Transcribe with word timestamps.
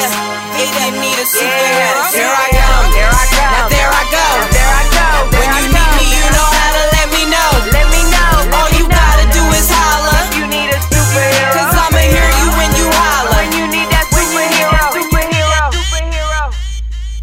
Vita, 0.00 0.08
if 0.56 0.70
you 0.80 0.90
need 0.96 1.18
a 1.20 1.26
superhero, 1.28 2.00
Here 2.08 2.24
I 2.24 2.48
come, 2.56 2.88
here 2.96 3.12
I 3.12 3.24
come. 3.36 3.52
now 3.52 3.68
there 3.68 3.90
I 3.92 4.04
go. 4.08 4.26
There 4.48 4.72
I 4.72 4.84
go. 4.96 5.08
When 5.36 5.48
you 5.60 5.64
need 5.68 5.90
me, 6.00 6.04
you 6.08 6.24
know 6.32 6.48
how 6.56 6.70
to 6.72 6.84
let 6.96 7.06
me 7.12 7.22
know. 7.28 7.50
Let 7.68 7.84
me 7.92 8.00
know. 8.08 8.32
let 8.48 8.54
All 8.56 8.68
me 8.72 8.80
you 8.80 8.88
know. 8.88 8.96
gotta 8.96 9.24
do 9.28 9.44
is 9.52 9.68
holler. 9.68 10.20
You 10.40 10.48
need 10.48 10.72
a 10.72 10.80
superhero. 10.88 11.52
Cause 11.52 11.76
I'ma 11.76 12.00
hear 12.00 12.28
you 12.40 12.48
when 12.56 12.70
you 12.80 12.88
holler. 12.96 13.44
When 13.44 13.52
you 13.60 13.64
need 13.68 13.88
that 13.92 14.08
superhero. 14.08 14.88
Superhero. 14.88 15.68
Superhero. 15.76 16.48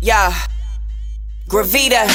Yeah, 0.01 0.29
Gravita. 1.50 2.05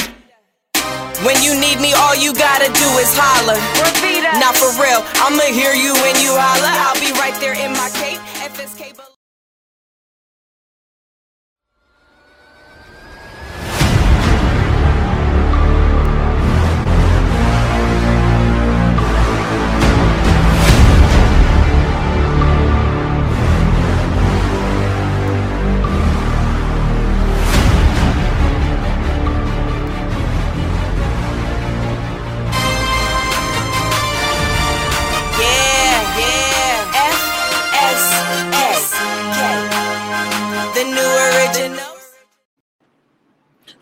When 1.27 1.39
you 1.43 1.55
need 1.59 1.79
me, 1.79 1.91
all 1.95 2.15
you 2.15 2.31
gotta 2.35 2.67
do 2.71 2.87
is 3.03 3.11
holler. 3.15 3.59
Gravita. 3.79 4.39
Not 4.39 4.55
for 4.55 4.71
real, 4.79 5.03
I'ma 5.23 5.43
hear 5.51 5.71
you 5.75 5.91
when 6.03 6.15
you 6.23 6.31
holler. 6.35 6.71
I'll 6.87 6.95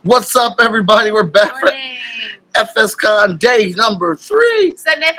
What's 0.04 0.36
up, 0.36 0.56
everybody? 0.60 1.12
We're 1.12 1.24
back 1.24 1.54
for 1.60 1.70
FSCon 2.54 3.38
day 3.38 3.72
number 3.78 4.16
three. 4.16 4.76
Sunday. 4.76 5.12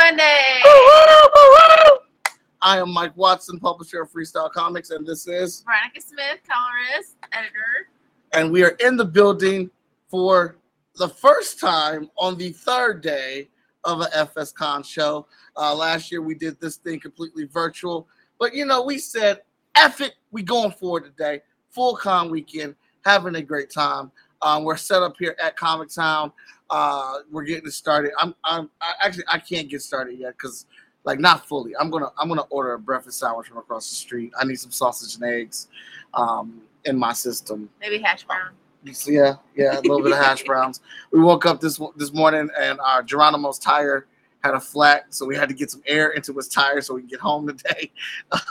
I 2.60 2.78
am 2.78 2.90
Mike 2.90 3.16
Watson, 3.16 3.60
publisher 3.60 4.02
of 4.02 4.10
Freestyle 4.10 4.50
Comics, 4.50 4.90
and 4.90 5.06
this 5.06 5.28
is, 5.28 5.62
Veronica 5.62 6.00
Smith, 6.00 6.40
colorist, 6.48 7.16
editor. 7.32 7.90
and 8.32 8.50
we 8.50 8.64
are 8.64 8.76
in 8.80 8.96
the 8.96 9.04
building 9.04 9.70
for 10.08 10.56
the 10.96 11.08
first 11.08 11.60
time 11.60 12.10
on 12.18 12.36
the 12.36 12.50
third 12.50 13.02
day 13.02 13.50
of 13.84 14.00
a 14.00 14.06
FSCon 14.06 14.84
show. 14.84 15.28
Uh, 15.56 15.72
last 15.76 16.10
year 16.10 16.22
we 16.22 16.34
did 16.34 16.58
this 16.60 16.76
thing 16.76 16.98
completely 16.98 17.44
virtual, 17.44 18.08
but 18.40 18.52
you 18.52 18.66
know 18.66 18.82
we 18.82 18.98
said, 18.98 19.42
"F 19.76 20.00
it, 20.00 20.14
we 20.32 20.42
going 20.42 20.72
for 20.72 20.98
it 20.98 21.04
today." 21.04 21.40
Full 21.70 21.94
con 21.96 22.30
weekend, 22.30 22.74
having 23.04 23.36
a 23.36 23.42
great 23.42 23.70
time. 23.70 24.10
Um, 24.42 24.64
we're 24.64 24.76
set 24.76 25.02
up 25.02 25.14
here 25.18 25.36
at 25.42 25.56
Comic 25.56 25.88
Town. 25.88 26.32
Uh, 26.68 27.18
we're 27.30 27.44
getting 27.44 27.70
started. 27.70 28.12
I'm, 28.18 28.34
I'm 28.44 28.70
I, 28.80 28.94
actually 29.02 29.24
I 29.28 29.38
can't 29.38 29.68
get 29.68 29.82
started 29.82 30.18
yet 30.18 30.32
because 30.36 30.66
like 31.04 31.18
not 31.18 31.46
fully. 31.46 31.76
I'm 31.76 31.90
gonna 31.90 32.10
I'm 32.18 32.28
gonna 32.28 32.42
order 32.50 32.74
a 32.74 32.78
breakfast 32.78 33.18
sandwich 33.18 33.48
from 33.48 33.58
across 33.58 33.88
the 33.88 33.94
street. 33.94 34.32
I 34.38 34.44
need 34.44 34.58
some 34.58 34.70
sausage 34.70 35.14
and 35.14 35.24
eggs 35.24 35.68
um, 36.14 36.60
in 36.84 36.98
my 36.98 37.12
system. 37.12 37.68
Maybe 37.80 37.98
hash 37.98 38.24
brown. 38.24 38.52
So, 38.92 39.12
yeah, 39.12 39.34
yeah, 39.54 39.78
a 39.78 39.80
little 39.80 40.02
bit 40.02 40.10
of 40.10 40.18
hash 40.18 40.42
browns. 40.42 40.80
We 41.12 41.20
woke 41.20 41.46
up 41.46 41.60
this 41.60 41.80
this 41.96 42.12
morning 42.12 42.50
and 42.58 42.80
our 42.80 43.02
Geronimo's 43.02 43.58
tire 43.58 44.06
had 44.42 44.54
a 44.54 44.60
flat, 44.60 45.06
so 45.10 45.24
we 45.24 45.36
had 45.36 45.48
to 45.48 45.54
get 45.54 45.70
some 45.70 45.82
air 45.86 46.10
into 46.10 46.32
his 46.32 46.48
tire 46.48 46.80
so 46.80 46.94
we 46.94 47.02
can 47.02 47.08
get 47.08 47.20
home 47.20 47.46
today. 47.46 47.92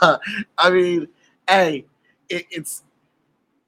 I 0.58 0.70
mean, 0.70 1.08
hey, 1.46 1.84
it, 2.30 2.46
it's 2.50 2.82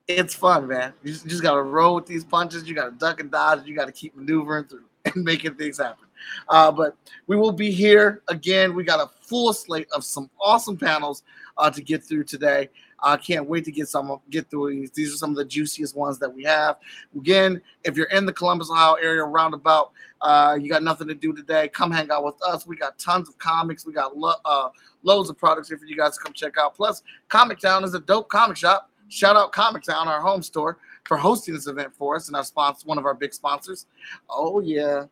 it's 0.08 0.34
fun, 0.34 0.66
man. 0.66 0.92
You 1.02 1.12
just, 1.12 1.26
just 1.26 1.42
gotta 1.42 1.62
roll 1.62 1.94
with 1.94 2.06
these 2.06 2.24
punches. 2.24 2.68
You 2.68 2.74
gotta 2.74 2.92
duck 2.92 3.20
and 3.20 3.30
dodge. 3.30 3.66
You 3.66 3.74
gotta 3.74 3.92
keep 3.92 4.16
maneuvering 4.16 4.64
through 4.64 4.84
and 5.04 5.24
making 5.24 5.54
things 5.54 5.78
happen. 5.78 6.06
Uh, 6.48 6.70
but 6.70 6.96
we 7.26 7.36
will 7.36 7.52
be 7.52 7.70
here 7.70 8.22
again. 8.28 8.74
We 8.74 8.84
got 8.84 9.00
a 9.00 9.10
full 9.20 9.52
slate 9.52 9.88
of 9.92 10.04
some 10.04 10.30
awesome 10.40 10.76
panels 10.76 11.22
uh, 11.56 11.70
to 11.70 11.82
get 11.82 12.02
through 12.02 12.24
today. 12.24 12.70
I 13.02 13.18
can't 13.18 13.46
wait 13.46 13.64
to 13.66 13.72
get 13.72 13.88
some 13.88 14.18
get 14.30 14.48
through 14.50 14.70
these. 14.70 14.90
These 14.90 15.12
are 15.12 15.16
some 15.16 15.30
of 15.30 15.36
the 15.36 15.44
juiciest 15.44 15.94
ones 15.94 16.18
that 16.20 16.34
we 16.34 16.42
have. 16.44 16.76
Again, 17.14 17.60
if 17.84 17.96
you're 17.96 18.06
in 18.06 18.24
the 18.24 18.32
Columbus, 18.32 18.70
Ohio 18.70 18.94
area 18.94 19.22
roundabout, 19.24 19.92
uh, 20.22 20.56
you 20.58 20.70
got 20.70 20.82
nothing 20.82 21.08
to 21.08 21.14
do 21.14 21.34
today, 21.34 21.68
come 21.68 21.90
hang 21.90 22.10
out 22.10 22.24
with 22.24 22.42
us. 22.42 22.66
We 22.66 22.76
got 22.76 22.98
tons 22.98 23.28
of 23.28 23.36
comics. 23.38 23.84
We 23.84 23.92
got 23.92 24.16
lo- 24.16 24.40
uh, 24.46 24.70
loads 25.02 25.28
of 25.28 25.36
products 25.36 25.68
here 25.68 25.76
for 25.76 25.84
you 25.84 25.96
guys 25.96 26.16
to 26.16 26.24
come 26.24 26.32
check 26.32 26.56
out. 26.56 26.74
Plus, 26.74 27.02
Comic 27.28 27.58
Town 27.58 27.84
is 27.84 27.92
a 27.92 28.00
dope 28.00 28.30
comic 28.30 28.56
shop. 28.56 28.90
Shout 29.14 29.36
out 29.36 29.52
Comic 29.52 29.84
Town, 29.84 30.08
our 30.08 30.20
home 30.20 30.42
store, 30.42 30.78
for 31.04 31.16
hosting 31.16 31.54
this 31.54 31.68
event 31.68 31.94
for 31.94 32.16
us 32.16 32.26
and 32.26 32.36
our 32.36 32.42
sponsor, 32.42 32.84
one 32.84 32.98
of 32.98 33.06
our 33.06 33.14
big 33.14 33.32
sponsors. 33.32 33.86
Oh 34.28 34.58
yeah, 34.58 35.04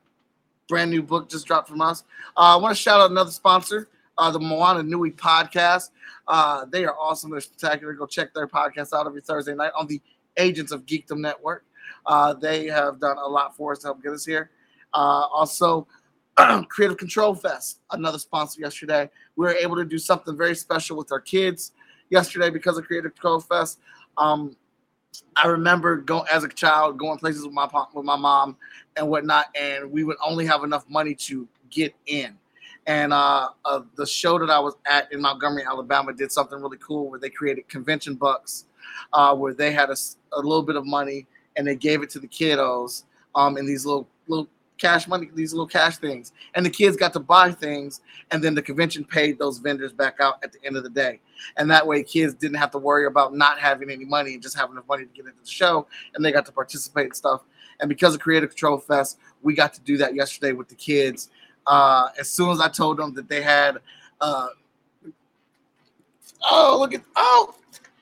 brand 0.68 0.90
new 0.90 1.04
book 1.04 1.30
just 1.30 1.46
dropped 1.46 1.68
from 1.68 1.80
us. 1.80 2.02
Uh, 2.36 2.54
I 2.54 2.56
want 2.56 2.76
to 2.76 2.82
shout 2.82 3.00
out 3.00 3.12
another 3.12 3.30
sponsor, 3.30 3.88
uh, 4.18 4.32
the 4.32 4.40
Moana 4.40 4.82
Nui 4.82 5.12
podcast. 5.12 5.90
Uh, 6.26 6.64
they 6.64 6.84
are 6.84 6.96
awesome. 6.98 7.30
They're 7.30 7.40
spectacular. 7.40 7.92
Go 7.92 8.06
check 8.06 8.34
their 8.34 8.48
podcast 8.48 8.92
out 8.92 9.06
every 9.06 9.20
Thursday 9.20 9.54
night 9.54 9.70
on 9.78 9.86
the 9.86 10.00
Agents 10.36 10.72
of 10.72 10.84
Geekdom 10.84 11.18
Network. 11.18 11.64
Uh, 12.04 12.34
they 12.34 12.66
have 12.66 12.98
done 12.98 13.18
a 13.18 13.28
lot 13.28 13.56
for 13.56 13.70
us 13.70 13.78
to 13.80 13.86
help 13.86 14.02
get 14.02 14.10
us 14.10 14.26
here. 14.26 14.50
Uh, 14.92 15.28
also, 15.32 15.86
Creative 16.68 16.96
Control 16.96 17.36
Fest, 17.36 17.78
another 17.92 18.18
sponsor 18.18 18.62
yesterday. 18.62 19.08
We 19.36 19.46
were 19.46 19.54
able 19.54 19.76
to 19.76 19.84
do 19.84 19.98
something 19.98 20.36
very 20.36 20.56
special 20.56 20.96
with 20.96 21.12
our 21.12 21.20
kids 21.20 21.70
yesterday 22.12 22.50
because 22.50 22.78
of 22.78 22.86
Creative 22.86 23.12
Control 23.12 23.40
Fest. 23.40 23.80
Um, 24.18 24.54
I 25.34 25.48
remember 25.48 25.96
going 25.96 26.26
as 26.30 26.44
a 26.44 26.48
child 26.48 26.98
going 26.98 27.18
places 27.18 27.44
with 27.44 27.54
my 27.54 27.68
with 27.94 28.04
my 28.04 28.16
mom 28.16 28.56
and 28.96 29.08
whatnot, 29.08 29.46
and 29.58 29.90
we 29.90 30.04
would 30.04 30.18
only 30.24 30.46
have 30.46 30.62
enough 30.62 30.88
money 30.88 31.14
to 31.16 31.48
get 31.70 31.94
in. 32.06 32.36
And 32.86 33.12
uh, 33.12 33.48
uh, 33.64 33.80
the 33.96 34.06
show 34.06 34.38
that 34.38 34.50
I 34.50 34.58
was 34.58 34.74
at 34.86 35.10
in 35.12 35.20
Montgomery, 35.20 35.64
Alabama, 35.64 36.12
did 36.12 36.30
something 36.30 36.60
really 36.60 36.78
cool 36.78 37.10
where 37.10 37.18
they 37.18 37.30
created 37.30 37.68
convention 37.68 38.14
bucks, 38.14 38.66
uh, 39.12 39.34
where 39.34 39.54
they 39.54 39.72
had 39.72 39.88
a, 39.88 39.96
a 40.32 40.40
little 40.40 40.62
bit 40.62 40.76
of 40.76 40.84
money 40.84 41.26
and 41.56 41.66
they 41.66 41.76
gave 41.76 42.02
it 42.02 42.10
to 42.10 42.18
the 42.18 42.26
kiddos 42.26 43.04
um, 43.34 43.56
in 43.56 43.66
these 43.66 43.86
little 43.86 44.08
little 44.28 44.48
cash 44.82 45.06
money, 45.06 45.30
these 45.32 45.52
little 45.52 45.66
cash 45.66 45.98
things, 45.98 46.32
and 46.54 46.66
the 46.66 46.70
kids 46.70 46.96
got 46.96 47.12
to 47.12 47.20
buy 47.20 47.52
things, 47.52 48.00
and 48.32 48.42
then 48.42 48.52
the 48.52 48.60
convention 48.60 49.04
paid 49.04 49.38
those 49.38 49.58
vendors 49.58 49.92
back 49.92 50.16
out 50.20 50.42
at 50.42 50.52
the 50.52 50.58
end 50.64 50.76
of 50.76 50.82
the 50.82 50.90
day, 50.90 51.20
and 51.56 51.70
that 51.70 51.86
way 51.86 52.02
kids 52.02 52.34
didn't 52.34 52.56
have 52.56 52.72
to 52.72 52.78
worry 52.78 53.06
about 53.06 53.32
not 53.32 53.60
having 53.60 53.90
any 53.90 54.04
money 54.04 54.34
and 54.34 54.42
just 54.42 54.56
having 54.56 54.72
enough 54.72 54.88
money 54.88 55.04
to 55.04 55.12
get 55.12 55.24
into 55.24 55.38
the 55.40 55.48
show, 55.48 55.86
and 56.14 56.24
they 56.24 56.32
got 56.32 56.44
to 56.44 56.52
participate 56.52 57.06
and 57.06 57.16
stuff. 57.16 57.42
And 57.78 57.88
because 57.88 58.14
of 58.14 58.20
Creative 58.20 58.50
Control 58.50 58.78
Fest, 58.78 59.18
we 59.40 59.54
got 59.54 59.72
to 59.74 59.80
do 59.82 59.96
that 59.98 60.16
yesterday 60.16 60.52
with 60.52 60.68
the 60.68 60.74
kids. 60.74 61.30
Uh, 61.64 62.08
as 62.18 62.28
soon 62.28 62.50
as 62.50 62.60
I 62.60 62.68
told 62.68 62.96
them 62.96 63.14
that 63.14 63.28
they 63.28 63.40
had, 63.40 63.78
uh, 64.20 64.48
oh 66.50 66.76
look 66.80 66.92
at 66.92 67.02
oh, 67.14 67.54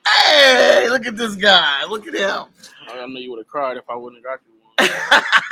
hey 0.07 0.89
look 0.89 1.05
at 1.05 1.15
this 1.15 1.35
guy, 1.35 1.85
look 1.85 2.07
at 2.07 2.15
him. 2.15 2.47
I 2.87 3.05
know 3.05 3.19
you 3.19 3.29
would 3.29 3.37
have 3.37 3.47
cried 3.47 3.77
if 3.77 3.87
I 3.87 3.95
wouldn't 3.95 4.25
have 4.25 4.39
got 4.39 4.39
you 4.47 5.19
one. 5.19 5.23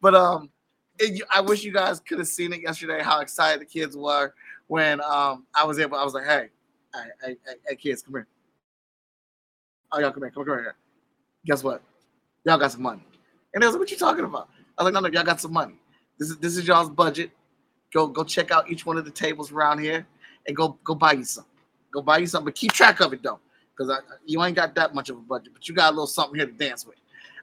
but 0.00 0.14
um, 0.14 0.50
it, 0.98 1.22
I 1.34 1.40
wish 1.40 1.64
you 1.64 1.72
guys 1.72 2.00
could 2.00 2.18
have 2.18 2.28
seen 2.28 2.52
it 2.52 2.60
yesterday. 2.62 3.02
How 3.02 3.20
excited 3.20 3.60
the 3.60 3.64
kids 3.64 3.96
were 3.96 4.34
when 4.68 5.00
um 5.02 5.46
I 5.54 5.64
was 5.64 5.78
able. 5.78 5.96
I 5.96 6.04
was 6.04 6.14
like, 6.14 6.26
hey, 6.26 6.48
hey, 6.94 7.34
hey, 7.46 7.54
hey, 7.66 7.76
kids, 7.76 8.02
come 8.02 8.14
here. 8.14 8.26
Oh, 9.92 9.98
y'all 9.98 10.12
come 10.12 10.22
here, 10.22 10.30
come, 10.30 10.44
come 10.44 10.58
here. 10.58 10.76
Guess 11.46 11.64
what? 11.64 11.82
Y'all 12.44 12.58
got 12.58 12.72
some 12.72 12.82
money. 12.82 13.02
And 13.52 13.62
they 13.62 13.66
was 13.66 13.74
like, 13.74 13.80
what 13.80 13.90
you 13.90 13.96
talking 13.96 14.24
about? 14.24 14.48
I 14.78 14.82
was 14.82 14.92
like, 14.92 15.02
no, 15.02 15.08
no, 15.08 15.12
y'all 15.12 15.24
got 15.24 15.40
some 15.40 15.52
money. 15.52 15.74
This 16.18 16.30
is 16.30 16.38
this 16.38 16.56
is 16.56 16.66
y'all's 16.66 16.90
budget. 16.90 17.30
Go 17.92 18.06
go 18.06 18.22
check 18.22 18.50
out 18.50 18.70
each 18.70 18.86
one 18.86 18.96
of 18.96 19.04
the 19.04 19.10
tables 19.10 19.50
around 19.50 19.78
here 19.78 20.06
and 20.46 20.56
go 20.56 20.78
go 20.84 20.94
buy 20.94 21.12
you 21.12 21.24
some. 21.24 21.46
Go 21.92 22.02
buy 22.02 22.18
you 22.18 22.26
something, 22.26 22.44
but 22.44 22.54
keep 22.54 22.72
track 22.72 23.00
of 23.00 23.12
it 23.12 23.22
though, 23.22 23.40
because 23.76 24.00
you 24.24 24.42
ain't 24.44 24.54
got 24.54 24.74
that 24.76 24.94
much 24.94 25.10
of 25.10 25.16
a 25.16 25.20
budget, 25.20 25.52
but 25.52 25.68
you 25.68 25.74
got 25.74 25.88
a 25.88 25.90
little 25.90 26.06
something 26.06 26.36
here 26.38 26.46
to 26.46 26.52
dance 26.52 26.86
with 26.86 26.99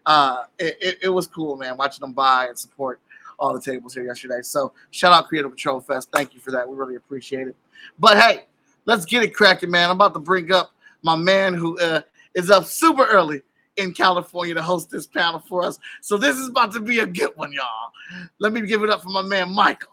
uh, 0.07 0.45
it, 0.57 0.77
it, 0.81 0.97
it 1.03 1.09
was 1.09 1.27
cool, 1.27 1.57
man, 1.57 1.77
watching 1.77 2.01
them 2.01 2.13
buy 2.13 2.47
and 2.47 2.57
support 2.57 2.99
all 3.37 3.53
the 3.53 3.61
tables 3.61 3.93
here 3.93 4.05
yesterday. 4.05 4.41
So 4.41 4.71
shout 4.89 5.13
out 5.13 5.27
Creative 5.27 5.51
Control 5.51 5.79
Fest. 5.81 6.09
Thank 6.11 6.33
you 6.33 6.39
for 6.39 6.49
that. 6.51 6.67
We 6.67 6.75
really 6.75 6.95
appreciate 6.95 7.47
it. 7.47 7.55
But 7.99 8.17
hey, 8.17 8.45
let's 8.85 9.05
get 9.05 9.21
it 9.21 9.35
cracking, 9.35 9.69
man. 9.69 9.89
I'm 9.89 9.97
about 9.97 10.13
to 10.13 10.19
bring 10.19 10.51
up 10.51 10.71
my 11.03 11.15
man 11.15 11.53
who 11.53 11.77
uh, 11.79 12.01
is 12.33 12.49
up 12.49 12.65
super 12.65 13.05
early 13.05 13.41
in 13.75 13.93
California 13.93 14.55
to 14.55 14.61
host 14.61 14.89
this 14.89 15.05
panel 15.05 15.43
for 15.47 15.63
us. 15.63 15.77
So 16.01 16.17
this 16.17 16.37
is 16.37 16.47
about 16.47 16.71
to 16.71 16.79
be 16.79 16.99
a 16.99 17.05
good 17.05 17.31
one, 17.35 17.51
y'all. 17.51 17.91
Let 18.39 18.53
me 18.53 18.61
give 18.61 18.83
it 18.83 18.89
up 18.89 19.03
for 19.03 19.09
my 19.09 19.21
man 19.21 19.53
Michael. 19.53 19.91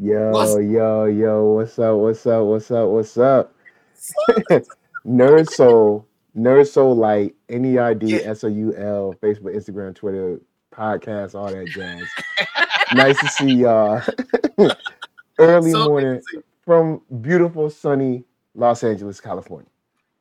Yo, 0.00 0.30
What's- 0.30 0.54
yo, 0.64 1.04
yo, 1.04 1.44
what's 1.52 1.78
up? 1.78 1.96
What's 1.98 2.26
up? 2.26 2.44
What's 2.44 2.70
up? 2.70 2.88
What's 2.88 3.18
up? 3.18 3.54
Nerd 5.06 5.50
Soul, 5.50 6.06
Nerd 6.36 6.66
Soul 6.66 6.96
Light, 6.96 7.34
N 7.48 7.64
E 7.64 7.78
I 7.78 7.94
D. 7.94 8.16
S 8.16 8.44
O 8.44 8.48
U 8.48 8.74
L, 8.76 9.14
Facebook, 9.22 9.54
Instagram, 9.54 9.94
Twitter, 9.94 10.40
podcast, 10.72 11.34
all 11.34 11.50
that 11.52 11.66
jazz. 11.68 12.08
nice 12.92 13.18
to 13.20 13.28
see 13.28 13.54
y'all. 13.54 14.02
Early 15.38 15.70
So 15.72 15.88
morning 15.88 16.20
from 16.64 17.02
beautiful, 17.20 17.70
sunny 17.70 18.24
Los 18.54 18.82
Angeles, 18.82 19.20
California. 19.20 19.68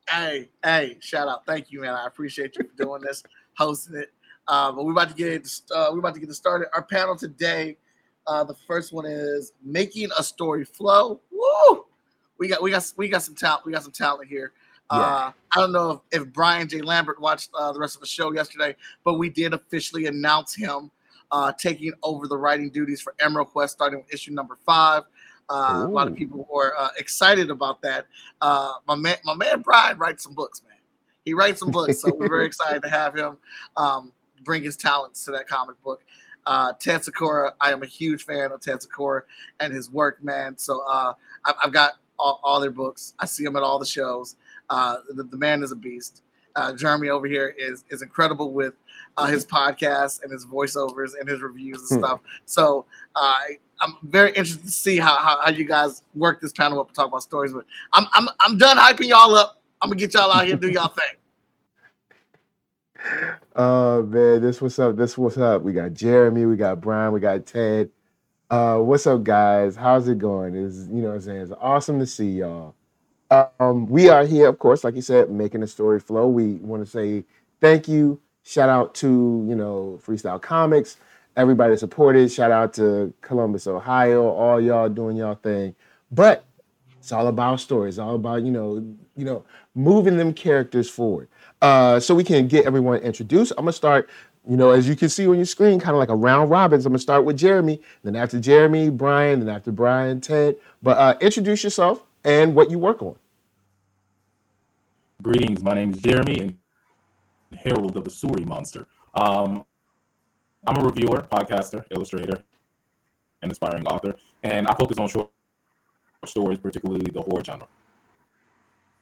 Hey, 0.09 0.49
hey, 0.63 0.97
shout 0.99 1.27
out. 1.27 1.45
Thank 1.45 1.71
you, 1.71 1.81
man. 1.81 1.93
I 1.93 2.05
appreciate 2.05 2.55
you 2.57 2.65
for 2.65 2.83
doing 2.83 3.01
this, 3.01 3.23
hosting 3.57 3.95
it. 3.95 4.11
Uh, 4.47 4.71
but 4.71 4.85
we're 4.85 4.91
about 4.91 5.09
to 5.09 5.15
get 5.15 5.29
it. 5.29 5.49
Uh, 5.73 5.89
we're 5.91 5.99
about 5.99 6.13
to 6.13 6.19
get 6.19 6.29
it 6.29 6.33
started. 6.33 6.67
Our 6.73 6.83
panel 6.83 7.15
today. 7.15 7.77
Uh, 8.25 8.43
the 8.43 8.55
first 8.67 8.93
one 8.93 9.05
is 9.05 9.51
making 9.63 10.09
a 10.17 10.23
story 10.23 10.63
flow. 10.63 11.19
Woo! 11.31 11.85
We 12.37 12.47
got 12.47 12.61
we 12.61 12.71
got 12.71 12.91
we 12.97 13.09
got 13.09 13.23
some 13.23 13.35
talent. 13.35 13.65
We 13.65 13.73
got 13.73 13.83
some 13.83 13.91
talent 13.91 14.29
here. 14.29 14.53
Uh, 14.93 15.31
I 15.55 15.59
don't 15.59 15.71
know 15.71 16.03
if, 16.11 16.21
if 16.21 16.33
Brian 16.33 16.67
J. 16.67 16.81
Lambert 16.81 17.19
watched 17.19 17.49
uh, 17.53 17.71
the 17.71 17.79
rest 17.79 17.95
of 17.95 18.01
the 18.01 18.07
show 18.07 18.33
yesterday, 18.33 18.75
but 19.03 19.15
we 19.15 19.29
did 19.29 19.53
officially 19.53 20.07
announce 20.07 20.55
him 20.55 20.91
uh, 21.31 21.51
taking 21.53 21.91
over 22.03 22.27
the 22.27 22.37
writing 22.37 22.69
duties 22.69 23.01
for 23.01 23.15
Emerald 23.19 23.49
Quest, 23.49 23.73
starting 23.73 23.99
with 23.99 24.13
issue 24.13 24.31
number 24.31 24.57
five. 24.65 25.03
Uh, 25.49 25.83
a 25.85 25.89
lot 25.89 26.07
of 26.07 26.15
people 26.15 26.47
were 26.51 26.73
uh, 26.77 26.89
excited 26.97 27.49
about 27.49 27.81
that. 27.81 28.05
Uh, 28.39 28.73
my 28.87 28.95
man, 28.95 29.17
my 29.25 29.35
man 29.35 29.61
Brian 29.61 29.97
writes 29.97 30.23
some 30.23 30.33
books, 30.33 30.61
man. 30.67 30.77
He 31.25 31.33
writes 31.33 31.59
some 31.59 31.71
books, 31.71 32.01
so 32.01 32.13
we're 32.15 32.29
very 32.29 32.45
excited 32.47 32.81
to 32.83 32.89
have 32.89 33.15
him 33.15 33.37
um, 33.77 34.11
bring 34.43 34.63
his 34.63 34.77
talents 34.77 35.25
to 35.25 35.31
that 35.31 35.47
comic 35.47 35.81
book. 35.83 36.03
Uh, 36.45 36.73
Ted 36.79 37.03
Sakura, 37.03 37.53
I 37.61 37.71
am 37.71 37.83
a 37.83 37.85
huge 37.85 38.23
fan 38.23 38.51
of 38.51 38.61
Ted 38.61 38.81
Sakura 38.81 39.23
and 39.59 39.73
his 39.73 39.89
work, 39.89 40.23
man. 40.23 40.57
So 40.57 40.81
uh, 40.87 41.13
I've, 41.45 41.55
I've 41.65 41.73
got 41.73 41.93
all, 42.19 42.39
all 42.43 42.59
their 42.59 42.71
books. 42.71 43.13
I 43.19 43.25
see 43.25 43.43
him 43.43 43.55
at 43.55 43.63
all 43.63 43.79
the 43.79 43.85
shows. 43.85 44.35
Uh, 44.73 44.97
the, 45.15 45.23
the 45.23 45.37
man 45.37 45.63
is 45.63 45.71
a 45.73 45.77
beast. 45.77 46.23
Uh, 46.55 46.73
Jeremy 46.73 47.09
over 47.09 47.27
here 47.27 47.55
is 47.57 47.85
is 47.91 48.01
incredible 48.03 48.51
with 48.53 48.75
uh, 49.17 49.27
his 49.27 49.45
podcasts 49.45 50.23
and 50.23 50.31
his 50.31 50.45
voiceovers 50.47 51.11
and 51.19 51.29
his 51.29 51.41
reviews 51.41 51.79
and 51.79 51.89
Hmm. 51.89 52.05
stuff. 52.05 52.21
So 52.45 52.85
uh, 53.15 53.35
I'm 53.81 53.97
very 54.03 54.29
interested 54.31 54.65
to 54.65 54.71
see 54.71 54.97
how, 54.97 55.17
how 55.17 55.41
how 55.43 55.51
you 55.51 55.65
guys 55.65 56.03
work 56.15 56.41
this 56.41 56.53
panel 56.53 56.79
up 56.81 56.87
and 56.89 56.95
talk 56.95 57.07
about 57.09 57.23
stories. 57.23 57.53
But 57.53 57.65
I'm 57.93 58.07
I'm 58.13 58.29
I'm 58.41 58.57
done 58.57 58.77
hyping 58.77 59.09
y'all 59.09 59.35
up. 59.35 59.61
I'm 59.81 59.89
gonna 59.89 59.99
get 59.99 60.13
y'all 60.15 60.31
out 60.31 60.45
here 60.45 60.53
and 60.53 60.61
do 60.61 60.69
y'all 60.69 60.89
thing. 60.89 61.05
Oh 63.55 64.03
man, 64.03 64.41
this 64.41 64.61
what's 64.61 64.79
up. 64.79 64.95
This 64.97 65.17
what's 65.17 65.37
up. 65.37 65.63
We 65.63 65.73
got 65.73 65.93
Jeremy, 65.93 66.45
we 66.47 66.57
got 66.57 66.81
Brian, 66.81 67.13
we 67.13 67.19
got 67.21 67.45
Ted. 67.45 67.91
Uh, 68.49 68.79
what's 68.79 69.07
up, 69.07 69.23
guys? 69.23 69.75
How's 69.75 70.07
it 70.07 70.19
going? 70.19 70.55
Is 70.55 70.87
you 70.89 71.01
know 71.01 71.09
what 71.09 71.15
I'm 71.15 71.21
saying? 71.21 71.41
It's 71.41 71.53
awesome 71.61 71.99
to 71.99 72.05
see 72.07 72.31
y'all. 72.31 72.75
Um, 73.33 73.87
we 73.87 74.09
are 74.09 74.25
here, 74.25 74.47
of 74.47 74.59
course, 74.59 74.83
like 74.83 74.95
you 74.95 75.01
said, 75.01 75.31
making 75.31 75.61
the 75.61 75.67
story 75.67 75.99
flow. 75.99 76.27
We 76.27 76.55
want 76.55 76.85
to 76.85 76.89
say 76.89 77.25
thank 77.61 77.87
you. 77.87 78.19
Shout 78.43 78.69
out 78.69 78.93
to 78.95 79.07
you 79.49 79.55
know 79.55 79.99
Freestyle 80.05 80.41
Comics, 80.41 80.97
everybody 81.35 81.75
supported. 81.77 82.31
Shout 82.31 82.51
out 82.51 82.73
to 82.75 83.13
Columbus, 83.21 83.67
Ohio, 83.67 84.27
all 84.27 84.61
y'all 84.61 84.89
doing 84.89 85.17
y'all 85.17 85.35
thing. 85.35 85.75
But 86.11 86.45
it's 86.99 87.11
all 87.11 87.27
about 87.27 87.59
stories. 87.59 87.99
All 87.99 88.15
about 88.15 88.43
you 88.43 88.51
know, 88.51 88.75
you 89.17 89.25
know, 89.25 89.45
moving 89.75 90.17
them 90.17 90.33
characters 90.33 90.89
forward. 90.89 91.27
Uh, 91.61 91.99
so 91.99 92.13
we 92.13 92.23
can 92.23 92.47
get 92.47 92.65
everyone 92.67 92.99
introduced. 92.99 93.53
I'm 93.57 93.65
gonna 93.65 93.73
start, 93.73 94.09
you 94.47 94.57
know, 94.57 94.71
as 94.71 94.87
you 94.87 94.95
can 94.95 95.09
see 95.09 95.27
on 95.27 95.37
your 95.37 95.45
screen, 95.45 95.79
kind 95.79 95.95
of 95.95 95.99
like 95.99 96.09
a 96.09 96.15
round 96.15 96.51
robin. 96.51 96.79
I'm 96.79 96.83
gonna 96.83 96.99
start 96.99 97.25
with 97.25 97.37
Jeremy, 97.37 97.81
then 98.03 98.15
after 98.15 98.39
Jeremy, 98.39 98.91
Brian, 98.91 99.39
then 99.39 99.49
after 99.49 99.71
Brian, 99.71 100.21
Ted. 100.21 100.57
But 100.83 100.97
uh, 100.99 101.17
introduce 101.21 101.63
yourself 101.63 102.03
and 102.23 102.55
what 102.55 102.69
you 102.69 102.79
work 102.79 103.01
on. 103.01 103.15
Greetings, 105.23 105.63
my 105.63 105.73
name 105.73 105.91
is 105.91 105.99
Jeremy 105.99 106.37
and 106.41 106.57
Herald 107.57 107.95
of 107.95 108.03
the 108.03 108.09
Suri 108.09 108.45
Monster. 108.45 108.85
Um, 109.15 109.63
I'm 110.67 110.75
a 110.75 110.83
reviewer, 110.83 111.25
podcaster, 111.31 111.85
illustrator, 111.91 112.43
and 113.41 113.49
aspiring 113.49 113.87
author, 113.87 114.15
and 114.43 114.67
I 114.67 114.75
focus 114.75 114.97
on 114.97 115.07
short 115.07 115.29
stories, 116.25 116.59
particularly 116.59 117.09
the 117.09 117.21
horror 117.21 117.41
genre. 117.41 117.67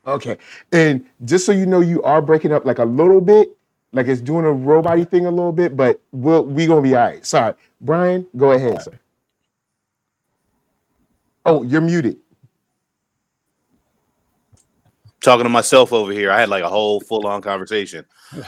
Okay, 0.06 0.38
and 0.72 1.04
just 1.26 1.44
so 1.44 1.54
you 1.54 1.66
know, 1.66 1.80
you 1.80 2.04
are 2.04 2.22
breaking 2.22 2.52
up 2.54 2.66
like 2.66 2.78
a 2.78 2.86
little 2.86 3.20
bit, 3.20 3.58
like 3.92 4.08
it's 4.08 4.22
doing 4.22 4.46
a 4.46 4.52
robot 4.52 5.10
thing 5.10 5.26
a 5.26 5.32
little 5.32 5.52
bit, 5.52 5.76
but 5.76 6.00
we'll 6.12 6.46
we 6.46 6.68
gonna 6.68 6.84
be 6.84 6.94
all 6.94 7.04
right. 7.04 7.26
Sorry, 7.26 7.56
Brian, 7.82 8.28
go 8.38 8.52
ahead, 8.52 8.84
sir. 8.84 9.00
Oh, 11.48 11.64
you're 11.64 11.82
muted. 11.82 12.18
Talking 15.22 15.44
to 15.44 15.50
myself 15.50 15.94
over 15.94 16.12
here. 16.12 16.32
I 16.32 16.40
had 16.40 16.50
like 16.50 16.64
a 16.64 16.70
whole 16.70 17.00
full 17.00 17.26
on 17.28 17.42
conversation. 17.42 18.06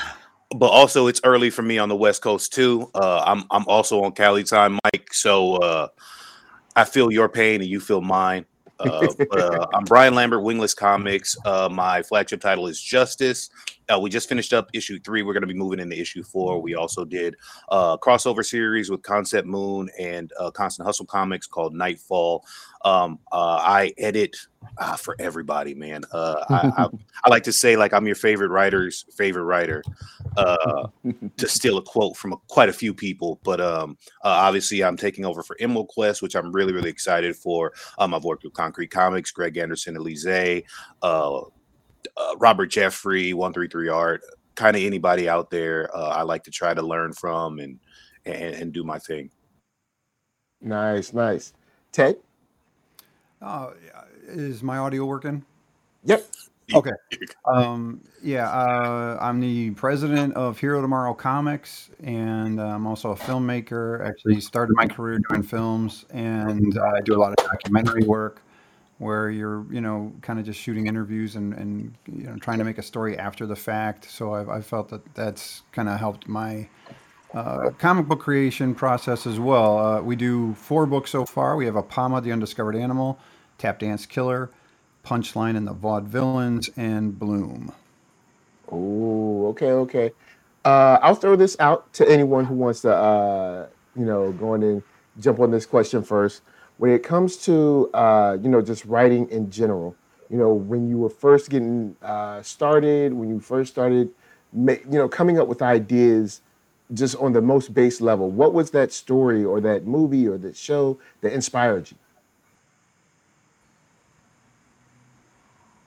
But 0.56 0.68
also, 0.68 1.08
it's 1.08 1.20
early 1.24 1.50
for 1.50 1.64
me 1.64 1.80
on 1.80 1.90
the 1.90 1.96
West 1.96 2.22
Coast 2.22 2.54
too. 2.54 2.88
Uh, 2.94 3.24
I'm 3.26 3.44
I'm 3.50 3.66
also 3.66 4.04
on 4.04 4.12
Cali 4.12 4.44
time, 4.44 4.78
Mike. 4.84 5.12
So 5.12 5.56
uh, 5.56 5.88
I 6.76 6.84
feel 6.84 7.12
your 7.12 7.28
pain 7.28 7.62
and 7.62 7.68
you 7.68 7.80
feel 7.80 8.02
mine. 8.02 8.46
Uh, 8.80 9.08
but, 9.18 9.40
uh, 9.40 9.66
I'm 9.74 9.84
Brian 9.84 10.14
Lambert, 10.14 10.44
Wingless 10.44 10.76
Comics. 10.76 11.36
Uh, 11.44 11.70
my 11.72 12.04
flagship 12.04 12.40
title 12.40 12.68
is 12.68 12.80
Justice. 12.80 13.50
Uh, 13.92 14.00
we 14.00 14.10
just 14.10 14.30
finished 14.30 14.54
up 14.54 14.70
issue 14.74 15.00
three. 15.00 15.24
We're 15.24 15.34
going 15.34 15.42
to 15.42 15.48
be 15.48 15.54
moving 15.54 15.80
into 15.80 16.00
issue 16.00 16.24
four. 16.24 16.62
We 16.62 16.76
also 16.76 17.06
did 17.06 17.36
a 17.70 17.98
crossover 17.98 18.46
series 18.46 18.90
with 18.90 19.02
Concept 19.02 19.48
Moon 19.48 19.90
and 20.00 20.32
uh, 20.40 20.52
Constant 20.52 20.86
Hustle 20.86 21.06
Comics 21.06 21.48
called 21.48 21.74
Nightfall. 21.74 22.46
Um, 22.86 23.20
uh, 23.32 23.62
I 23.62 23.94
edit 23.98 24.36
uh, 24.78 24.96
for 24.96 25.16
everybody, 25.20 25.74
man. 25.74 26.04
Uh, 26.12 26.44
I, 26.50 26.84
I, 26.84 26.88
I 27.26 27.30
like 27.30 27.44
to 27.44 27.54
say 27.54 27.76
like 27.76 27.94
I'm 27.94 28.06
your 28.06 28.16
favorite 28.16 28.50
writer's 28.50 29.06
favorite 29.16 29.44
writer. 29.44 29.84
Uh, 30.36 30.88
to 31.38 31.48
steal 31.48 31.78
a 31.78 31.82
quote 31.82 32.18
from 32.18 32.34
a, 32.34 32.38
quite 32.48 32.70
a 32.70 32.74
few 32.74 32.94
people, 32.94 33.40
but 33.44 33.62
um, 33.62 33.98
uh, 34.24 34.30
obviously 34.30 34.84
I'm 34.84 34.98
taking 34.98 35.26
over 35.26 35.44
for 35.44 35.56
Emerald 35.60 35.90
Quest, 35.90 36.22
which 36.22 36.36
I'm 36.36 36.52
really 36.52 36.74
really 36.74 36.90
excited 36.90 37.36
for. 37.36 37.72
Um, 38.00 38.14
I've 38.14 38.24
worked 38.24 38.44
with 38.44 38.54
Concrete 38.54 38.92
Comics, 38.92 39.32
Greg 39.32 39.58
Anderson, 39.58 39.96
Elise, 39.96 40.64
uh, 41.02 41.42
uh, 42.18 42.36
Robert 42.38 42.68
Jeffrey, 42.68 43.34
One 43.34 43.54
Three 43.54 43.68
Three 43.68 43.90
Art, 43.90 44.22
kind 44.56 44.76
of 44.76 44.84
anybody 44.84 45.30
out 45.30 45.50
there. 45.50 45.90
Uh, 45.96 46.10
I 46.10 46.22
like 46.24 46.44
to 46.44 46.52
try 46.52 46.74
to 46.74 46.82
learn 46.82 47.14
from 47.14 47.60
and 47.60 47.80
and, 48.26 48.56
and 48.56 48.74
do 48.74 48.84
my 48.84 49.00
thing. 49.00 49.30
Nice, 50.62 51.14
nice. 51.14 51.54
Ted. 51.92 52.18
Oh, 53.42 53.74
is 54.28 54.64
my 54.64 54.78
audio 54.78 55.06
working? 55.06 55.44
Yep. 56.06 56.26
Okay. 56.74 56.92
Um, 57.46 58.02
yeah, 58.24 58.50
uh, 58.50 59.18
I'm 59.20 59.42
the 59.42 59.72
president 59.72 60.34
of 60.36 60.58
Hero 60.58 60.82
Tomorrow 60.82 61.14
Comics, 61.14 61.90
and 62.02 62.60
I'm 62.60 62.88
also 62.88 63.12
a 63.12 63.16
filmmaker. 63.16 64.06
Actually, 64.06 64.40
started 64.40 64.74
my 64.76 64.88
career 64.88 65.20
doing 65.30 65.44
films, 65.44 66.06
and 66.12 66.78
I 66.80 67.02
do 67.02 67.16
a 67.16 67.20
lot 67.20 67.34
of 67.38 67.46
documentary 67.46 68.04
work, 68.04 68.42
where 68.98 69.30
you're, 69.30 69.66
you 69.72 69.82
know, 69.82 70.14
kind 70.22 70.40
of 70.40 70.46
just 70.46 70.60
shooting 70.60 70.88
interviews 70.88 71.36
and 71.36 71.54
and 71.54 71.94
you 72.06 72.24
know 72.24 72.36
trying 72.38 72.60
to 72.60 72.64
make 72.64 72.78
a 72.78 72.84
story 72.84 73.18
after 73.18 73.46
the 73.46 73.56
fact. 73.56 74.10
So 74.10 74.34
I've, 74.34 74.50
I've 74.50 74.66
felt 74.66 74.90
that 74.90 75.14
that's 75.16 75.64
kind 75.72 75.90
of 75.90 76.00
helped 76.00 76.28
my 76.28 76.68
uh, 77.34 77.72
comic 77.80 78.08
book 78.08 78.20
creation 78.20 78.76
process 78.76 79.26
as 79.26 79.40
well. 79.40 79.78
Uh, 79.78 80.02
we 80.02 80.16
do 80.16 80.54
four 80.54 80.86
books 80.86 81.12
so 81.12 81.26
far. 81.26 81.56
We 81.56 81.66
have 81.66 81.76
Apama, 81.76 82.22
the 82.22 82.32
Undiscovered 82.32 82.76
Animal, 82.76 83.20
Tap 83.58 83.80
Dance 83.80 84.06
Killer, 84.06 84.52
Punchline 85.04 85.58
and 85.58 85.68
the 85.68 85.74
Vaudevillains, 85.74 86.70
and 86.78 87.18
Bloom. 87.18 87.74
Oh, 88.72 89.48
okay, 89.48 89.72
okay. 89.72 90.12
Uh, 90.64 90.98
I'll 91.02 91.16
throw 91.16 91.36
this 91.36 91.58
out 91.60 91.92
to 91.94 92.10
anyone 92.10 92.46
who 92.46 92.56
wants 92.56 92.82
to, 92.82 92.96
uh, 92.96 93.68
you 93.96 94.06
know, 94.06 94.32
go 94.32 94.54
in 94.54 94.64
and 94.64 94.84
jump 95.20 95.40
on 95.40 95.52
this 95.52 95.66
question 95.66 96.04
first. 96.04 96.42
When 96.78 96.92
it 96.92 97.04
comes 97.04 97.38
to, 97.46 97.90
uh, 97.94 98.38
you 98.42 98.50
know, 98.50 98.62
just 98.62 98.86
writing 98.86 99.30
in 99.30 99.50
general, 99.52 99.96
you 100.30 100.38
know, 100.38 100.54
when 100.54 100.90
you 100.90 100.98
were 100.98 101.10
first 101.10 101.50
getting 101.50 101.96
uh, 102.02 102.42
started, 102.42 103.14
when 103.14 103.30
you 103.30 103.40
first 103.40 103.72
started, 103.72 104.10
you 104.56 104.80
know, 104.90 105.08
coming 105.08 105.40
up 105.40 105.48
with 105.48 105.62
ideas 105.62 106.42
just 106.94 107.16
on 107.18 107.34
the 107.34 107.42
most 107.42 107.74
base 107.74 108.02
level, 108.02 108.30
what 108.30 108.54
was 108.54 108.72
that 108.72 108.92
story 108.92 109.44
or 109.44 109.62
that 109.62 109.86
movie 109.86 110.28
or 110.28 110.38
that 110.40 110.56
show 110.58 111.00
that 111.22 111.34
inspired 111.34 111.92
you? 111.92 111.98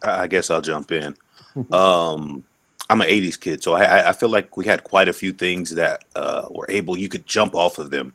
I 0.03 0.27
guess 0.27 0.51
I'll 0.51 0.63
jump 0.63 0.93
in. 0.93 1.17
Um, 1.73 2.45
I'm 2.91 3.01
an 3.01 3.09
'80s 3.09 3.41
kid, 3.41 3.63
so 3.63 3.73
I, 3.75 3.85
I- 3.85 4.09
I 4.11 4.13
feel 4.13 4.29
like 4.29 4.57
we 4.57 4.65
had 4.67 4.85
quite 4.85 5.09
a 5.09 5.13
few 5.13 5.33
things 5.33 5.71
that 5.75 6.05
uh, 6.15 6.47
were 6.51 6.67
able 6.69 6.97
you 6.99 7.09
could 7.09 7.27
jump 7.27 7.55
off 7.55 7.79
of 7.79 7.91
them 7.91 8.15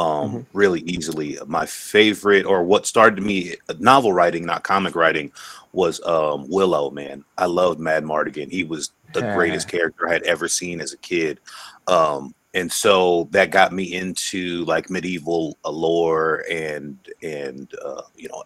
um, 0.00 0.30
Mhm. 0.30 0.46
really 0.54 0.80
easily. 0.80 1.38
My 1.46 1.66
favorite, 1.66 2.46
or 2.46 2.62
what 2.64 2.86
started 2.86 3.22
me 3.22 3.56
uh, 3.68 3.74
novel 3.78 4.12
writing, 4.12 4.46
not 4.46 4.64
comic 4.64 4.96
writing, 4.96 5.30
was 5.72 6.00
um, 6.06 6.48
Willow. 6.48 6.90
Man, 6.90 7.24
I 7.36 7.46
loved 7.46 7.78
Madmartigan. 7.80 8.50
He 8.50 8.64
was 8.64 8.92
the 9.12 9.22
greatest 9.34 9.68
character 9.68 10.08
I 10.08 10.12
had 10.12 10.22
ever 10.22 10.48
seen 10.48 10.80
as 10.80 10.92
a 10.92 10.96
kid. 10.98 11.40
Um, 11.86 12.34
and 12.54 12.72
so 12.72 13.28
that 13.30 13.50
got 13.50 13.72
me 13.72 13.94
into 13.94 14.64
like 14.64 14.90
medieval 14.90 15.56
lore 15.64 16.44
and 16.50 16.96
and 17.22 17.72
uh, 17.84 18.02
you 18.16 18.28
know 18.28 18.42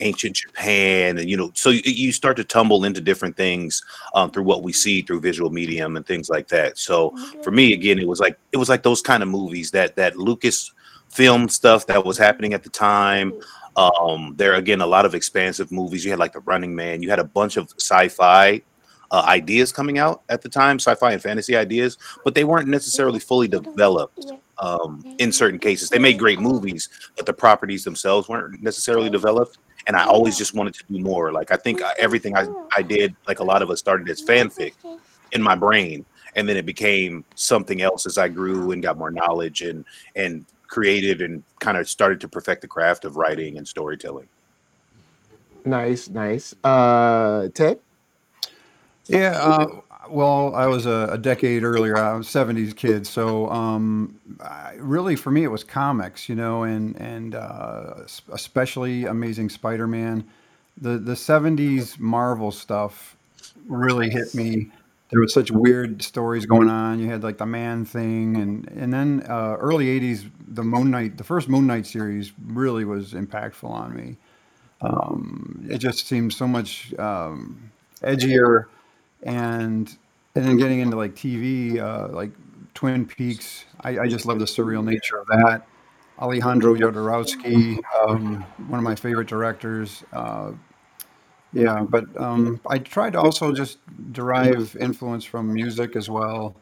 ancient 0.00 0.34
Japan 0.36 1.18
and 1.18 1.30
you 1.30 1.36
know 1.36 1.52
so 1.54 1.70
you, 1.70 1.82
you 1.84 2.10
start 2.12 2.36
to 2.38 2.44
tumble 2.44 2.84
into 2.84 3.00
different 3.00 3.36
things 3.36 3.80
um, 4.14 4.30
through 4.30 4.42
what 4.42 4.64
we 4.64 4.72
see 4.72 5.02
through 5.02 5.20
visual 5.20 5.50
medium 5.50 5.96
and 5.96 6.04
things 6.06 6.28
like 6.28 6.48
that. 6.48 6.78
So 6.78 7.14
for 7.44 7.52
me 7.52 7.72
again 7.74 7.98
it 8.00 8.08
was 8.08 8.18
like 8.18 8.36
it 8.50 8.56
was 8.56 8.68
like 8.68 8.82
those 8.82 9.02
kind 9.02 9.22
of 9.22 9.28
movies 9.28 9.70
that 9.70 9.94
that 9.96 10.16
Lucas 10.16 10.72
film 11.14 11.48
stuff 11.48 11.86
that 11.86 12.04
was 12.04 12.18
happening 12.18 12.54
at 12.54 12.64
the 12.64 12.70
time. 12.70 13.32
Um, 13.76 14.34
there 14.36 14.54
again 14.54 14.80
a 14.80 14.86
lot 14.86 15.06
of 15.06 15.14
expansive 15.14 15.70
movies. 15.70 16.04
You 16.04 16.10
had 16.10 16.18
like 16.18 16.32
The 16.32 16.40
Running 16.40 16.74
Man. 16.74 17.02
You 17.02 17.10
had 17.10 17.18
a 17.20 17.24
bunch 17.24 17.56
of 17.56 17.72
sci-fi 17.78 18.60
uh, 19.10 19.22
ideas 19.26 19.72
coming 19.72 19.98
out 19.98 20.22
at 20.28 20.42
the 20.42 20.48
time, 20.48 20.76
sci-fi 20.76 21.12
and 21.12 21.22
fantasy 21.22 21.56
ideas, 21.56 21.98
but 22.24 22.34
they 22.34 22.44
weren't 22.44 22.68
necessarily 22.68 23.20
fully 23.20 23.46
developed. 23.46 24.32
Um, 24.58 25.02
in 25.18 25.32
certain 25.32 25.58
cases, 25.58 25.88
they 25.88 25.98
made 25.98 26.18
great 26.18 26.40
movies, 26.40 26.88
but 27.16 27.26
the 27.26 27.32
properties 27.32 27.84
themselves 27.84 28.28
weren't 28.28 28.62
necessarily 28.62 29.10
developed. 29.10 29.58
And 29.86 29.96
I 29.96 30.04
always 30.04 30.38
just 30.38 30.54
wanted 30.54 30.74
to 30.74 30.84
do 30.90 30.98
more. 30.98 31.32
Like 31.32 31.52
I 31.52 31.56
think 31.56 31.80
everything 31.98 32.36
I, 32.36 32.46
I 32.76 32.82
did, 32.82 33.14
like 33.28 33.40
a 33.40 33.44
lot 33.44 33.62
of 33.62 33.70
us 33.70 33.78
started 33.78 34.08
as 34.08 34.22
fanfic 34.22 34.72
in 35.32 35.42
my 35.42 35.54
brain, 35.54 36.04
and 36.34 36.48
then 36.48 36.56
it 36.56 36.66
became 36.66 37.24
something 37.34 37.82
else 37.82 38.06
as 38.06 38.16
I 38.18 38.28
grew 38.28 38.72
and 38.72 38.82
got 38.82 38.98
more 38.98 39.10
knowledge 39.10 39.62
and 39.62 39.84
and 40.16 40.46
created 40.66 41.20
and 41.20 41.42
kind 41.60 41.76
of 41.76 41.88
started 41.88 42.20
to 42.20 42.28
perfect 42.28 42.62
the 42.62 42.68
craft 42.68 43.04
of 43.04 43.16
writing 43.16 43.58
and 43.58 43.66
storytelling. 43.66 44.28
Nice, 45.64 46.08
nice. 46.08 46.54
Uh, 46.62 47.48
Ted. 47.54 47.78
Yeah. 49.06 49.38
Uh, 49.40 49.66
well, 50.08 50.54
I 50.54 50.66
was 50.66 50.86
a, 50.86 51.08
a 51.12 51.18
decade 51.18 51.64
earlier. 51.64 51.96
I 51.96 52.14
was 52.14 52.26
'70s 52.26 52.76
kid, 52.76 53.06
so 53.06 53.48
um, 53.50 54.18
I, 54.40 54.74
really 54.78 55.16
for 55.16 55.30
me 55.30 55.44
it 55.44 55.48
was 55.48 55.64
comics, 55.64 56.28
you 56.28 56.34
know, 56.34 56.64
and 56.64 56.96
and 56.96 57.34
uh, 57.34 57.94
especially 58.32 59.06
Amazing 59.06 59.48
Spider-Man. 59.50 60.24
The 60.80 60.98
the 60.98 61.14
'70s 61.14 61.98
Marvel 61.98 62.50
stuff 62.50 63.16
really 63.66 64.10
hit 64.10 64.34
me. 64.34 64.70
There 65.14 65.20
was 65.20 65.32
such 65.32 65.52
weird 65.52 66.02
stories 66.02 66.44
going 66.44 66.68
on. 66.68 66.98
You 66.98 67.06
had 67.08 67.22
like 67.22 67.38
the 67.38 67.46
Man 67.46 67.84
Thing, 67.84 68.36
and 68.36 68.66
and 68.66 68.92
then 68.92 69.24
uh, 69.28 69.54
early 69.60 69.86
'80s, 70.00 70.28
the 70.48 70.64
Moon 70.64 70.90
Knight, 70.90 71.18
the 71.18 71.22
first 71.22 71.48
Moon 71.48 71.68
Knight 71.68 71.86
series 71.86 72.32
really 72.44 72.84
was 72.84 73.12
impactful 73.12 73.70
on 73.70 73.94
me. 73.94 74.16
Um, 74.80 75.64
it 75.70 75.78
just 75.78 76.08
seemed 76.08 76.32
so 76.32 76.48
much 76.48 76.92
um, 76.98 77.70
edgier 78.02 78.64
and 79.22 79.96
and 80.34 80.44
then 80.44 80.56
getting 80.56 80.80
into 80.80 80.96
like 80.96 81.14
TV, 81.14 81.78
uh, 81.78 82.08
like 82.08 82.32
Twin 82.74 83.06
Peaks. 83.06 83.66
I, 83.82 84.00
I 84.00 84.08
just 84.08 84.26
love 84.26 84.40
the 84.40 84.46
surreal 84.46 84.84
nature 84.84 85.18
of 85.18 85.28
that. 85.28 85.62
Alejandro 86.18 86.74
Jodorowsky, 86.74 87.78
um, 88.00 88.44
one 88.66 88.80
of 88.80 88.84
my 88.84 88.96
favorite 88.96 89.28
directors. 89.28 90.02
Uh, 90.12 90.50
yeah, 91.54 91.84
but 91.88 92.04
um, 92.20 92.60
I 92.68 92.78
try 92.78 93.10
to 93.10 93.20
also 93.20 93.52
just 93.52 93.78
derive 94.12 94.76
influence 94.80 95.24
from 95.24 95.52
music 95.54 95.96
as 95.96 96.10
well. 96.10 96.56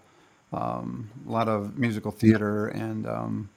Um, 0.52 1.10
a 1.26 1.32
lot 1.32 1.48
of 1.48 1.78
musical 1.78 2.12
theater 2.12 2.68
and 2.68 3.06
um, 3.08 3.50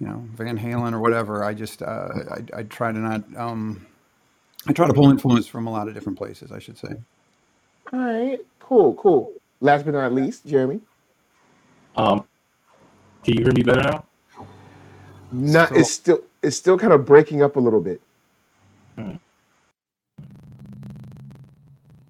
you 0.00 0.06
know 0.06 0.24
Van 0.36 0.58
Halen 0.58 0.92
or 0.92 1.00
whatever. 1.00 1.44
I 1.44 1.54
just 1.54 1.82
uh, 1.82 2.08
I, 2.30 2.60
I 2.60 2.62
try 2.64 2.92
to 2.92 2.98
not. 2.98 3.24
Um, 3.36 3.86
I 4.68 4.72
try 4.72 4.86
to 4.86 4.94
pull 4.94 5.10
influence 5.10 5.46
from 5.48 5.66
a 5.66 5.72
lot 5.72 5.88
of 5.88 5.94
different 5.94 6.18
places. 6.18 6.52
I 6.52 6.58
should 6.60 6.78
say. 6.78 6.94
All 7.92 8.00
right, 8.00 8.38
cool, 8.60 8.94
cool. 8.94 9.32
Last 9.60 9.84
but 9.84 9.94
not 9.94 10.12
least, 10.12 10.46
Jeremy. 10.46 10.80
Um, 11.96 12.24
can 13.24 13.38
you 13.38 13.44
hear 13.44 13.52
me 13.54 13.62
better 13.62 13.82
now? 13.82 14.04
Not 15.32 15.70
So- 15.70 15.76
it's 15.76 15.90
still 15.90 16.20
it's 16.42 16.56
still 16.56 16.78
kind 16.78 16.92
of 16.92 17.06
breaking 17.06 17.42
up 17.42 17.56
a 17.56 17.60
little 17.60 17.80
bit. 17.80 18.02
Hmm. 18.98 19.16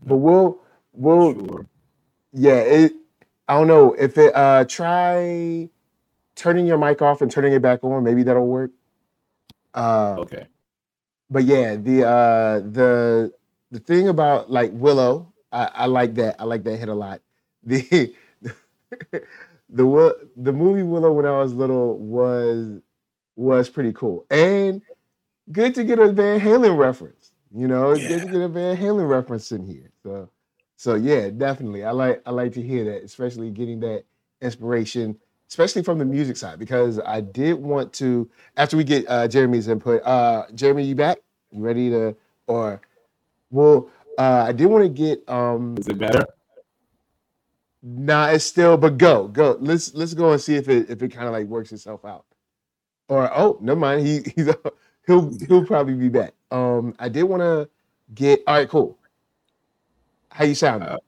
But 0.03 0.17
we'll 0.19 0.61
we'll 0.93 1.35
Sure. 1.35 1.67
yeah, 2.33 2.57
it 2.61 2.95
I 3.49 3.55
don't 3.59 3.69
know 3.69 3.95
if 3.95 4.19
it 4.19 4.35
uh 4.37 4.65
try 4.67 5.71
turning 6.37 6.67
your 6.67 6.79
mic 6.79 7.03
off 7.03 7.23
and 7.23 7.31
turning 7.31 7.53
it 7.55 7.63
back 7.63 7.85
on, 7.85 8.05
maybe 8.05 8.23
that'll 8.25 8.47
work. 8.47 8.73
Uh 9.75 10.19
Okay. 10.19 10.47
but 11.31 11.45
yeah, 11.45 11.77
the 11.77 12.05
uh 12.07 12.61
the 12.61 13.33
the 13.71 13.81
thing 13.81 14.09
about 14.09 14.51
like 14.51 14.71
Willow, 14.75 15.33
I, 15.53 15.71
I 15.75 15.87
like 15.87 16.15
that. 16.17 16.37
I 16.41 16.45
like 16.45 16.65
that 16.65 16.77
hit 16.79 16.89
a 16.89 16.95
lot. 16.95 17.23
The 17.67 18.15
the 19.71 20.29
the 20.37 20.53
movie 20.53 20.83
Willow 20.85 21.13
when 21.13 21.27
I 21.27 21.39
was 21.39 21.55
little 21.55 21.99
was 21.99 22.81
was 23.37 23.71
pretty 23.71 23.93
cool 23.95 24.27
and 24.31 24.83
good 25.53 25.75
to 25.77 25.85
get 25.85 26.01
a 26.01 26.13
Van 26.13 26.41
Halen 26.41 26.79
reference. 26.79 27.33
You 27.55 27.69
know, 27.69 27.93
it's 27.93 28.05
good 28.05 28.23
to 28.23 28.29
get 28.29 28.43
a 28.43 28.49
Van 28.49 28.77
Halen 28.79 29.09
reference 29.09 29.53
in 29.53 29.67
here. 29.67 29.92
So 30.05 30.31
so 30.77 30.95
yeah, 30.95 31.31
definitely. 31.31 31.85
I 31.85 31.93
like 31.93 32.23
I 32.27 32.31
like 32.31 32.53
to 32.55 32.63
hear 32.63 32.85
that, 32.87 33.05
especially 33.05 33.51
getting 33.51 33.81
that 33.81 34.05
inspiration, 34.41 35.17
especially 35.49 35.83
from 35.83 35.99
the 35.99 36.05
music 36.05 36.37
side, 36.37 36.59
because 36.59 37.01
I 37.01 37.21
did 37.21 37.55
want 37.55 37.93
to 37.95 38.31
after 38.57 38.77
we 38.77 38.85
get 38.85 39.07
uh, 39.09 39.29
Jeremy's 39.29 39.69
input. 39.69 40.03
Uh, 40.05 40.45
Jeremy, 40.55 40.85
you 40.85 40.95
back? 40.95 41.19
You 41.53 41.63
ready 41.63 41.91
to 41.91 42.17
or 42.47 42.81
well, 43.51 43.91
uh, 44.19 44.47
I 44.49 44.53
did 44.53 44.67
want 44.67 44.85
to 44.85 44.89
get 44.91 45.29
um 45.29 45.77
Is 45.77 45.89
it 45.89 45.99
better? 45.99 46.27
nah, 47.83 48.29
it's 48.29 48.45
still 48.45 48.77
but 48.77 48.99
go 48.99 49.29
go. 49.29 49.57
Let's 49.61 49.95
let's 49.95 50.15
go 50.15 50.33
and 50.33 50.41
see 50.41 50.57
if 50.57 50.69
it 50.69 50.91
if 50.91 51.03
it 51.03 51.11
kind 51.11 51.27
of 51.29 51.33
like 51.33 51.47
works 51.47 51.73
itself 51.73 52.05
out. 52.05 52.25
Or 53.09 53.31
oh, 53.37 53.59
never 53.61 53.81
mind. 53.81 54.07
He 54.07 54.21
he's 54.37 54.51
he'll 55.07 55.33
he'll 55.49 55.67
probably 55.67 55.95
be 55.95 56.09
back. 56.09 56.35
Um, 56.51 56.95
I 56.99 57.09
did 57.09 57.25
want 57.25 57.43
to 57.43 57.69
get 58.15 58.43
all 58.47 58.57
right. 58.57 58.69
Cool. 58.69 58.99
How 60.33 60.45
you 60.45 60.55
sound? 60.55 60.83
Uh, 60.83 60.99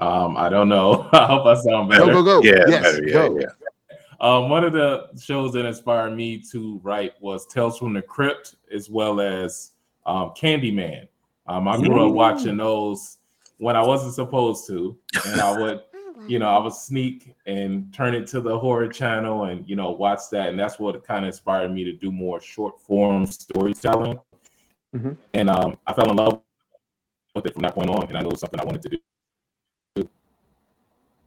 Um, 0.00 0.36
I 0.36 0.48
don't 0.48 0.68
know. 0.68 1.08
I 1.12 1.26
hope 1.26 1.46
I 1.46 1.54
sound 1.54 1.90
better. 1.90 2.06
go 2.12 2.22
go. 2.22 2.42
Yeah, 2.42 2.64
yes, 2.68 2.82
better. 2.82 3.06
Yeah, 3.06 3.12
go. 3.12 3.38
yeah. 3.40 3.46
Um, 4.20 4.48
one 4.48 4.64
of 4.64 4.72
the 4.72 5.08
shows 5.20 5.52
that 5.52 5.66
inspired 5.66 6.12
me 6.12 6.38
to 6.50 6.80
write 6.82 7.12
was 7.20 7.46
Tales 7.46 7.78
from 7.78 7.92
the 7.92 8.00
Crypt, 8.02 8.56
as 8.72 8.88
well 8.88 9.20
as 9.20 9.72
um, 10.06 10.30
Candyman. 10.30 11.06
Um, 11.46 11.68
I 11.68 11.76
grew 11.76 12.06
up 12.08 12.14
watching 12.14 12.56
those 12.56 13.18
when 13.58 13.76
I 13.76 13.82
wasn't 13.82 14.14
supposed 14.14 14.66
to, 14.68 14.96
and 15.26 15.40
I 15.40 15.58
would, 15.58 15.82
you 16.26 16.38
know, 16.38 16.48
I 16.48 16.58
would 16.58 16.72
sneak 16.72 17.34
and 17.46 17.92
turn 17.92 18.14
it 18.14 18.26
to 18.28 18.40
the 18.40 18.58
horror 18.58 18.88
channel 18.88 19.44
and 19.44 19.68
you 19.68 19.76
know 19.76 19.90
watch 19.90 20.20
that, 20.32 20.48
and 20.48 20.58
that's 20.58 20.78
what 20.78 21.02
kind 21.06 21.24
of 21.24 21.28
inspired 21.28 21.70
me 21.72 21.84
to 21.84 21.92
do 21.92 22.10
more 22.10 22.40
short 22.40 22.80
form 22.80 23.26
storytelling. 23.26 24.18
Mhm. 24.94 25.16
And 25.34 25.50
um, 25.50 25.76
I 25.86 25.92
fell 25.92 26.10
in 26.10 26.16
love 26.16 26.40
with 27.36 27.46
it 27.46 27.52
from 27.52 27.62
that 27.62 27.74
point 27.74 27.90
on, 27.90 28.08
and 28.08 28.16
I 28.16 28.22
know 28.22 28.28
it 28.28 28.32
was 28.32 28.40
something 28.40 28.58
I 28.58 28.64
wanted 28.64 28.82
to 28.82 28.88
do. 28.88 30.08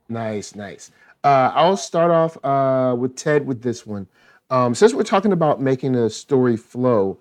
Nice, 0.10 0.56
nice. 0.56 0.92
Uh, 1.24 1.52
I'll 1.54 1.78
start 1.78 2.12
off 2.12 2.44
uh, 2.44 2.96
with 2.96 3.16
Ted 3.16 3.46
with 3.46 3.62
this 3.62 3.86
one. 3.86 4.08
Um, 4.50 4.74
since 4.74 4.94
we're 4.94 5.04
talking 5.04 5.32
about 5.32 5.62
making 5.62 5.96
a 5.96 6.10
story 6.10 6.58
flow, 6.58 7.20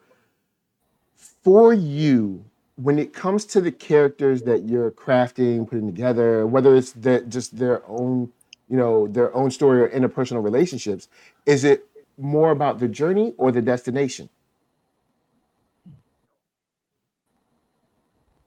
for 1.17 1.75
you, 1.75 2.45
when 2.77 2.99
it 2.99 3.13
comes 3.13 3.45
to 3.47 3.61
the 3.61 3.73
characters 3.73 4.43
that 4.43 4.65
you're 4.65 4.91
crafting, 4.91 5.69
putting 5.69 5.87
together, 5.87 6.47
whether 6.47 6.75
it's 6.75 6.93
that 6.93 7.29
just 7.29 7.59
their 7.59 7.83
own, 7.89 8.33
you 8.69 8.77
know, 8.77 9.07
their 9.09 9.35
own 9.35 9.51
story 9.51 9.83
or 9.83 9.89
interpersonal 9.89 10.43
relationships, 10.43 11.09
is 11.45 11.65
it 11.65 11.87
more 12.17 12.51
about 12.51 12.79
the 12.79 12.89
journey 12.89 13.35
or 13.37 13.53
the 13.53 13.63
destination? 13.63 14.31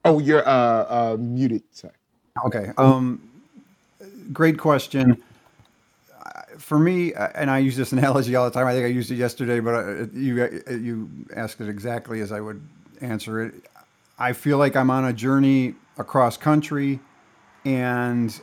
Oh, 0.04 0.20
you're 0.20 0.48
uh, 0.48 0.52
uh, 0.52 1.18
muted. 1.20 1.64
Sorry. 1.72 1.94
Okay. 2.46 2.72
Um, 2.78 3.30
great 4.34 4.58
question. 4.58 5.22
For 6.58 6.80
me, 6.80 7.14
uh, 7.14 7.30
and 7.36 7.50
I 7.50 7.58
use 7.60 7.76
this 7.76 7.92
analogy 7.92 8.36
all 8.36 8.46
the 8.46 8.52
time. 8.52 8.68
I 8.68 8.74
think 8.74 8.86
I 8.86 8.90
used 8.90 9.12
it 9.12 9.16
yesterday, 9.16 9.60
but 9.60 9.74
uh, 9.74 10.06
you 10.14 10.62
uh, 10.68 10.74
you 10.74 11.10
asked 11.36 11.60
it 11.60 11.68
exactly 11.68 12.22
as 12.22 12.32
I 12.32 12.40
would 12.40 12.62
answer 13.02 13.44
it. 13.44 13.54
I 14.20 14.34
feel 14.34 14.58
like 14.58 14.76
I'm 14.76 14.90
on 14.90 15.06
a 15.06 15.14
journey 15.14 15.76
across 15.98 16.38
country, 16.38 17.00
and 17.66 18.40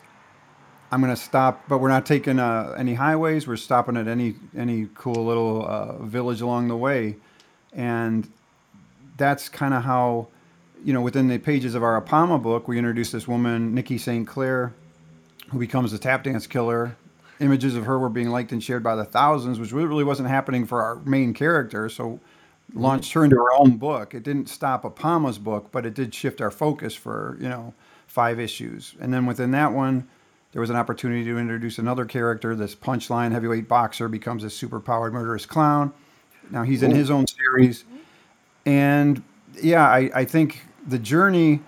I'm 0.90 1.00
going 1.00 1.14
to 1.14 1.20
stop. 1.20 1.68
But 1.68 1.78
we're 1.78 1.88
not 1.88 2.06
taking 2.06 2.38
uh, 2.38 2.74
any 2.76 2.94
highways. 2.94 3.46
We're 3.46 3.56
stopping 3.56 3.96
at 3.96 4.08
any 4.08 4.34
any 4.56 4.88
cool 4.94 5.24
little 5.24 5.66
uh, 5.66 5.98
village 5.98 6.40
along 6.40 6.68
the 6.68 6.76
way, 6.76 7.16
and 7.72 8.28
that's 9.16 9.48
kind 9.48 9.74
of 9.74 9.84
how 9.84 10.28
you 10.84 10.92
know, 10.92 11.00
within 11.00 11.28
the 11.28 11.38
pages 11.38 11.74
of 11.74 11.82
our 11.82 12.00
Apama 12.00 12.42
book, 12.42 12.68
we 12.68 12.78
introduced 12.78 13.12
this 13.12 13.28
woman, 13.28 13.74
Nikki 13.74 13.98
St. 13.98 14.26
Clair, 14.26 14.72
who 15.50 15.58
becomes 15.58 15.92
a 15.92 15.98
tap 15.98 16.24
dance 16.24 16.46
killer. 16.46 16.96
Images 17.40 17.76
of 17.76 17.84
her 17.84 17.98
were 17.98 18.08
being 18.08 18.30
liked 18.30 18.52
and 18.52 18.62
shared 18.62 18.82
by 18.82 18.96
the 18.96 19.04
thousands, 19.04 19.60
which 19.60 19.72
really 19.72 20.04
wasn't 20.04 20.28
happening 20.28 20.66
for 20.66 20.82
our 20.82 20.96
main 21.04 21.34
character. 21.34 21.88
So, 21.88 22.20
launched 22.74 23.12
her 23.12 23.24
into 23.24 23.36
her 23.36 23.52
own 23.54 23.76
book. 23.76 24.14
It 24.14 24.22
didn't 24.22 24.48
stop 24.48 24.82
Apama's 24.82 25.38
book, 25.38 25.70
but 25.72 25.86
it 25.86 25.94
did 25.94 26.14
shift 26.14 26.40
our 26.40 26.50
focus 26.50 26.94
for 26.94 27.36
you 27.40 27.48
know 27.48 27.74
five 28.06 28.40
issues. 28.40 28.94
And 29.00 29.12
then 29.12 29.26
within 29.26 29.50
that 29.52 29.72
one, 29.72 30.08
there 30.52 30.60
was 30.60 30.70
an 30.70 30.76
opportunity 30.76 31.24
to 31.24 31.38
introduce 31.38 31.78
another 31.78 32.04
character. 32.04 32.54
This 32.54 32.74
punchline 32.74 33.32
heavyweight 33.32 33.68
boxer 33.68 34.08
becomes 34.08 34.44
a 34.44 34.48
superpowered 34.48 35.12
murderous 35.12 35.46
clown. 35.46 35.92
Now 36.50 36.62
he's 36.62 36.82
in 36.82 36.94
his 36.94 37.10
own 37.10 37.26
series, 37.26 37.84
and 38.64 39.22
yeah, 39.60 39.86
I, 39.86 40.10
I 40.14 40.24
think 40.24 40.62
the 40.88 40.98
journey 40.98 41.60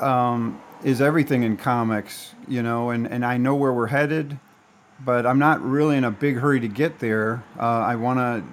um, 0.00 0.60
is 0.82 1.00
everything 1.00 1.42
in 1.42 1.56
comics, 1.56 2.34
you 2.48 2.62
know, 2.62 2.90
and, 2.90 3.06
and 3.08 3.24
I 3.24 3.36
know 3.36 3.54
where 3.54 3.72
we're 3.72 3.88
headed, 3.88 4.38
but 5.04 5.26
I'm 5.26 5.38
not 5.38 5.60
really 5.62 5.96
in 5.96 6.04
a 6.04 6.10
big 6.10 6.36
hurry 6.36 6.60
to 6.60 6.68
get 6.68 7.00
there. 7.00 7.44
Uh, 7.58 7.80
I 7.80 7.96
wanna 7.96 8.44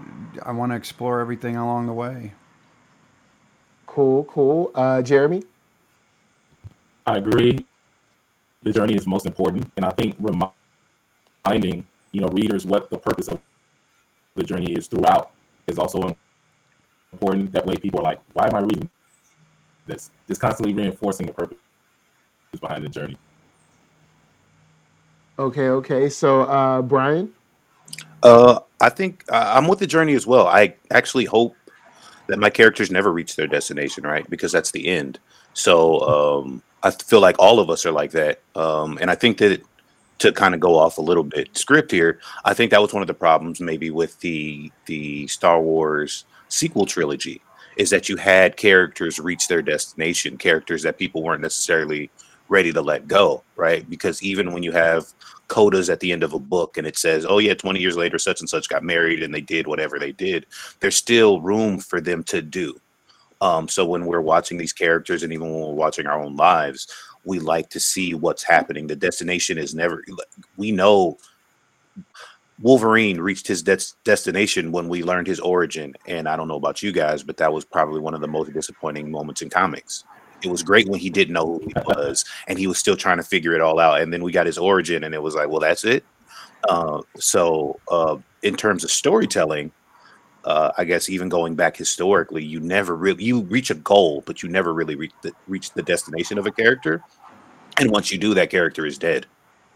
I 0.43 0.51
wanna 0.51 0.75
explore 0.75 1.19
everything 1.19 1.55
along 1.55 1.87
the 1.87 1.93
way. 1.93 2.33
Cool, 3.85 4.23
cool. 4.25 4.71
Uh, 4.73 5.01
Jeremy? 5.01 5.43
I 7.05 7.17
agree. 7.17 7.65
The 8.63 8.71
journey 8.71 8.95
is 8.95 9.05
most 9.05 9.25
important, 9.25 9.71
and 9.75 9.85
I 9.85 9.91
think 9.91 10.15
reminding 10.19 11.85
you 12.11 12.21
know 12.21 12.27
readers 12.29 12.65
what 12.65 12.89
the 12.89 12.97
purpose 12.97 13.27
of 13.27 13.39
the 14.35 14.43
journey 14.43 14.73
is 14.73 14.87
throughout 14.87 15.31
is 15.67 15.77
also 15.77 16.15
important. 17.11 17.51
That 17.51 17.65
way, 17.65 17.75
people 17.75 17.99
are 17.99 18.03
like, 18.03 18.21
"Why 18.33 18.47
am 18.47 18.55
I 18.55 18.59
reading 18.61 18.89
this?" 19.91 20.11
Just 20.27 20.41
constantly 20.41 20.73
reinforcing 20.73 21.27
the 21.27 21.33
purpose 21.33 21.57
behind 22.59 22.83
the 22.83 22.89
journey. 22.89 23.17
Okay, 25.39 25.69
okay. 25.69 26.09
So, 26.09 26.41
uh, 26.43 26.81
Brian. 26.81 27.33
Uh, 28.23 28.59
I 28.79 28.89
think 28.89 29.23
uh, 29.29 29.53
I'm 29.55 29.67
with 29.67 29.79
the 29.79 29.87
journey 29.87 30.13
as 30.13 30.27
well. 30.27 30.47
I 30.47 30.75
actually 30.91 31.25
hope 31.25 31.55
that 32.27 32.39
my 32.39 32.49
characters 32.49 32.91
never 32.91 33.11
reach 33.11 33.35
their 33.35 33.47
destination, 33.47 34.03
right? 34.03 34.29
Because 34.29 34.51
that's 34.51 34.71
the 34.71 34.87
end. 34.87 35.19
So 35.53 36.01
um, 36.01 36.63
I 36.83 36.91
feel 36.91 37.19
like 37.19 37.35
all 37.39 37.59
of 37.59 37.69
us 37.69 37.85
are 37.85 37.91
like 37.91 38.11
that, 38.11 38.41
um, 38.55 38.97
and 39.01 39.11
I 39.11 39.15
think 39.15 39.37
that 39.39 39.61
to 40.19 40.31
kind 40.31 40.53
of 40.53 40.59
go 40.59 40.77
off 40.77 40.97
a 40.97 41.01
little 41.01 41.23
bit 41.23 41.57
script 41.57 41.91
here, 41.91 42.19
I 42.45 42.53
think 42.53 42.71
that 42.71 42.81
was 42.81 42.93
one 42.93 43.01
of 43.01 43.07
the 43.07 43.13
problems 43.13 43.59
maybe 43.59 43.89
with 43.89 44.19
the 44.19 44.71
the 44.85 45.27
Star 45.27 45.59
Wars 45.59 46.25
sequel 46.47 46.85
trilogy 46.85 47.41
is 47.77 47.89
that 47.89 48.09
you 48.09 48.17
had 48.17 48.57
characters 48.57 49.19
reach 49.19 49.47
their 49.47 49.61
destination, 49.61 50.37
characters 50.37 50.83
that 50.83 50.97
people 50.97 51.23
weren't 51.23 51.41
necessarily 51.41 52.09
ready 52.49 52.73
to 52.73 52.81
let 52.81 53.07
go, 53.07 53.43
right? 53.55 53.89
Because 53.89 54.21
even 54.21 54.51
when 54.51 54.61
you 54.61 54.73
have 54.73 55.07
codas 55.47 55.89
at 55.91 55.99
the 56.01 56.11
end 56.11 56.23
of 56.23 56.33
a 56.33 56.39
book 56.39 56.77
and 56.77 56.85
it 56.85 56.97
says, 56.97 57.25
oh, 57.27 57.39
yeah, 57.39 57.53
20 57.53 57.79
years 57.79 57.95
later, 57.95 58.19
such 58.19 58.41
and 58.41 58.49
such 58.49 58.69
got 58.69 58.83
married 58.83 59.23
and 59.23 59.33
they 59.33 59.41
did 59.41 59.67
whatever 59.67 59.97
they 59.97 60.11
did, 60.11 60.45
there's 60.79 60.95
still 60.95 61.41
room 61.41 61.79
for 61.79 62.01
them 62.01 62.23
to 62.25 62.41
do. 62.41 62.79
Um, 63.39 63.67
so 63.67 63.85
when 63.85 64.05
we're 64.05 64.21
watching 64.21 64.57
these 64.57 64.73
characters 64.73 65.23
and 65.23 65.33
even 65.33 65.51
when 65.51 65.61
we're 65.61 65.73
watching 65.73 66.07
our 66.07 66.21
own 66.21 66.35
lives, 66.35 66.87
we 67.23 67.39
like 67.39 67.69
to 67.69 67.79
see 67.79 68.13
what's 68.13 68.43
happening. 68.43 68.85
The 68.85 68.95
destination 68.95 69.57
is 69.57 69.73
never, 69.73 70.03
we 70.57 70.71
know 70.71 71.17
Wolverine 72.61 73.19
reached 73.19 73.47
his 73.47 73.63
des- 73.63 73.95
destination 74.03 74.71
when 74.71 74.87
we 74.87 75.03
learned 75.03 75.27
his 75.27 75.39
origin. 75.39 75.93
And 76.05 76.27
I 76.27 76.35
don't 76.35 76.47
know 76.47 76.55
about 76.55 76.83
you 76.83 76.91
guys, 76.91 77.23
but 77.23 77.37
that 77.37 77.51
was 77.51 77.65
probably 77.65 77.99
one 77.99 78.13
of 78.13 78.21
the 78.21 78.27
most 78.27 78.53
disappointing 78.53 79.09
moments 79.09 79.41
in 79.41 79.49
comics. 79.49 80.03
It 80.43 80.49
was 80.49 80.63
great 80.63 80.87
when 80.87 80.99
he 80.99 81.09
didn't 81.09 81.33
know 81.33 81.45
who 81.45 81.59
he 81.59 81.73
was 81.85 82.25
and 82.47 82.57
he 82.57 82.67
was 82.67 82.77
still 82.77 82.95
trying 82.95 83.17
to 83.17 83.23
figure 83.23 83.53
it 83.53 83.61
all 83.61 83.79
out. 83.79 84.01
And 84.01 84.13
then 84.13 84.23
we 84.23 84.31
got 84.31 84.45
his 84.45 84.57
origin, 84.57 85.03
and 85.03 85.13
it 85.13 85.21
was 85.21 85.35
like, 85.35 85.49
well, 85.49 85.59
that's 85.59 85.83
it. 85.83 86.03
Uh, 86.69 87.01
so, 87.17 87.79
uh, 87.89 88.17
in 88.43 88.55
terms 88.55 88.83
of 88.83 88.91
storytelling, 88.91 89.71
uh, 90.45 90.71
I 90.77 90.85
guess 90.85 91.09
even 91.09 91.29
going 91.29 91.55
back 91.55 91.77
historically, 91.77 92.43
you 92.43 92.59
never 92.59 92.95
really 92.95 93.23
you 93.23 93.41
reach 93.41 93.69
a 93.69 93.75
goal, 93.75 94.23
but 94.25 94.41
you 94.41 94.49
never 94.49 94.73
really 94.73 94.95
reach 94.95 95.13
the, 95.21 95.33
reach 95.47 95.71
the 95.71 95.83
destination 95.83 96.37
of 96.37 96.45
a 96.45 96.51
character. 96.51 97.03
And 97.77 97.91
once 97.91 98.11
you 98.11 98.17
do, 98.17 98.33
that 98.35 98.49
character 98.49 98.85
is 98.85 98.97
dead, 98.97 99.25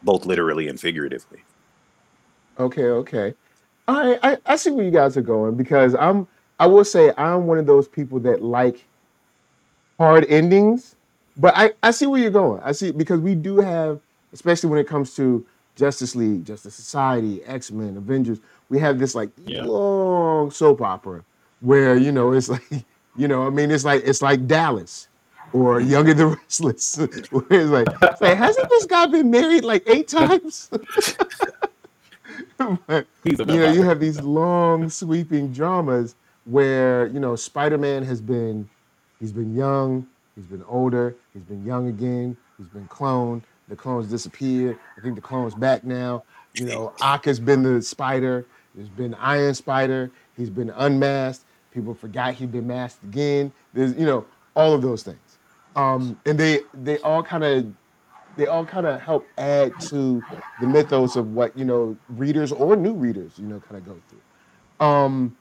both 0.03 0.25
literally 0.25 0.67
and 0.67 0.79
figuratively. 0.79 1.43
Okay, 2.59 2.85
okay. 2.85 3.33
I, 3.87 4.19
I 4.23 4.37
I 4.45 4.55
see 4.55 4.71
where 4.71 4.85
you 4.85 4.91
guys 4.91 5.17
are 5.17 5.21
going 5.21 5.55
because 5.55 5.95
I'm 5.95 6.27
I 6.59 6.67
will 6.67 6.85
say 6.85 7.13
I'm 7.17 7.47
one 7.47 7.57
of 7.59 7.65
those 7.67 7.87
people 7.87 8.19
that 8.21 8.41
like 8.43 8.85
hard 9.99 10.25
endings, 10.25 10.95
but 11.37 11.53
I 11.57 11.73
I 11.83 11.91
see 11.91 12.05
where 12.07 12.21
you're 12.21 12.31
going. 12.31 12.61
I 12.63 12.71
see 12.71 12.91
because 12.91 13.19
we 13.19 13.35
do 13.35 13.57
have, 13.59 13.99
especially 14.33 14.69
when 14.69 14.79
it 14.79 14.87
comes 14.87 15.15
to 15.15 15.45
Justice 15.75 16.15
League, 16.15 16.45
Justice 16.45 16.75
Society, 16.75 17.43
X 17.45 17.71
Men, 17.71 17.97
Avengers, 17.97 18.39
we 18.69 18.79
have 18.79 18.99
this 18.99 19.15
like 19.15 19.29
Yeah. 19.45 19.63
long 19.63 20.51
soap 20.51 20.81
opera 20.81 21.23
where 21.61 21.97
you 21.97 22.11
know 22.11 22.33
it's 22.33 22.49
like 22.55 22.85
you 23.15 23.27
know 23.27 23.47
I 23.47 23.49
mean 23.49 23.71
it's 23.71 23.85
like 23.85 24.03
it's 24.05 24.21
like 24.21 24.47
Dallas 24.47 25.07
or 25.53 25.79
Young 25.81 26.09
and 26.09 26.19
the 26.19 26.27
Restless 26.43 26.97
where 27.31 27.45
it's 27.49 27.71
like, 27.71 27.87
it's 28.11 28.21
like 28.21 28.37
hasn't 28.37 28.69
this 28.69 28.85
guy 28.85 29.05
been 29.07 29.31
married 29.31 29.63
like 29.65 29.83
eight 29.87 30.07
times? 30.07 30.69
But, 32.57 33.07
He's 33.23 33.39
a 33.39 33.45
you 33.45 33.59
know, 33.59 33.71
you 33.71 33.83
have 33.83 33.99
these 33.99 34.21
long 34.21 34.89
sweeping 34.89 35.51
dramas 35.51 36.15
where 36.45 37.07
you 37.07 37.19
know 37.19 37.35
Spider-Man 37.35 38.03
has 38.03 38.21
been 38.21 38.69
he's 39.19 39.31
been 39.31 39.55
young, 39.55 40.07
he's 40.35 40.45
been 40.45 40.63
older, 40.67 41.15
he's 41.33 41.43
been 41.43 41.65
young 41.65 41.87
again, 41.87 42.37
he's 42.57 42.67
been 42.67 42.87
cloned. 42.87 43.43
The 43.67 43.75
clones 43.75 44.07
disappeared. 44.07 44.77
I 44.95 45.01
think 45.01 45.15
the 45.15 45.21
clone's 45.21 45.55
back 45.55 45.83
now. 45.83 46.23
You 46.53 46.65
know, 46.65 46.93
Aka's 47.01 47.39
been 47.39 47.63
the 47.63 47.81
spider. 47.81 48.45
There's 48.75 48.89
been 48.89 49.15
Iron 49.15 49.53
Spider. 49.55 50.11
He's 50.37 50.49
been 50.49 50.69
unmasked. 50.69 51.45
People 51.71 51.93
forgot 51.93 52.35
he'd 52.35 52.51
been 52.51 52.67
masked 52.67 53.03
again. 53.03 53.51
There's 53.73 53.93
you 53.95 54.05
know 54.05 54.25
all 54.55 54.73
of 54.73 54.81
those 54.81 55.03
things, 55.03 55.37
um, 55.75 56.19
and 56.25 56.39
they 56.39 56.59
they 56.73 56.99
all 56.99 57.23
kind 57.23 57.43
of 57.43 57.65
they 58.35 58.47
all 58.47 58.65
kind 58.65 58.85
of 58.85 59.01
help 59.01 59.31
add 59.37 59.79
to 59.79 60.25
the 60.59 60.67
mythos 60.67 61.15
of 61.15 61.27
what 61.29 61.57
you 61.57 61.65
know 61.65 61.97
readers 62.07 62.51
or 62.51 62.75
new 62.75 62.93
readers 62.93 63.37
you 63.37 63.47
know 63.47 63.59
kind 63.59 63.77
of 63.77 63.85
go 63.85 64.01
through. 64.09 64.85
Um 64.85 65.37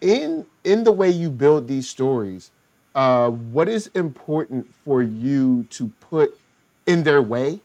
in 0.00 0.46
in 0.64 0.84
the 0.84 0.92
way 0.92 1.10
you 1.10 1.30
build 1.30 1.68
these 1.68 1.88
stories 1.88 2.52
uh 2.94 3.30
what 3.30 3.68
is 3.68 3.88
important 3.88 4.74
for 4.74 5.02
you 5.02 5.64
to 5.70 5.88
put 6.00 6.38
in 6.86 7.02
their 7.04 7.22
way 7.22 7.60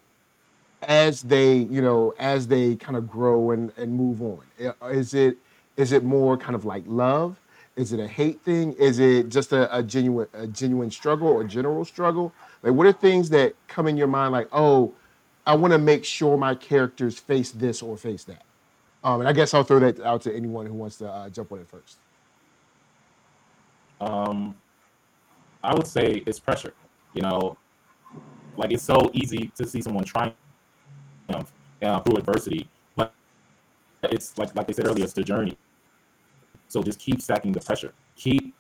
as 0.84 1.22
they 1.24 1.56
you 1.56 1.82
know 1.82 2.14
as 2.20 2.48
they 2.48 2.76
kind 2.76 2.98
of 2.98 3.08
grow 3.08 3.52
and 3.52 3.72
and 3.78 3.94
move 3.94 4.22
on? 4.22 4.44
Is 4.92 5.14
it 5.14 5.38
is 5.78 5.92
it 5.92 6.04
more 6.04 6.38
kind 6.38 6.56
of 6.56 6.66
like 6.66 6.84
love? 6.88 7.40
Is 7.76 7.92
it 7.94 8.00
a 8.00 8.08
hate 8.08 8.42
thing? 8.42 8.74
Is 8.74 9.00
it 9.00 9.30
just 9.30 9.52
a, 9.54 9.76
a 9.76 9.82
genuine 9.84 10.28
a 10.34 10.48
genuine 10.48 10.92
struggle 10.92 11.28
or 11.28 11.44
general 11.44 11.86
struggle 11.86 12.34
like 12.64 12.74
what 12.74 12.88
are 12.88 12.94
things 12.94 13.30
that 13.32 13.56
come 13.68 13.88
in 13.88 13.98
your 13.98 14.08
mind 14.08 14.34
like 14.34 14.50
oh 14.54 14.96
i 15.48 15.56
want 15.56 15.74
to 15.74 15.80
make 15.80 16.06
sure 16.06 16.38
my 16.38 16.56
characters 16.56 17.20
face 17.20 17.52
this 17.52 17.84
or 17.84 17.98
face 17.98 18.26
that 18.26 18.46
um 19.04 19.22
and 19.22 19.30
i 19.30 19.34
guess 19.34 19.54
i'll 19.54 19.64
throw 19.64 19.80
that 19.80 20.00
out 20.02 20.22
to 20.22 20.36
anyone 20.36 20.66
who 20.68 20.74
wants 20.76 20.98
to 20.98 21.10
uh, 21.10 21.30
jump 21.30 21.52
on 21.54 21.60
it 21.60 21.70
first 21.70 22.00
Um, 24.02 24.56
I 25.64 25.74
would 25.76 25.88
say 25.88 26.24
it's 26.26 26.40
pressure. 26.40 26.74
You 27.14 27.24
know, 27.24 27.58
like 28.58 28.72
it's 28.72 28.84
so 28.84 29.12
easy 29.14 29.52
to 29.58 29.68
see 29.68 29.82
someone 29.82 30.06
triumph 30.06 30.36
uh, 31.84 32.00
through 32.02 32.18
adversity, 32.18 32.70
but 32.96 33.14
it's 34.04 34.38
like 34.38 34.56
like 34.56 34.70
I 34.70 34.74
said 34.74 34.88
earlier, 34.88 35.06
it's 35.06 35.14
the 35.14 35.24
journey. 35.24 35.58
So 36.70 36.84
just 36.84 37.00
keep 37.00 37.22
stacking 37.22 37.52
the 37.54 37.62
pressure. 37.62 37.94
Keep 38.16 38.56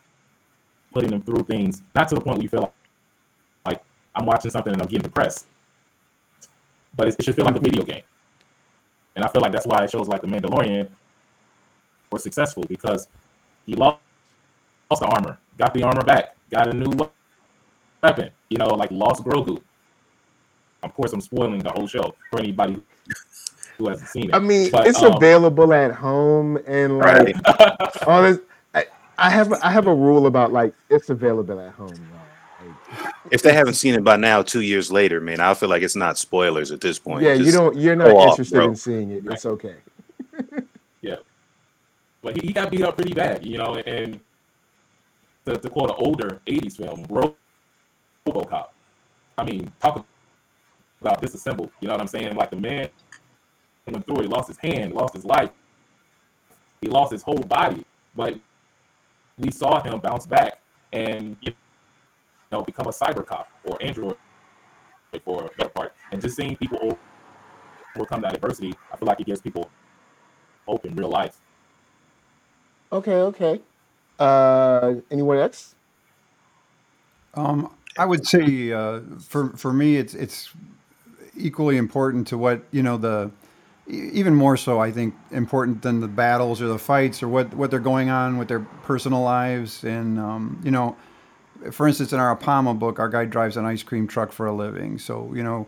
putting 0.93 1.11
them 1.11 1.21
through 1.23 1.43
things, 1.45 1.83
not 1.95 2.09
to 2.09 2.15
the 2.15 2.21
point 2.21 2.37
where 2.37 2.43
you 2.43 2.49
feel 2.49 2.61
like, 2.61 2.73
I'm 4.15 4.25
watching 4.25 4.51
something 4.51 4.73
and 4.73 4.81
I'm 4.81 4.87
getting 4.87 5.03
depressed, 5.03 5.47
but 6.95 7.07
it, 7.07 7.15
it 7.19 7.25
should 7.25 7.35
feel 7.35 7.45
like 7.45 7.55
a 7.55 7.59
video 7.59 7.83
game. 7.83 8.03
And 9.15 9.23
I 9.23 9.27
feel 9.27 9.41
like 9.41 9.51
that's 9.51 9.65
why 9.65 9.83
it 9.83 9.91
shows 9.91 10.07
like 10.07 10.21
The 10.21 10.27
Mandalorian 10.27 10.87
were 12.11 12.19
successful 12.19 12.63
because 12.67 13.07
he 13.65 13.75
lost 13.75 13.99
lost 14.89 15.01
the 15.01 15.07
armor, 15.07 15.37
got 15.57 15.73
the 15.73 15.83
armor 15.83 16.03
back, 16.03 16.35
got 16.51 16.67
a 16.67 16.73
new 16.73 16.91
weapon. 18.01 18.29
You 18.49 18.57
know, 18.57 18.67
like 18.67 18.91
lost 18.91 19.23
Grogu. 19.23 19.61
Of 20.83 20.93
course, 20.93 21.13
I'm 21.13 21.21
spoiling 21.21 21.59
the 21.59 21.71
whole 21.71 21.87
show 21.87 22.13
for 22.29 22.39
anybody 22.39 22.81
who 23.77 23.89
hasn't 23.89 24.09
seen 24.09 24.29
it. 24.29 24.35
i 24.35 24.39
mean 24.39 24.69
But, 24.71 24.87
it's 24.87 25.01
um, 25.01 25.13
available 25.13 25.73
at 25.73 25.91
home 25.91 26.57
and 26.67 26.99
like 26.99 27.35
all 28.07 28.21
this 28.21 28.39
I, 28.73 28.85
I 29.17 29.29
have 29.29 29.51
i 29.63 29.71
have 29.71 29.87
a 29.87 29.93
rule 29.93 30.27
about 30.27 30.53
like 30.53 30.73
it's 30.89 31.09
available 31.09 31.59
at 31.59 31.73
home 31.73 32.07
If 33.31 33.41
they 33.41 33.53
haven't 33.53 33.75
seen 33.75 33.95
it 33.95 34.03
by 34.03 34.17
now, 34.17 34.41
two 34.41 34.61
years 34.61 34.91
later, 34.91 35.21
man, 35.21 35.39
I 35.39 35.53
feel 35.53 35.69
like 35.69 35.83
it's 35.83 35.95
not 35.95 36.17
spoilers 36.17 36.71
at 36.71 36.81
this 36.81 36.99
point. 36.99 37.23
yeah 37.23 37.33
you 37.33 37.45
Just 37.45 37.57
don't 37.57 37.77
you're 37.77 37.95
not 37.95 38.07
go 38.07 38.17
off, 38.17 38.39
interested 38.39 38.63
in 38.63 38.75
seeing 38.75 39.11
it 39.11 39.23
it's 39.25 39.45
okay 39.45 39.75
yeah, 41.01 41.17
but 42.21 42.35
he, 42.39 42.47
he 42.47 42.53
got 42.53 42.71
beat 42.71 42.83
up 42.83 42.95
pretty 42.95 43.13
bad, 43.13 43.45
you 43.45 43.57
know. 43.57 43.75
And 43.75 44.19
to, 45.45 45.57
to 45.57 45.69
quote 45.69 45.89
an 45.91 45.95
older 45.99 46.41
'80s 46.47 46.77
film, 46.77 47.05
RoboCop. 48.27 48.67
I 49.37 49.43
mean, 49.43 49.71
talk 49.81 50.05
about 51.01 51.21
disassembled. 51.21 51.71
You 51.79 51.87
know 51.87 51.93
what 51.93 52.01
I'm 52.01 52.07
saying? 52.07 52.35
Like 52.35 52.49
the 52.49 52.55
man 52.57 52.89
went 53.87 54.05
through 54.05 54.17
it, 54.19 54.21
he 54.23 54.27
lost 54.27 54.47
his 54.47 54.57
hand, 54.57 54.93
lost 54.93 55.13
his 55.13 55.25
life, 55.25 55.51
he 56.81 56.87
lost 56.87 57.11
his 57.11 57.21
whole 57.23 57.39
body, 57.39 57.83
but 58.15 58.35
we 59.37 59.51
saw 59.51 59.81
him 59.81 59.99
bounce 59.99 60.25
back 60.25 60.59
and 60.93 61.35
you 61.41 61.53
know 62.53 62.63
become 62.63 62.87
a 62.87 62.91
cyber 62.91 63.25
cop 63.25 63.49
or 63.65 63.77
android 63.83 64.17
for 65.25 65.49
that 65.59 65.73
part. 65.75 65.93
And 66.11 66.21
just 66.21 66.35
seeing 66.37 66.55
people 66.57 66.97
overcome 67.95 68.21
that 68.21 68.35
adversity, 68.35 68.73
I 68.91 68.97
feel 68.97 69.07
like 69.07 69.19
it 69.21 69.27
gives 69.27 69.41
people 69.41 69.69
hope 70.67 70.85
in 70.85 70.95
real 70.95 71.09
life. 71.09 71.37
okay 72.91 73.15
okay 73.21 73.61
uh 74.19 74.95
anyone 75.11 75.37
else 75.39 75.75
Um, 77.35 77.73
I 77.97 78.05
would 78.05 78.27
say 78.27 78.71
uh, 78.71 79.01
for 79.21 79.49
for 79.57 79.73
me, 79.73 79.97
it's 79.97 80.13
it's 80.13 80.51
equally 81.35 81.77
important 81.77 82.27
to 82.27 82.37
what 82.37 82.63
you 82.71 82.83
know 82.83 82.97
the 82.97 83.31
e- 83.89 84.09
even 84.13 84.35
more 84.35 84.57
so 84.57 84.79
I 84.79 84.91
think 84.91 85.15
important 85.31 85.81
than 85.81 85.99
the 85.99 86.07
battles 86.07 86.61
or 86.61 86.67
the 86.67 86.79
fights 86.79 87.23
or 87.23 87.27
what 87.27 87.53
what 87.55 87.71
they're 87.71 87.79
going 87.79 88.09
on 88.09 88.37
with 88.37 88.47
their 88.49 88.61
personal 88.83 89.21
lives 89.21 89.83
and 89.83 90.19
um, 90.19 90.61
you 90.63 90.71
know 90.71 90.95
for 91.71 91.87
instance, 91.87 92.13
in 92.13 92.19
our 92.19 92.35
Apama 92.35 92.77
book, 92.77 92.99
our 92.99 93.09
guy 93.09 93.25
drives 93.25 93.57
an 93.57 93.65
ice 93.65 93.83
cream 93.83 94.07
truck 94.07 94.31
for 94.31 94.47
a 94.47 94.53
living. 94.53 94.97
So 94.97 95.31
you 95.33 95.43
know, 95.43 95.67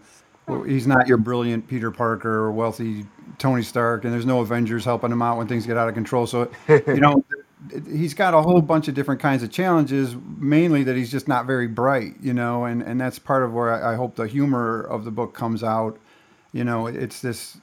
he's 0.65 0.88
not 0.88 1.08
your 1.08 1.17
brilliant 1.17 1.67
Peter 1.67 1.91
Parker 1.91 2.32
or 2.32 2.52
wealthy 2.52 3.06
Tony 3.38 3.63
Stark, 3.63 4.04
and 4.04 4.13
there's 4.13 4.26
no 4.26 4.41
Avengers 4.41 4.86
helping 4.86 5.12
him 5.12 5.21
out 5.21 5.38
when 5.38 5.48
things 5.48 5.65
get 5.65 5.78
out 5.78 5.88
of 5.88 5.93
control. 5.93 6.28
So 6.28 6.50
you 6.67 7.00
know, 7.00 7.24
he's 7.91 8.13
got 8.13 8.34
a 8.34 8.41
whole 8.41 8.62
bunch 8.62 8.88
of 8.88 8.93
different 8.93 9.21
kinds 9.21 9.43
of 9.43 9.52
challenges. 9.52 10.15
Mainly 10.38 10.84
that 10.84 10.95
he's 10.95 11.12
just 11.12 11.28
not 11.28 11.45
very 11.45 11.67
bright. 11.67 12.15
You 12.21 12.34
know, 12.34 12.65
and 12.65 12.82
and 12.82 13.00
that's 13.00 13.19
part 13.19 13.43
of 13.43 13.54
where 13.54 13.71
I, 13.71 13.93
I 13.93 13.95
hope 13.95 14.15
the 14.15 14.28
humor 14.28 14.82
of 14.82 15.06
the 15.06 15.12
book 15.12 15.34
comes 15.34 15.63
out. 15.63 15.98
You 16.52 16.63
know, 16.63 16.88
it's 16.88 17.21
this 17.21 17.58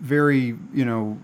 very 0.00 0.56
you 0.72 0.84
know 0.84 1.18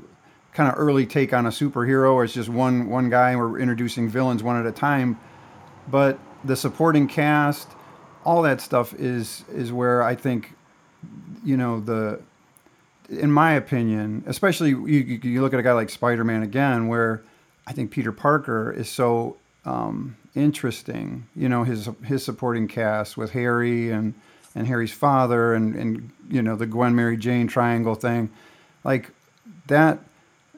kind 0.52 0.70
of 0.70 0.78
early 0.78 1.06
take 1.06 1.32
on 1.32 1.46
a 1.46 1.50
superhero 1.50 2.22
it's 2.24 2.32
just 2.32 2.48
one 2.48 2.88
one 2.88 3.10
guy 3.10 3.30
and 3.30 3.40
we're 3.40 3.58
introducing 3.58 4.08
villains 4.08 4.42
one 4.42 4.58
at 4.58 4.66
a 4.66 4.72
time 4.72 5.18
but 5.88 6.18
the 6.46 6.56
supporting 6.56 7.08
cast 7.08 7.68
all 8.24 8.42
that 8.42 8.60
stuff 8.60 8.94
is 8.94 9.44
is 9.52 9.72
where 9.72 10.02
i 10.02 10.14
think 10.14 10.52
you 11.44 11.56
know 11.56 11.80
the 11.80 12.20
in 13.08 13.30
my 13.30 13.52
opinion 13.52 14.22
especially 14.26 14.70
you, 14.70 15.20
you 15.22 15.40
look 15.40 15.52
at 15.52 15.60
a 15.60 15.62
guy 15.62 15.72
like 15.72 15.90
spider-man 15.90 16.42
again 16.42 16.88
where 16.88 17.22
i 17.66 17.72
think 17.72 17.90
peter 17.90 18.12
parker 18.12 18.72
is 18.72 18.88
so 18.88 19.36
um, 19.64 20.16
interesting 20.34 21.26
you 21.34 21.48
know 21.48 21.64
his 21.64 21.88
his 22.04 22.24
supporting 22.24 22.68
cast 22.68 23.16
with 23.16 23.32
harry 23.32 23.90
and 23.90 24.14
and 24.54 24.66
harry's 24.66 24.92
father 24.92 25.54
and 25.54 25.74
and 25.74 26.10
you 26.28 26.42
know 26.42 26.56
the 26.56 26.66
gwen 26.66 26.94
mary 26.94 27.16
jane 27.16 27.46
triangle 27.46 27.94
thing 27.94 28.30
like 28.84 29.10
that 29.66 29.98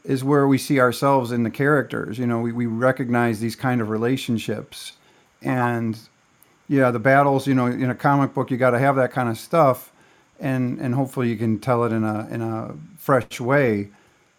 is 0.05 0.25
where 0.25 0.49
we 0.49 0.59
see 0.59 0.81
ourselves 0.81 1.33
in 1.33 1.43
the 1.43 1.51
characters. 1.51 2.19
You 2.19 2.27
know, 2.27 2.41
we, 2.41 2.51
we 2.51 2.67
recognize 2.67 3.41
these 3.41 3.55
kind 3.55 3.81
of 3.81 3.91
relationships. 3.91 4.93
And 5.43 5.99
yeah, 6.69 6.91
the 6.91 6.99
battles, 6.99 7.47
you 7.47 7.55
know, 7.55 7.67
in 7.67 7.91
a 7.91 7.95
comic 7.95 8.35
book, 8.35 8.51
you 8.51 8.57
got 8.57 8.71
to 8.71 8.79
have 8.79 8.97
that 8.97 9.13
kind 9.13 9.29
of 9.29 9.39
stuff. 9.39 9.93
And, 10.41 10.79
and 10.79 10.95
hopefully 10.95 11.29
you 11.29 11.37
can 11.37 11.59
tell 11.59 11.85
it 11.85 11.93
in 11.93 12.05
a, 12.05 12.29
in 12.31 12.43
a 12.43 12.75
fresh 12.97 13.41
way. 13.41 13.89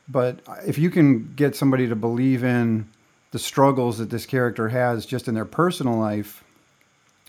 But 0.08 0.40
if 0.66 0.78
you 0.78 0.90
can 0.90 1.34
get 1.36 1.56
somebody 1.56 1.88
to 1.88 1.96
believe 1.96 2.44
in 2.44 2.88
the 3.32 3.40
struggles 3.40 3.98
that 4.00 4.10
this 4.10 4.26
character 4.26 4.70
has 4.70 5.06
just 5.06 5.28
in 5.28 5.36
their 5.36 5.46
personal 5.46 5.98
life, 5.98 6.44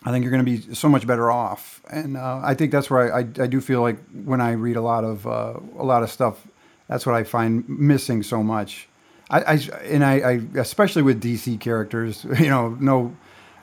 I 0.05 0.11
think 0.11 0.23
you're 0.23 0.33
going 0.33 0.45
to 0.45 0.51
be 0.51 0.75
so 0.75 0.89
much 0.89 1.07
better 1.07 1.31
off. 1.31 1.83
And 1.91 2.17
uh, 2.17 2.41
I 2.43 2.55
think 2.55 2.73
that's 2.73 2.89
where 2.89 3.13
I, 3.13 3.19
I, 3.19 3.21
I, 3.21 3.47
do 3.47 3.61
feel 3.61 3.83
like 3.83 3.99
when 4.25 4.41
I 4.41 4.53
read 4.53 4.77
a 4.77 4.81
lot 4.81 5.05
of 5.05 5.27
uh, 5.27 5.55
a 5.79 5.85
lot 5.85 6.03
of 6.03 6.11
stuff, 6.11 6.47
that's 6.89 7.05
what 7.05 7.15
I 7.15 7.25
find 7.25 7.69
missing 7.69 8.23
so 8.23 8.43
much. 8.43 8.89
I, 9.29 9.41
I 9.43 9.55
and 9.85 10.05
I, 10.05 10.15
I, 10.15 10.41
especially 10.57 11.03
with 11.03 11.23
DC 11.23 11.61
characters, 11.61 12.25
you 12.39 12.49
know, 12.49 12.71
no, 12.81 13.15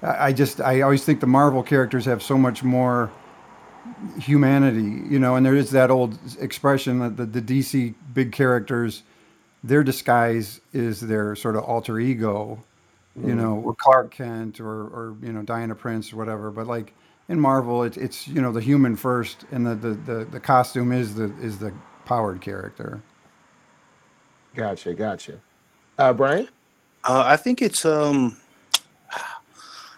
I 0.01 0.33
just 0.33 0.61
I 0.61 0.81
always 0.81 1.03
think 1.03 1.19
the 1.19 1.27
Marvel 1.27 1.63
characters 1.63 2.05
have 2.05 2.21
so 2.21 2.37
much 2.37 2.63
more 2.63 3.11
humanity, 4.19 5.03
you 5.09 5.19
know, 5.19 5.35
and 5.35 5.45
there 5.45 5.55
is 5.55 5.71
that 5.71 5.89
old 5.89 6.17
expression 6.39 6.99
that 6.99 7.17
the, 7.17 7.25
the 7.25 7.41
DC 7.41 7.93
big 8.13 8.31
characters, 8.31 9.03
their 9.63 9.83
disguise 9.83 10.61
is 10.73 11.01
their 11.01 11.35
sort 11.35 11.55
of 11.55 11.63
alter 11.63 11.99
ego, 11.99 12.63
you 13.25 13.33
know, 13.33 13.55
or 13.65 13.73
Clark 13.73 14.11
Kent 14.11 14.59
or 14.59 14.69
or 14.69 15.15
you 15.21 15.31
know 15.33 15.41
Diana 15.41 15.73
Prince 15.73 16.13
or 16.13 16.17
whatever. 16.17 16.51
But 16.51 16.67
like 16.67 16.93
in 17.29 17.39
Marvel, 17.39 17.83
it's 17.83 17.97
it's 17.97 18.27
you 18.27 18.41
know 18.41 18.51
the 18.51 18.61
human 18.61 18.95
first, 18.95 19.45
and 19.51 19.65
the 19.65 19.75
the 19.75 19.93
the, 19.93 20.25
the 20.25 20.39
costume 20.39 20.91
is 20.91 21.15
the 21.15 21.33
is 21.41 21.57
the 21.57 21.73
powered 22.05 22.41
character. 22.41 23.01
Gotcha, 24.55 24.93
gotcha. 24.93 25.39
Uh, 25.97 26.13
Brian? 26.13 26.47
Uh, 27.03 27.23
I 27.25 27.37
think 27.37 27.61
it's 27.61 27.85
um, 27.85 28.37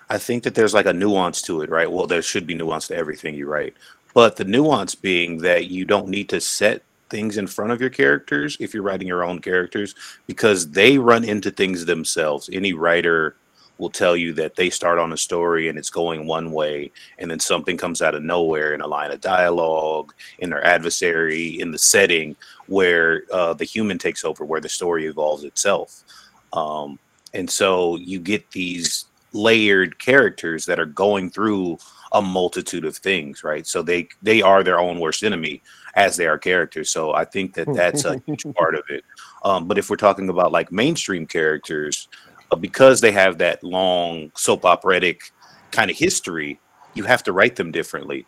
I 0.09 0.17
think 0.17 0.43
that 0.43 0.55
there's 0.55 0.73
like 0.73 0.87
a 0.87 0.93
nuance 0.93 1.41
to 1.43 1.61
it, 1.61 1.69
right? 1.69 1.91
Well, 1.91 2.07
there 2.07 2.21
should 2.21 2.47
be 2.47 2.55
nuance 2.55 2.87
to 2.87 2.95
everything 2.95 3.35
you 3.35 3.47
write, 3.47 3.75
but 4.13 4.35
the 4.35 4.45
nuance 4.45 4.95
being 4.95 5.37
that 5.39 5.67
you 5.67 5.85
don't 5.85 6.07
need 6.07 6.29
to 6.29 6.41
set 6.41 6.83
things 7.09 7.37
in 7.37 7.47
front 7.47 7.71
of 7.71 7.81
your 7.81 7.89
characters 7.89 8.57
if 8.59 8.73
you're 8.73 8.83
writing 8.83 9.07
your 9.07 9.23
own 9.23 9.39
characters 9.39 9.95
because 10.27 10.69
they 10.71 10.97
run 10.97 11.23
into 11.23 11.51
things 11.51 11.85
themselves. 11.85 12.49
Any 12.51 12.73
writer 12.73 13.35
will 13.77 13.89
tell 13.89 14.15
you 14.15 14.33
that 14.33 14.55
they 14.55 14.69
start 14.69 14.99
on 14.99 15.13
a 15.13 15.17
story 15.17 15.69
and 15.69 15.77
it's 15.77 15.89
going 15.89 16.27
one 16.27 16.51
way 16.51 16.91
and 17.17 17.31
then 17.31 17.39
something 17.39 17.77
comes 17.77 18.01
out 18.01 18.13
of 18.13 18.21
nowhere 18.21 18.73
in 18.73 18.81
a 18.81 18.87
line 18.87 19.09
of 19.09 19.21
dialogue 19.21 20.13
in 20.39 20.49
their 20.49 20.63
adversary 20.65 21.59
in 21.59 21.71
the 21.71 21.77
setting 21.77 22.35
where 22.67 23.23
uh, 23.31 23.53
the 23.53 23.63
human 23.63 23.97
takes 23.97 24.25
over 24.25 24.43
where 24.43 24.59
the 24.59 24.69
story 24.69 25.05
evolves 25.05 25.45
itself 25.45 26.03
um, 26.51 26.99
and 27.33 27.49
so 27.49 27.95
you 27.95 28.19
get 28.19 28.51
these 28.51 29.05
layered 29.33 29.99
characters 29.99 30.65
that 30.65 30.79
are 30.79 30.85
going 30.85 31.29
through 31.29 31.77
a 32.13 32.21
multitude 32.21 32.85
of 32.85 32.97
things 32.97 33.43
right? 33.43 33.67
So 33.67 33.81
they 33.81 34.09
they 34.21 34.41
are 34.41 34.63
their 34.63 34.79
own 34.79 34.99
worst 34.99 35.23
enemy 35.23 35.61
as 35.95 36.17
they 36.17 36.27
are 36.27 36.37
characters. 36.37 36.89
So 36.89 37.13
i 37.13 37.25
think 37.25 37.53
that 37.55 37.73
that's 37.73 38.05
a 38.05 38.21
huge 38.25 38.45
part 38.57 38.75
of 38.75 38.83
it. 38.89 39.03
Um, 39.43 39.67
but 39.67 39.77
if 39.77 39.89
we're 39.89 39.95
talking 39.95 40.29
about 40.29 40.51
like 40.51 40.71
mainstream 40.71 41.25
characters 41.25 42.07
but 42.49 42.61
because 42.61 43.01
they 43.01 43.11
have 43.11 43.37
that 43.37 43.63
long 43.63 44.31
soap 44.35 44.65
operatic 44.65 45.31
kind 45.71 45.91
of 45.91 45.97
history, 45.97 46.59
you 46.95 47.03
have 47.03 47.23
to 47.23 47.33
write 47.33 47.55
them 47.55 47.71
differently. 47.71 48.25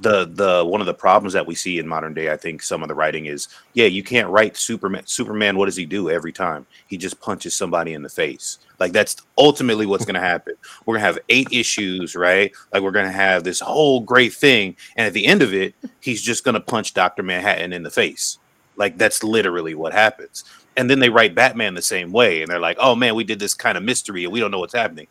The 0.00 0.24
the 0.24 0.64
one 0.64 0.80
of 0.80 0.86
the 0.86 0.94
problems 0.94 1.34
that 1.34 1.46
we 1.46 1.54
see 1.54 1.78
in 1.78 1.86
modern 1.86 2.14
day, 2.14 2.32
I 2.32 2.36
think, 2.36 2.62
some 2.62 2.82
of 2.82 2.88
the 2.88 2.94
writing 2.94 3.26
is, 3.26 3.48
yeah, 3.74 3.86
you 3.86 4.02
can't 4.02 4.28
write 4.28 4.56
Superman. 4.56 5.06
Superman, 5.06 5.58
what 5.58 5.66
does 5.66 5.76
he 5.76 5.84
do 5.84 6.08
every 6.08 6.32
time? 6.32 6.66
He 6.86 6.96
just 6.96 7.20
punches 7.20 7.54
somebody 7.56 7.92
in 7.92 8.02
the 8.02 8.08
face. 8.08 8.58
Like 8.78 8.92
that's 8.92 9.16
ultimately 9.36 9.84
what's 9.84 10.06
going 10.06 10.14
to 10.14 10.20
happen. 10.20 10.54
We're 10.86 10.94
gonna 10.94 11.06
have 11.06 11.18
eight 11.28 11.48
issues, 11.52 12.16
right? 12.16 12.52
Like 12.72 12.82
we're 12.82 12.92
gonna 12.92 13.12
have 13.12 13.44
this 13.44 13.60
whole 13.60 14.00
great 14.00 14.32
thing, 14.32 14.76
and 14.96 15.06
at 15.06 15.12
the 15.12 15.26
end 15.26 15.42
of 15.42 15.52
it, 15.52 15.74
he's 16.00 16.22
just 16.22 16.44
gonna 16.44 16.60
punch 16.60 16.94
Doctor 16.94 17.22
Manhattan 17.22 17.72
in 17.72 17.82
the 17.82 17.90
face. 17.90 18.38
Like 18.76 18.96
that's 18.96 19.22
literally 19.22 19.74
what 19.74 19.92
happens 19.92 20.44
and 20.76 20.88
then 20.88 20.98
they 20.98 21.10
write 21.10 21.34
Batman 21.34 21.74
the 21.74 21.82
same 21.82 22.12
way, 22.12 22.40
and 22.40 22.50
they're 22.50 22.58
like, 22.58 22.78
"Oh 22.80 22.94
man, 22.94 23.14
we 23.14 23.24
did 23.24 23.38
this 23.38 23.54
kind 23.54 23.76
of 23.76 23.84
mystery, 23.84 24.24
and 24.24 24.32
we 24.32 24.40
don't 24.40 24.50
know 24.50 24.60
what's 24.60 24.74
happening." 24.74 25.08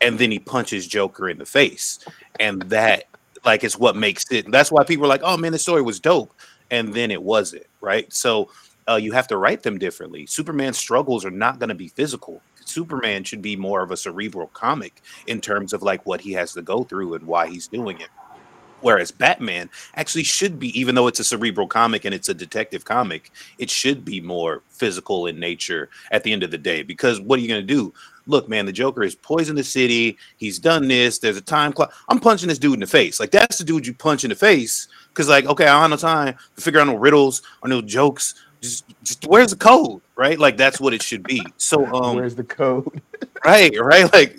And 0.00 0.18
then 0.18 0.30
he 0.30 0.38
punches 0.38 0.86
Joker 0.86 1.28
in 1.28 1.38
the 1.38 1.46
face, 1.46 1.98
and 2.38 2.62
that 2.62 3.04
like 3.44 3.64
it's 3.64 3.78
what 3.78 3.96
makes 3.96 4.24
it. 4.30 4.50
That's 4.50 4.70
why 4.70 4.84
people 4.84 5.04
are 5.04 5.08
like, 5.08 5.22
"Oh 5.24 5.36
man, 5.36 5.52
the 5.52 5.58
story 5.58 5.82
was 5.82 6.00
dope," 6.00 6.32
and 6.70 6.92
then 6.94 7.10
it 7.10 7.22
wasn't 7.22 7.64
right. 7.80 8.12
So 8.12 8.50
uh, 8.88 8.96
you 8.96 9.12
have 9.12 9.28
to 9.28 9.36
write 9.36 9.62
them 9.62 9.78
differently. 9.78 10.26
Superman's 10.26 10.78
struggles 10.78 11.24
are 11.24 11.30
not 11.30 11.58
going 11.58 11.68
to 11.68 11.74
be 11.74 11.88
physical. 11.88 12.42
Superman 12.64 13.24
should 13.24 13.42
be 13.42 13.56
more 13.56 13.82
of 13.82 13.90
a 13.90 13.96
cerebral 13.96 14.48
comic 14.48 15.02
in 15.26 15.40
terms 15.40 15.72
of 15.72 15.82
like 15.82 16.06
what 16.06 16.20
he 16.20 16.32
has 16.32 16.52
to 16.54 16.62
go 16.62 16.84
through 16.84 17.14
and 17.14 17.26
why 17.26 17.48
he's 17.48 17.68
doing 17.68 18.00
it. 18.00 18.08
Whereas 18.80 19.10
Batman 19.10 19.68
actually 19.94 20.24
should 20.24 20.58
be, 20.58 20.78
even 20.78 20.94
though 20.94 21.06
it's 21.06 21.20
a 21.20 21.24
cerebral 21.24 21.66
comic 21.66 22.04
and 22.04 22.14
it's 22.14 22.28
a 22.28 22.34
detective 22.34 22.84
comic, 22.84 23.30
it 23.58 23.70
should 23.70 24.04
be 24.04 24.20
more 24.20 24.62
physical 24.70 25.26
in 25.26 25.38
nature 25.38 25.88
at 26.10 26.22
the 26.22 26.32
end 26.32 26.42
of 26.42 26.50
the 26.50 26.58
day. 26.58 26.82
Because 26.82 27.20
what 27.20 27.38
are 27.38 27.42
you 27.42 27.48
going 27.48 27.66
to 27.66 27.74
do? 27.74 27.92
Look, 28.26 28.48
man, 28.48 28.66
the 28.66 28.72
Joker 28.72 29.02
has 29.02 29.14
poisoned 29.14 29.58
the 29.58 29.64
city. 29.64 30.16
He's 30.36 30.58
done 30.58 30.88
this. 30.88 31.18
There's 31.18 31.36
a 31.36 31.42
time 31.42 31.72
clock. 31.72 31.92
I'm 32.08 32.20
punching 32.20 32.48
this 32.48 32.58
dude 32.58 32.74
in 32.74 32.80
the 32.80 32.86
face. 32.86 33.18
Like, 33.18 33.30
that's 33.30 33.58
the 33.58 33.64
dude 33.64 33.86
you 33.86 33.94
punch 33.94 34.24
in 34.24 34.30
the 34.30 34.36
face. 34.36 34.88
Because, 35.08 35.28
like, 35.28 35.46
okay, 35.46 35.64
I 35.64 35.72
don't 35.72 35.82
have 35.82 35.90
no 35.90 35.96
time 35.96 36.36
to 36.56 36.62
figure 36.62 36.80
out 36.80 36.86
no 36.86 36.96
riddles 36.96 37.42
or 37.62 37.68
no 37.68 37.82
jokes. 37.82 38.34
Just, 38.60 38.84
just 39.02 39.26
where's 39.26 39.50
the 39.50 39.56
code? 39.56 40.00
Right? 40.16 40.38
Like, 40.38 40.56
that's 40.56 40.78
what 40.80 40.94
it 40.94 41.02
should 41.02 41.24
be. 41.24 41.44
So, 41.56 41.84
um, 41.86 42.16
where's 42.16 42.36
the 42.36 42.44
code? 42.44 43.02
right, 43.44 43.74
right. 43.80 44.12
Like, 44.12 44.36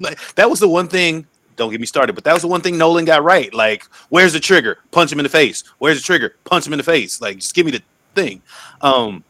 like, 0.00 0.34
that 0.36 0.48
was 0.48 0.60
the 0.60 0.68
one 0.68 0.88
thing 0.88 1.26
don't 1.56 1.70
get 1.70 1.80
me 1.80 1.86
started. 1.86 2.14
But 2.14 2.24
that 2.24 2.32
was 2.32 2.42
the 2.42 2.48
one 2.48 2.60
thing 2.60 2.78
Nolan 2.78 3.04
got 3.04 3.22
right. 3.22 3.52
Like, 3.52 3.84
where's 4.08 4.32
the 4.32 4.40
trigger? 4.40 4.78
Punch 4.90 5.12
him 5.12 5.18
in 5.18 5.24
the 5.24 5.28
face. 5.28 5.64
Where's 5.78 5.98
the 5.98 6.04
trigger? 6.04 6.36
Punch 6.44 6.66
him 6.66 6.72
in 6.72 6.78
the 6.78 6.84
face. 6.84 7.20
Like, 7.20 7.38
just 7.38 7.54
give 7.54 7.66
me 7.66 7.72
the 7.72 7.82
thing. 8.14 8.42
Um, 8.80 9.24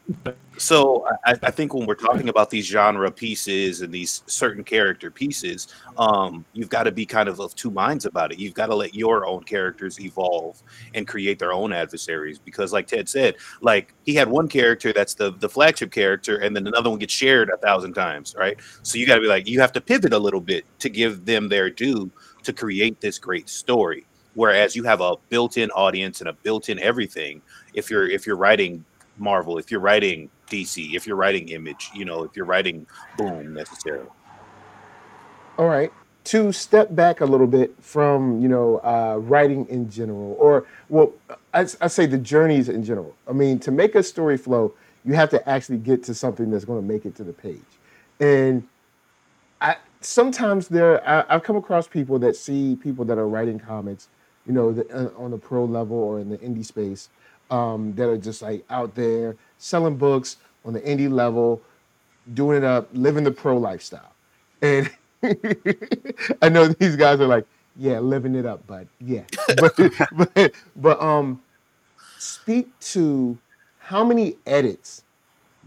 so 0.56 1.06
I, 1.24 1.32
I, 1.42 1.50
think 1.50 1.74
when 1.74 1.86
we're 1.86 1.94
talking 1.94 2.28
about 2.28 2.50
these 2.50 2.66
genre 2.66 3.10
pieces 3.10 3.80
and 3.82 3.92
these 3.92 4.22
certain 4.26 4.62
character 4.62 5.10
pieces, 5.10 5.68
um, 5.98 6.44
you've 6.52 6.68
got 6.68 6.84
to 6.84 6.92
be 6.92 7.04
kind 7.04 7.28
of 7.28 7.40
of 7.40 7.54
two 7.54 7.70
minds 7.70 8.04
about 8.04 8.32
it. 8.32 8.38
You've 8.38 8.54
got 8.54 8.66
to 8.66 8.74
let 8.74 8.94
your 8.94 9.26
own 9.26 9.42
characters 9.44 10.00
evolve 10.00 10.62
and 10.94 11.06
create 11.06 11.38
their 11.38 11.52
own 11.52 11.72
adversaries. 11.72 12.38
Because, 12.38 12.72
like 12.72 12.86
Ted 12.86 13.08
said, 13.08 13.36
like 13.62 13.94
he 14.04 14.14
had 14.14 14.28
one 14.28 14.48
character 14.48 14.92
that's 14.92 15.14
the 15.14 15.32
the 15.32 15.48
flagship 15.48 15.90
character, 15.90 16.38
and 16.38 16.54
then 16.54 16.66
another 16.66 16.90
one 16.90 16.98
gets 16.98 17.12
shared 17.12 17.50
a 17.50 17.56
thousand 17.56 17.94
times, 17.94 18.34
right? 18.38 18.58
So 18.82 18.98
you 18.98 19.06
got 19.06 19.16
to 19.16 19.20
be 19.20 19.28
like, 19.28 19.48
you 19.48 19.60
have 19.60 19.72
to 19.72 19.80
pivot 19.80 20.12
a 20.12 20.18
little 20.18 20.40
bit 20.40 20.64
to 20.80 20.88
give 20.88 21.24
them 21.24 21.48
their 21.48 21.70
due 21.70 22.10
to 22.44 22.52
create 22.52 23.00
this 23.00 23.18
great 23.18 23.48
story. 23.48 24.06
Whereas 24.34 24.74
you 24.74 24.82
have 24.84 25.00
a 25.00 25.16
built-in 25.28 25.70
audience 25.70 26.20
and 26.20 26.28
a 26.28 26.32
built-in 26.32 26.78
everything. 26.80 27.40
If 27.72 27.90
you're 27.90 28.08
if 28.08 28.26
you're 28.26 28.36
writing 28.36 28.84
Marvel, 29.18 29.58
if 29.58 29.70
you're 29.70 29.80
writing 29.80 30.28
DC, 30.54 30.94
if 30.94 31.06
you're 31.06 31.16
writing 31.16 31.48
Image, 31.48 31.90
you 31.94 32.04
know, 32.04 32.22
if 32.22 32.36
you're 32.36 32.46
writing 32.46 32.86
Boom 33.18 33.54
necessarily. 33.54 34.08
All 35.58 35.66
right. 35.66 35.92
To 36.24 36.52
step 36.52 36.94
back 36.94 37.20
a 37.20 37.24
little 37.24 37.46
bit 37.46 37.74
from, 37.80 38.40
you 38.40 38.48
know, 38.48 38.78
uh, 38.78 39.18
writing 39.20 39.66
in 39.68 39.90
general, 39.90 40.36
or, 40.38 40.66
well, 40.88 41.12
I, 41.52 41.66
I 41.80 41.88
say 41.88 42.06
the 42.06 42.18
journeys 42.18 42.68
in 42.68 42.82
general. 42.82 43.14
I 43.28 43.32
mean, 43.32 43.58
to 43.60 43.70
make 43.70 43.94
a 43.94 44.02
story 44.02 44.38
flow, 44.38 44.74
you 45.04 45.12
have 45.14 45.28
to 45.30 45.48
actually 45.48 45.78
get 45.78 46.02
to 46.04 46.14
something 46.14 46.50
that's 46.50 46.64
going 46.64 46.80
to 46.80 46.86
make 46.86 47.04
it 47.04 47.14
to 47.16 47.24
the 47.24 47.32
page. 47.32 47.60
And 48.20 48.66
I, 49.60 49.76
sometimes 50.00 50.68
there 50.68 51.06
I, 51.06 51.24
I've 51.28 51.42
come 51.42 51.56
across 51.56 51.86
people 51.86 52.18
that 52.20 52.36
see 52.36 52.76
people 52.76 53.04
that 53.06 53.18
are 53.18 53.28
writing 53.28 53.58
comics, 53.58 54.08
you 54.46 54.52
know, 54.52 54.72
the, 54.72 54.88
uh, 54.94 55.22
on 55.22 55.30
the 55.30 55.38
pro 55.38 55.64
level 55.64 55.98
or 55.98 56.20
in 56.20 56.30
the 56.30 56.38
indie 56.38 56.64
space, 56.64 57.10
um, 57.50 57.94
that 57.96 58.08
are 58.08 58.16
just 58.16 58.40
like 58.40 58.64
out 58.70 58.94
there 58.94 59.36
selling 59.58 59.96
books 59.96 60.38
on 60.64 60.72
the 60.72 60.80
indie 60.80 61.10
level, 61.10 61.62
doing 62.34 62.58
it 62.58 62.64
up, 62.64 62.88
living 62.92 63.24
the 63.24 63.30
pro 63.30 63.56
lifestyle. 63.58 64.12
And 64.62 64.90
I 66.42 66.48
know 66.48 66.68
these 66.68 66.96
guys 66.96 67.20
are 67.20 67.26
like, 67.26 67.46
yeah, 67.76 67.98
living 67.98 68.34
it 68.34 68.46
up, 68.46 68.66
but 68.66 68.86
Yeah. 69.00 69.24
But 69.60 69.76
but, 70.34 70.52
but 70.76 71.00
um 71.02 71.42
speak 72.18 72.78
to 72.80 73.38
how 73.78 74.04
many 74.04 74.36
edits 74.46 75.02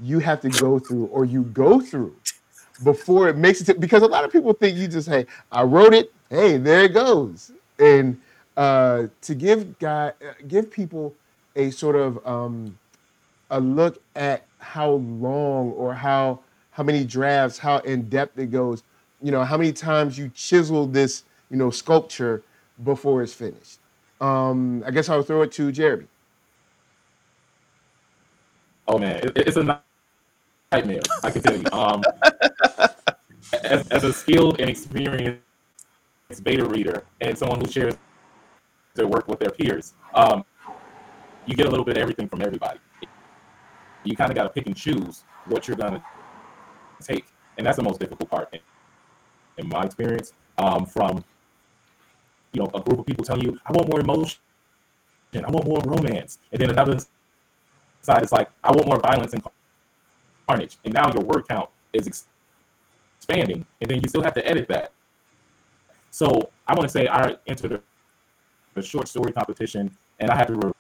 you 0.02 0.20
have 0.20 0.42
to 0.42 0.50
go 0.50 0.80
through 0.80 1.06
or 1.08 1.26
you 1.26 1.44
go 1.44 1.80
through 1.82 2.16
before 2.84 3.30
it 3.30 3.38
makes 3.38 3.62
it 3.62 3.66
to, 3.66 3.76
because 3.76 4.04
a 4.04 4.08
lot 4.08 4.24
of 4.24 4.32
people 4.32 4.54
think 4.54 4.78
you 4.78 4.88
just 4.88 5.08
hey 5.10 5.26
i 5.52 5.64
wrote 5.64 5.94
it 5.94 6.12
hey 6.30 6.58
there 6.58 6.86
it 6.86 6.94
goes 6.94 7.52
and 7.80 8.20
uh 8.58 9.08
to 9.22 9.36
give 9.36 9.78
guy 9.80 10.10
uh, 10.10 10.34
give 10.48 10.72
people 10.72 11.16
a 11.56 11.70
sort 11.72 11.96
of 11.96 12.26
um 12.28 12.78
a 13.52 13.60
look 13.60 14.02
at 14.16 14.47
how 14.60 14.92
long 14.92 15.72
or 15.74 15.94
how 15.94 16.40
how 16.72 16.84
many 16.84 17.04
drafts 17.06 17.58
how 17.60 17.80
in 17.80 18.10
depth 18.10 18.40
it 18.40 18.48
goes 18.52 18.84
you 19.22 19.32
know 19.32 19.44
how 19.44 19.58
many 19.58 19.74
times 19.74 20.18
you 20.18 20.32
chisel 20.36 20.88
this 20.88 21.24
you 21.52 21.58
know 21.58 21.72
sculpture 21.72 22.44
before 22.84 23.24
it's 23.24 23.34
finished 23.34 23.80
um 24.22 24.84
i 24.88 24.92
guess 24.92 25.10
i'll 25.10 25.24
throw 25.24 25.42
it 25.44 25.52
to 25.52 25.72
jeremy 25.72 26.08
Oh 28.88 29.00
man, 29.00 29.18
it, 29.18 29.34
it's 29.38 29.58
a 29.58 29.82
nightmare. 30.74 31.02
I 31.24 31.32
can 31.32 31.42
tell 31.44 31.58
you. 31.58 31.66
Um, 31.74 32.04
as, 33.64 33.88
as 33.90 34.04
a 34.06 34.14
skilled 34.14 34.60
and 34.62 34.70
experienced 34.70 35.42
beta 36.44 36.66
reader 36.66 37.04
and 37.22 37.38
someone 37.38 37.62
who 37.62 37.68
shares 37.72 37.96
their 38.96 39.08
work 39.08 39.28
with 39.28 39.40
their 39.40 39.52
peers, 39.52 39.94
um, 40.16 40.46
you 41.46 41.56
get 41.56 41.68
a 41.68 41.70
little 41.70 41.86
bit 41.86 41.98
of 41.98 42.02
everything 42.04 42.30
from 42.30 42.42
everybody. 42.42 42.80
You 44.08 44.16
kind 44.16 44.32
of 44.32 44.36
got 44.36 44.44
to 44.44 44.50
pick 44.50 44.68
and 44.68 44.76
choose 44.76 45.24
what 45.46 45.68
you're 45.68 45.78
gonna 45.78 46.04
take, 47.02 47.26
and 47.58 47.66
that's 47.66 47.78
the 47.78 47.84
most 47.84 48.00
difficult 48.00 48.30
part, 48.30 48.50
in, 48.54 48.60
in 49.58 49.70
my 49.70 49.84
experience. 49.84 50.34
Um, 50.58 50.86
from 50.86 51.24
you 52.54 52.62
know 52.62 52.70
a 52.74 52.82
group 52.82 53.00
of 53.00 53.06
people 53.06 53.24
telling 53.24 53.44
you, 53.44 53.60
"I 53.66 53.72
want 53.74 53.90
more 53.90 54.00
emotion, 54.00 54.40
and 55.34 55.46
I 55.46 55.50
want 55.52 55.68
more 55.68 55.82
romance," 55.86 56.40
and 56.52 56.62
then 56.62 56.70
another 56.70 56.98
side 58.02 58.24
is 58.24 58.32
like, 58.32 58.50
I 58.64 58.72
want 58.72 58.88
more 58.88 59.00
violence 59.00 59.34
and 59.34 59.44
carnage. 60.48 60.78
And 60.86 60.94
now 60.94 61.12
your 61.14 61.24
word 61.24 61.48
count 61.48 61.70
is 61.94 62.08
expanding, 62.08 63.66
and 63.82 63.90
then 63.90 64.02
you 64.02 64.08
still 64.08 64.24
have 64.24 64.34
to 64.36 64.48
edit 64.48 64.68
that. 64.70 64.92
So 66.10 66.50
I 66.68 66.74
want 66.74 66.84
to 66.84 66.90
say 66.90 67.08
I 67.08 67.36
entered 67.46 67.74
a, 67.74 67.82
a 68.80 68.82
short 68.82 69.08
story 69.08 69.34
competition, 69.34 69.96
and 70.20 70.32
I 70.32 70.36
had 70.36 70.48
to 70.48 70.74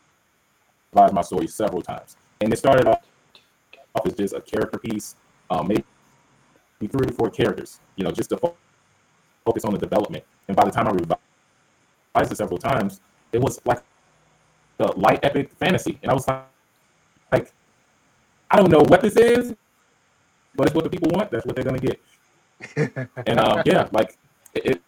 revise 0.93 1.13
my 1.13 1.21
story 1.21 1.47
several 1.47 1.81
times. 1.81 2.15
And 2.41 2.51
it 2.53 2.57
started 2.57 2.87
off 2.87 3.01
as 4.05 4.13
just 4.13 4.33
a 4.33 4.41
character 4.41 4.77
piece, 4.77 5.15
um, 5.49 5.67
maybe 5.67 5.83
three 6.79 7.07
or 7.07 7.11
four 7.13 7.29
characters, 7.29 7.79
you 7.95 8.03
know, 8.03 8.11
just 8.11 8.29
to 8.29 8.37
fo- 8.37 8.55
focus 9.45 9.65
on 9.65 9.73
the 9.73 9.79
development. 9.79 10.23
And 10.47 10.55
by 10.55 10.65
the 10.65 10.71
time 10.71 10.87
I 10.87 10.91
revised 10.91 12.31
it 12.31 12.37
several 12.37 12.59
times, 12.59 13.01
it 13.31 13.39
was 13.39 13.59
like 13.65 13.81
the 14.77 14.87
light 14.97 15.19
epic 15.23 15.51
fantasy, 15.59 15.97
and 16.01 16.11
I 16.11 16.13
was 16.13 16.27
like 16.27 16.43
like, 17.31 17.51
I 18.49 18.57
don't 18.57 18.71
know 18.71 18.83
what 18.87 19.01
this 19.01 19.15
is, 19.15 19.55
but 20.55 20.67
it's 20.67 20.75
what 20.75 20.83
the 20.83 20.89
people 20.89 21.09
want. 21.11 21.31
That's 21.31 21.45
what 21.45 21.55
they're 21.55 21.65
gonna 21.65 21.79
get. 21.79 21.99
and 23.27 23.39
um, 23.39 23.61
yeah, 23.65 23.87
like 23.91 24.17
it, 24.53 24.65
it 24.65 24.81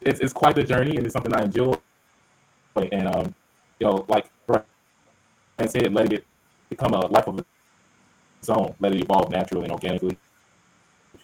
it's, 0.00 0.20
it's 0.20 0.32
quite 0.32 0.54
the 0.54 0.64
journey, 0.64 0.96
and 0.96 1.04
it's 1.04 1.12
something 1.12 1.34
I 1.34 1.42
enjoy. 1.42 1.74
And 2.76 3.08
um, 3.08 3.34
you 3.78 3.86
know, 3.86 4.04
like 4.08 4.30
Brian 4.46 4.64
said, 5.66 5.92
let 5.92 6.12
it 6.12 6.24
become 6.68 6.94
a 6.94 7.06
life 7.06 7.26
of 7.26 7.44
its 8.40 8.50
own. 8.50 8.74
Let 8.80 8.94
it 8.94 9.02
evolve 9.02 9.30
naturally 9.30 9.64
and 9.64 9.72
organically, 9.72 10.18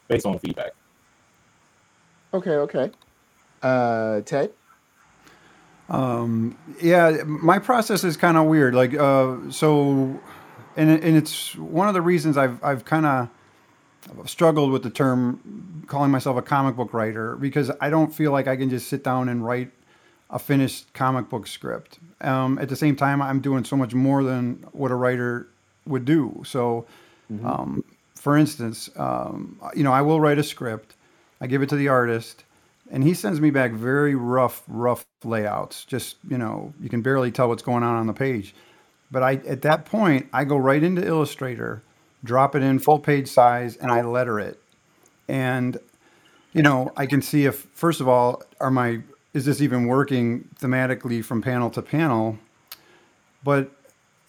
based 0.09 0.27
on 0.27 0.39
feedback. 0.39 0.73
okay 2.35 2.53
okay 2.57 2.91
uh 3.63 4.21
ted 4.23 4.53
Um, 5.89 6.59
yeah, 6.83 7.23
my 7.27 7.59
process 7.59 8.05
is 8.05 8.17
kind 8.17 8.37
of 8.37 8.47
weird. 8.47 8.75
Like, 8.75 8.95
uh, 8.95 9.51
so, 9.51 10.23
and 10.77 10.91
and 10.91 11.17
it's 11.17 11.57
one 11.57 11.89
of 11.89 11.95
the 11.95 12.03
reasons 12.03 12.37
I've 12.37 12.63
I've 12.65 12.85
kind 12.85 13.07
of 13.07 13.31
struggled 14.27 14.73
with 14.73 14.83
the 14.83 14.91
term 14.91 15.85
calling 15.89 16.11
myself 16.11 16.37
a 16.37 16.43
comic 16.43 16.77
book 16.77 16.95
writer 16.95 17.37
because 17.37 17.71
I 17.81 17.91
don't 17.91 18.15
feel 18.15 18.33
like 18.33 18.49
I 18.49 18.57
can 18.57 18.71
just 18.71 18.89
sit 18.89 19.05
down 19.05 19.29
and 19.29 19.45
write 19.45 19.73
a 20.31 20.39
finished 20.39 20.93
comic 20.95 21.29
book 21.31 21.47
script. 21.47 21.99
Um, 22.21 22.59
at 22.59 22.69
the 22.69 22.77
same 22.77 22.97
time, 22.97 23.23
I'm 23.23 23.41
doing 23.41 23.65
so 23.65 23.77
much 23.77 23.95
more 23.95 24.25
than 24.25 24.67
what 24.73 24.91
a 24.91 24.95
writer 24.97 25.49
would 25.87 26.05
do. 26.05 26.43
So, 26.47 26.87
um, 27.45 27.85
for 28.15 28.37
instance, 28.37 28.91
um, 28.97 29.61
you 29.75 29.85
know, 29.85 29.93
I 29.93 30.03
will 30.03 30.21
write 30.21 30.39
a 30.39 30.43
script, 30.43 30.95
I 31.41 31.47
give 31.47 31.63
it 31.63 31.69
to 31.69 31.77
the 31.77 31.89
artist, 31.89 32.45
and 32.91 33.03
he 33.03 33.15
sends 33.15 33.41
me 33.41 33.51
back 33.51 33.73
very 33.73 34.15
rough, 34.15 34.63
rough 34.69 35.05
layouts. 35.25 35.85
Just 35.85 36.17
you 36.29 36.39
know, 36.39 36.73
you 36.81 36.89
can 36.89 37.03
barely 37.03 37.31
tell 37.31 37.49
what's 37.49 37.63
going 37.63 37.83
on 37.83 37.97
on 37.97 38.07
the 38.07 38.13
page. 38.13 38.55
But 39.11 39.23
I, 39.23 39.33
at 39.47 39.63
that 39.63 39.85
point, 39.85 40.29
I 40.33 40.45
go 40.45 40.57
right 40.57 40.83
into 40.83 41.07
Illustrator, 41.07 41.83
drop 42.25 42.55
it 42.57 42.63
in 42.63 42.79
full 42.79 42.99
page 42.99 43.29
size, 43.29 43.77
and 43.77 43.91
I 43.91 44.03
letter 44.03 44.41
it. 44.41 44.61
And 45.29 45.79
you 46.53 46.63
know, 46.63 46.93
I 46.97 47.07
can 47.07 47.23
see 47.23 47.45
if 47.45 47.67
first 47.75 48.01
of 48.01 48.09
all, 48.09 48.43
are 48.61 48.71
my 48.71 49.03
is 49.35 49.45
this 49.45 49.61
even 49.61 49.87
working 49.87 50.49
thematically 50.59 51.23
from 51.25 51.43
panel 51.43 51.71
to 51.71 51.83
panel? 51.83 52.39
But 53.45 53.71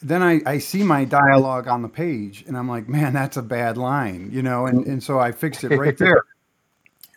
then 0.08 0.24
I, 0.24 0.42
I 0.46 0.58
see 0.60 0.84
my 0.84 1.06
dialogue 1.06 1.68
on 1.68 1.82
the 1.82 1.90
page 1.90 2.44
and 2.48 2.58
I'm 2.58 2.70
like, 2.70 2.88
man, 2.90 3.14
that's 3.14 3.38
a 3.38 3.42
bad 3.42 3.78
line, 3.78 4.30
you 4.32 4.42
know, 4.44 4.66
and, 4.68 4.86
and 4.86 5.04
so 5.04 5.20
I 5.20 5.32
fixed 5.32 5.64
it 5.64 5.74
right 5.74 5.98
there. 5.98 6.24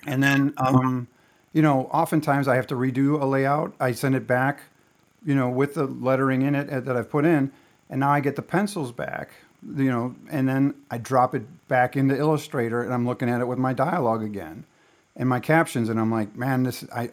And 0.07 0.23
then, 0.23 0.55
um, 0.57 1.09
you 1.53 1.63
know, 1.63 1.83
oftentimes 1.93 2.49
I 2.49 2.57
have 2.57 2.67
to 2.69 2.75
redo 2.75 3.21
a 3.21 3.25
layout. 3.27 3.75
I 3.81 3.93
send 3.93 4.15
it 4.15 4.27
back, 4.27 4.61
you 5.25 5.35
know, 5.35 5.49
with 5.51 5.75
the 5.75 5.85
lettering 5.87 6.43
in 6.43 6.55
it 6.55 6.71
uh, 6.71 6.81
that 6.81 6.97
I've 6.97 7.11
put 7.11 7.25
in, 7.25 7.53
and 7.91 8.01
now 8.01 8.11
I 8.11 8.21
get 8.21 8.37
the 8.37 8.43
pencils 8.43 8.93
back, 8.93 9.31
you 9.77 9.91
know, 9.91 10.15
and 10.31 10.49
then 10.49 10.75
I 10.91 10.99
drop 10.99 11.35
it 11.35 11.43
back 11.69 11.97
into 11.97 12.17
Illustrator, 12.17 12.83
and 12.83 12.95
I'm 12.95 13.07
looking 13.07 13.29
at 13.29 13.41
it 13.41 13.47
with 13.49 13.59
my 13.59 13.73
dialogue 13.75 14.23
again, 14.23 14.65
and 15.17 15.29
my 15.29 15.41
captions, 15.41 15.89
and 15.91 16.01
I'm 16.01 16.11
like, 16.11 16.35
man, 16.37 16.63
this 16.63 16.85
I 16.95 17.03
I- 17.03 17.11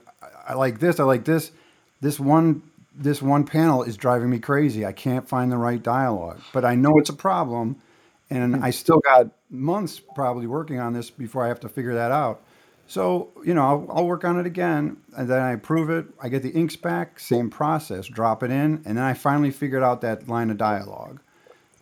I 0.49 0.53
like 0.53 0.79
this, 0.79 0.99
I 0.99 1.03
like 1.03 1.25
this, 1.25 1.51
this 1.99 2.19
one 2.21 2.61
this 2.97 3.21
one 3.21 3.45
panel 3.45 3.83
is 3.83 3.95
driving 3.95 4.29
me 4.29 4.39
crazy. 4.39 4.85
I 4.85 4.91
can't 4.91 5.29
find 5.29 5.51
the 5.51 5.57
right 5.57 5.81
dialogue, 5.81 6.41
but 6.51 6.65
I 6.65 6.75
know 6.75 6.97
it's 6.97 7.09
a 7.09 7.15
problem, 7.15 7.81
and 8.29 8.55
hmm. 8.55 8.63
I 8.63 8.71
still 8.71 8.99
got 8.99 9.27
months 9.49 10.01
probably 10.15 10.47
working 10.47 10.79
on 10.79 10.93
this 10.93 11.09
before 11.09 11.45
I 11.45 11.47
have 11.47 11.59
to 11.61 11.69
figure 11.69 11.93
that 11.93 12.11
out. 12.11 12.41
So, 12.87 13.29
you 13.43 13.53
know, 13.53 13.63
I'll, 13.63 13.87
I'll 13.97 14.05
work 14.05 14.23
on 14.23 14.39
it 14.39 14.45
again 14.45 14.97
and 15.17 15.29
then 15.29 15.41
I 15.41 15.51
approve 15.51 15.89
it. 15.89 16.05
I 16.21 16.29
get 16.29 16.41
the 16.41 16.51
inks 16.51 16.77
back, 16.77 17.19
same 17.19 17.49
process, 17.49 18.07
drop 18.07 18.43
it 18.43 18.51
in, 18.51 18.81
and 18.85 18.97
then 18.97 19.03
I 19.03 19.13
finally 19.13 19.51
figured 19.51 19.83
out 19.83 19.99
that 20.01 20.27
line 20.29 20.49
of 20.49 20.57
dialogue. 20.57 21.19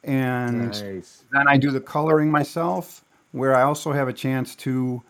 And 0.03 0.67
nice 0.67 1.23
then 1.31 1.47
I 1.47 1.57
do 1.57 1.71
the 1.71 1.79
coloring 1.79 2.31
myself, 2.31 3.03
where 3.31 3.55
I 3.55 3.63
also 3.63 3.91
have 3.91 4.07
a 4.07 4.13
chance 4.13 4.55
to, 4.57 5.03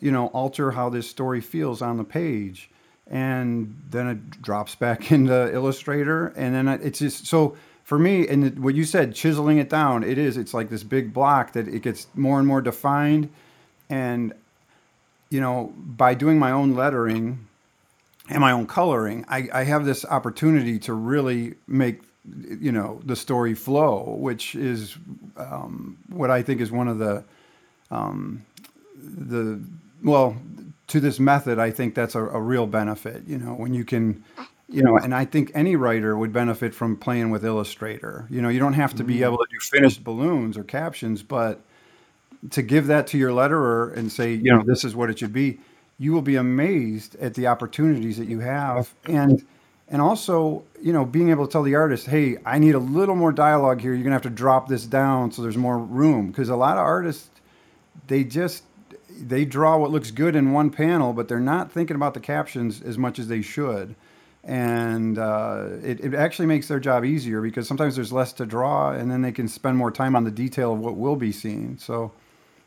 you 0.00 0.10
know, 0.12 0.28
alter 0.28 0.70
how 0.70 0.88
this 0.88 1.08
story 1.08 1.40
feels 1.40 1.82
on 1.82 1.96
the 1.96 2.04
page. 2.04 2.70
And 3.10 3.76
then 3.90 4.06
it 4.06 4.42
drops 4.42 4.74
back 4.74 5.10
into 5.12 5.52
Illustrator. 5.52 6.28
And 6.28 6.54
then 6.54 6.68
it's 6.68 7.00
just 7.00 7.26
so 7.26 7.56
for 7.84 7.98
me, 7.98 8.28
and 8.28 8.56
what 8.62 8.76
you 8.76 8.84
said, 8.84 9.14
chiseling 9.16 9.58
it 9.58 9.68
down, 9.68 10.04
it 10.04 10.16
is, 10.16 10.36
it's 10.36 10.54
like 10.54 10.70
this 10.70 10.84
big 10.84 11.12
block 11.12 11.54
that 11.54 11.66
it 11.66 11.82
gets 11.82 12.06
more 12.14 12.38
and 12.38 12.46
more 12.46 12.60
defined. 12.60 13.28
And 13.88 14.32
you 15.30 15.40
know, 15.40 15.72
by 15.76 16.14
doing 16.14 16.38
my 16.38 16.50
own 16.50 16.74
lettering 16.74 17.46
and 18.28 18.40
my 18.40 18.52
own 18.52 18.66
coloring, 18.66 19.24
I, 19.28 19.48
I 19.52 19.64
have 19.64 19.84
this 19.84 20.04
opportunity 20.04 20.78
to 20.80 20.92
really 20.92 21.54
make, 21.66 22.02
you 22.60 22.72
know, 22.72 23.00
the 23.04 23.16
story 23.16 23.54
flow, 23.54 24.16
which 24.18 24.54
is 24.54 24.96
um, 25.36 25.96
what 26.08 26.30
I 26.30 26.42
think 26.42 26.60
is 26.60 26.70
one 26.70 26.88
of 26.88 26.98
the, 26.98 27.24
um, 27.90 28.44
the, 28.96 29.60
well, 30.02 30.36
to 30.90 31.00
this 31.00 31.18
method, 31.18 31.58
I 31.58 31.70
think 31.70 31.94
that's 31.94 32.14
a, 32.14 32.24
a 32.24 32.40
real 32.40 32.66
benefit, 32.66 33.26
you 33.26 33.38
know, 33.38 33.54
when 33.54 33.74
you 33.74 33.84
can, 33.84 34.24
you 34.68 34.82
know, 34.82 34.96
and 34.96 35.14
I 35.14 35.24
think 35.24 35.50
any 35.54 35.76
writer 35.76 36.16
would 36.16 36.32
benefit 36.32 36.74
from 36.74 36.96
playing 36.96 37.30
with 37.30 37.44
Illustrator. 37.44 38.26
You 38.30 38.42
know, 38.42 38.48
you 38.48 38.58
don't 38.58 38.74
have 38.74 38.94
to 38.96 39.04
be 39.04 39.22
able 39.22 39.38
to 39.38 39.46
do 39.50 39.58
finished 39.60 40.04
balloons 40.04 40.56
or 40.56 40.64
captions, 40.64 41.22
but 41.22 41.60
to 42.50 42.62
give 42.62 42.86
that 42.88 43.06
to 43.08 43.18
your 43.18 43.30
letterer 43.30 43.92
and 43.96 44.10
say, 44.10 44.34
you 44.34 44.52
know, 44.52 44.62
this 44.64 44.84
is 44.84 44.96
what 44.96 45.10
it 45.10 45.18
should 45.18 45.32
be, 45.32 45.60
you 45.98 46.12
will 46.12 46.22
be 46.22 46.36
amazed 46.36 47.14
at 47.16 47.34
the 47.34 47.46
opportunities 47.46 48.16
that 48.16 48.28
you 48.28 48.40
have. 48.40 48.92
And 49.06 49.44
and 49.92 50.00
also, 50.00 50.62
you 50.80 50.92
know, 50.92 51.04
being 51.04 51.30
able 51.30 51.46
to 51.46 51.52
tell 51.52 51.64
the 51.64 51.74
artist, 51.74 52.06
hey, 52.06 52.36
I 52.46 52.58
need 52.58 52.76
a 52.76 52.78
little 52.78 53.16
more 53.16 53.32
dialogue 53.32 53.80
here. 53.80 53.92
You're 53.92 54.04
gonna 54.04 54.14
have 54.14 54.22
to 54.22 54.30
drop 54.30 54.68
this 54.68 54.86
down 54.86 55.32
so 55.32 55.42
there's 55.42 55.56
more 55.56 55.78
room. 55.78 56.28
Because 56.28 56.48
a 56.48 56.56
lot 56.56 56.78
of 56.78 56.84
artists, 56.84 57.28
they 58.06 58.24
just 58.24 58.64
they 59.20 59.44
draw 59.44 59.76
what 59.76 59.90
looks 59.90 60.10
good 60.10 60.34
in 60.34 60.52
one 60.52 60.70
panel, 60.70 61.12
but 61.12 61.28
they're 61.28 61.38
not 61.38 61.70
thinking 61.70 61.96
about 61.96 62.14
the 62.14 62.20
captions 62.20 62.82
as 62.82 62.98
much 62.98 63.18
as 63.18 63.28
they 63.28 63.42
should. 63.42 63.94
And 64.42 65.18
uh, 65.18 65.66
it, 65.82 66.00
it 66.00 66.14
actually 66.14 66.46
makes 66.46 66.66
their 66.66 66.80
job 66.80 67.04
easier 67.04 67.42
because 67.42 67.68
sometimes 67.68 67.94
there's 67.96 68.12
less 68.12 68.32
to 68.34 68.46
draw, 68.46 68.92
and 68.92 69.10
then 69.10 69.20
they 69.20 69.32
can 69.32 69.48
spend 69.48 69.76
more 69.76 69.90
time 69.90 70.16
on 70.16 70.24
the 70.24 70.30
detail 70.30 70.72
of 70.72 70.78
what 70.78 70.96
will 70.96 71.16
be 71.16 71.30
seen. 71.30 71.78
So, 71.78 72.10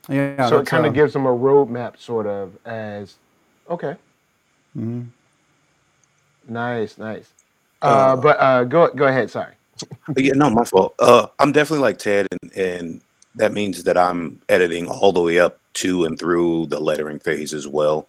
yeah. 0.07 0.47
so 0.47 0.55
it 0.55 0.59
that's, 0.59 0.69
kind 0.69 0.85
uh, 0.85 0.89
of 0.89 0.93
gives 0.93 1.13
them 1.13 1.25
a 1.25 1.35
roadmap, 1.35 1.97
sort 1.97 2.27
of, 2.27 2.55
as 2.65 3.15
okay, 3.69 3.95
mhm. 4.77 5.07
nice, 6.47 6.99
nice. 6.99 7.31
Uh, 7.81 8.15
but 8.15 8.39
uh, 8.39 8.63
go 8.65 8.89
go 8.89 9.07
ahead. 9.07 9.29
Sorry. 9.29 9.53
Yeah, 10.15 10.33
no, 10.35 10.49
my 10.51 10.63
fault. 10.63 10.93
Uh, 10.99 11.27
I'm 11.39 11.51
definitely 11.51 11.81
like 11.81 11.97
Ted, 11.97 12.27
and, 12.31 12.51
and 12.55 13.01
that 13.35 13.51
means 13.51 13.83
that 13.83 13.97
I'm 13.97 14.39
editing 14.47 14.87
all 14.87 15.11
the 15.11 15.21
way 15.21 15.39
up 15.39 15.59
to 15.75 16.05
and 16.05 16.17
through 16.17 16.67
the 16.67 16.79
lettering 16.79 17.19
phase 17.19 17.53
as 17.53 17.67
well. 17.67 18.07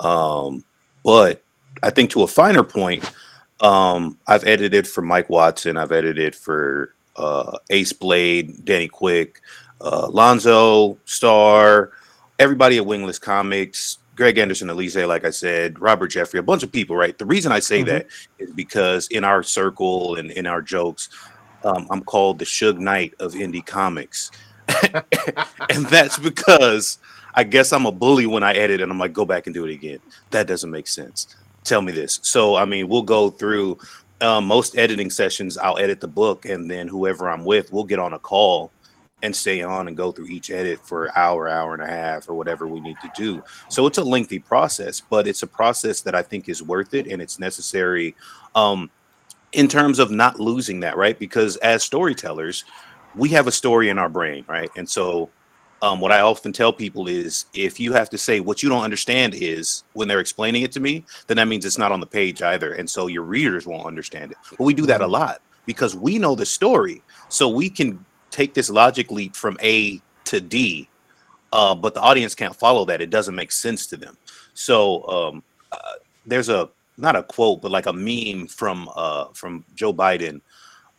Um, 0.00 0.64
but 1.04 1.42
I 1.82 1.90
think 1.90 2.10
to 2.10 2.22
a 2.22 2.26
finer 2.26 2.62
point, 2.64 3.10
um, 3.60 4.18
I've 4.26 4.44
edited 4.44 4.86
for 4.86 5.02
Mike 5.02 5.28
Watson. 5.28 5.76
I've 5.76 5.92
edited 5.92 6.34
for 6.34 6.94
uh, 7.16 7.58
Ace 7.70 7.92
Blade, 7.92 8.64
Danny 8.64 8.88
Quick, 8.88 9.40
uh, 9.80 10.08
Lonzo, 10.08 10.98
Star, 11.04 11.92
everybody 12.38 12.76
at 12.76 12.86
Wingless 12.86 13.18
Comics, 13.18 13.98
Greg 14.14 14.38
Anderson, 14.38 14.70
Elise, 14.70 14.96
like 14.96 15.24
I 15.24 15.30
said, 15.30 15.80
Robert 15.80 16.08
Jeffrey, 16.08 16.40
a 16.40 16.42
bunch 16.42 16.62
of 16.62 16.72
people, 16.72 16.96
right? 16.96 17.16
The 17.16 17.26
reason 17.26 17.52
I 17.52 17.60
say 17.60 17.82
Mhm. 17.82 17.86
that 17.86 18.06
is 18.38 18.50
because 18.50 19.06
in 19.08 19.24
our 19.24 19.42
circle 19.42 20.16
and 20.16 20.30
in 20.32 20.46
our 20.46 20.60
jokes, 20.62 21.08
um, 21.64 21.86
I'm 21.90 22.02
called 22.02 22.38
the 22.38 22.44
Suge 22.44 22.78
Knight 22.78 23.14
of 23.20 23.34
indie 23.34 23.64
comics. 23.64 24.30
and 25.70 25.86
that's 25.86 26.18
because 26.18 26.98
I 27.34 27.44
guess 27.44 27.72
I'm 27.72 27.86
a 27.86 27.92
bully 27.92 28.26
when 28.26 28.42
I 28.42 28.54
edit 28.54 28.80
and 28.80 28.90
I'm 28.90 28.98
like, 28.98 29.12
go 29.12 29.24
back 29.24 29.46
and 29.46 29.54
do 29.54 29.64
it 29.64 29.72
again. 29.72 30.00
That 30.30 30.46
doesn't 30.46 30.70
make 30.70 30.88
sense. 30.88 31.36
Tell 31.64 31.82
me 31.82 31.92
this. 31.92 32.20
So, 32.22 32.56
I 32.56 32.64
mean, 32.64 32.88
we'll 32.88 33.02
go 33.02 33.30
through 33.30 33.78
um, 34.20 34.46
most 34.46 34.76
editing 34.76 35.10
sessions. 35.10 35.58
I'll 35.58 35.78
edit 35.78 36.00
the 36.00 36.08
book, 36.08 36.44
and 36.46 36.70
then 36.70 36.88
whoever 36.88 37.28
I'm 37.28 37.44
with, 37.44 37.72
we'll 37.72 37.84
get 37.84 37.98
on 37.98 38.14
a 38.14 38.18
call 38.18 38.72
and 39.22 39.34
stay 39.34 39.62
on 39.62 39.88
and 39.88 39.96
go 39.96 40.12
through 40.12 40.26
each 40.26 40.50
edit 40.50 40.80
for 40.84 41.06
an 41.06 41.12
hour, 41.16 41.48
hour 41.48 41.74
and 41.74 41.82
a 41.82 41.86
half, 41.86 42.28
or 42.28 42.34
whatever 42.34 42.66
we 42.66 42.80
need 42.80 42.96
to 43.02 43.10
do. 43.16 43.42
So 43.68 43.86
it's 43.86 43.98
a 43.98 44.04
lengthy 44.04 44.38
process, 44.38 45.00
but 45.00 45.26
it's 45.26 45.42
a 45.42 45.46
process 45.46 46.00
that 46.02 46.14
I 46.14 46.22
think 46.22 46.48
is 46.48 46.62
worth 46.62 46.94
it 46.94 47.08
and 47.08 47.20
it's 47.20 47.38
necessary 47.38 48.14
um, 48.54 48.90
in 49.52 49.66
terms 49.66 49.98
of 49.98 50.10
not 50.12 50.38
losing 50.38 50.80
that, 50.80 50.96
right? 50.96 51.18
Because 51.18 51.56
as 51.56 51.82
storytellers, 51.82 52.64
we 53.14 53.28
have 53.30 53.46
a 53.46 53.52
story 53.52 53.88
in 53.88 53.98
our 53.98 54.08
brain, 54.08 54.44
right? 54.48 54.70
And 54.76 54.88
so 54.88 55.30
um, 55.82 56.00
what 56.00 56.12
I 56.12 56.20
often 56.20 56.52
tell 56.52 56.72
people 56.72 57.08
is 57.08 57.46
if 57.54 57.78
you 57.78 57.92
have 57.92 58.10
to 58.10 58.18
say 58.18 58.40
what 58.40 58.62
you 58.62 58.68
don't 58.68 58.82
understand 58.82 59.34
is 59.34 59.84
when 59.92 60.08
they're 60.08 60.20
explaining 60.20 60.62
it 60.62 60.72
to 60.72 60.80
me, 60.80 61.04
then 61.26 61.36
that 61.36 61.48
means 61.48 61.64
it's 61.64 61.78
not 61.78 61.92
on 61.92 62.00
the 62.00 62.06
page 62.06 62.42
either. 62.42 62.72
And 62.72 62.88
so 62.88 63.06
your 63.06 63.22
readers 63.22 63.66
won't 63.66 63.86
understand 63.86 64.32
it. 64.32 64.38
But 64.50 64.64
we 64.64 64.74
do 64.74 64.86
that 64.86 65.00
a 65.00 65.06
lot 65.06 65.40
because 65.66 65.94
we 65.94 66.18
know 66.18 66.34
the 66.34 66.46
story. 66.46 67.02
So 67.28 67.48
we 67.48 67.70
can 67.70 68.04
take 68.30 68.54
this 68.54 68.70
logic 68.70 69.10
leap 69.10 69.36
from 69.36 69.56
A 69.62 70.00
to 70.24 70.40
D, 70.40 70.88
uh, 71.52 71.74
but 71.74 71.94
the 71.94 72.00
audience 72.00 72.34
can't 72.34 72.54
follow 72.54 72.84
that. 72.86 73.00
It 73.00 73.10
doesn't 73.10 73.34
make 73.34 73.52
sense 73.52 73.86
to 73.88 73.96
them. 73.96 74.16
So 74.54 75.06
um, 75.08 75.42
uh, 75.70 75.92
there's 76.26 76.48
a 76.48 76.70
not 76.96 77.14
a 77.14 77.22
quote, 77.22 77.62
but 77.62 77.70
like 77.70 77.86
a 77.86 77.92
meme 77.92 78.48
from 78.48 78.90
uh, 78.96 79.26
from 79.32 79.64
Joe 79.74 79.94
Biden 79.94 80.40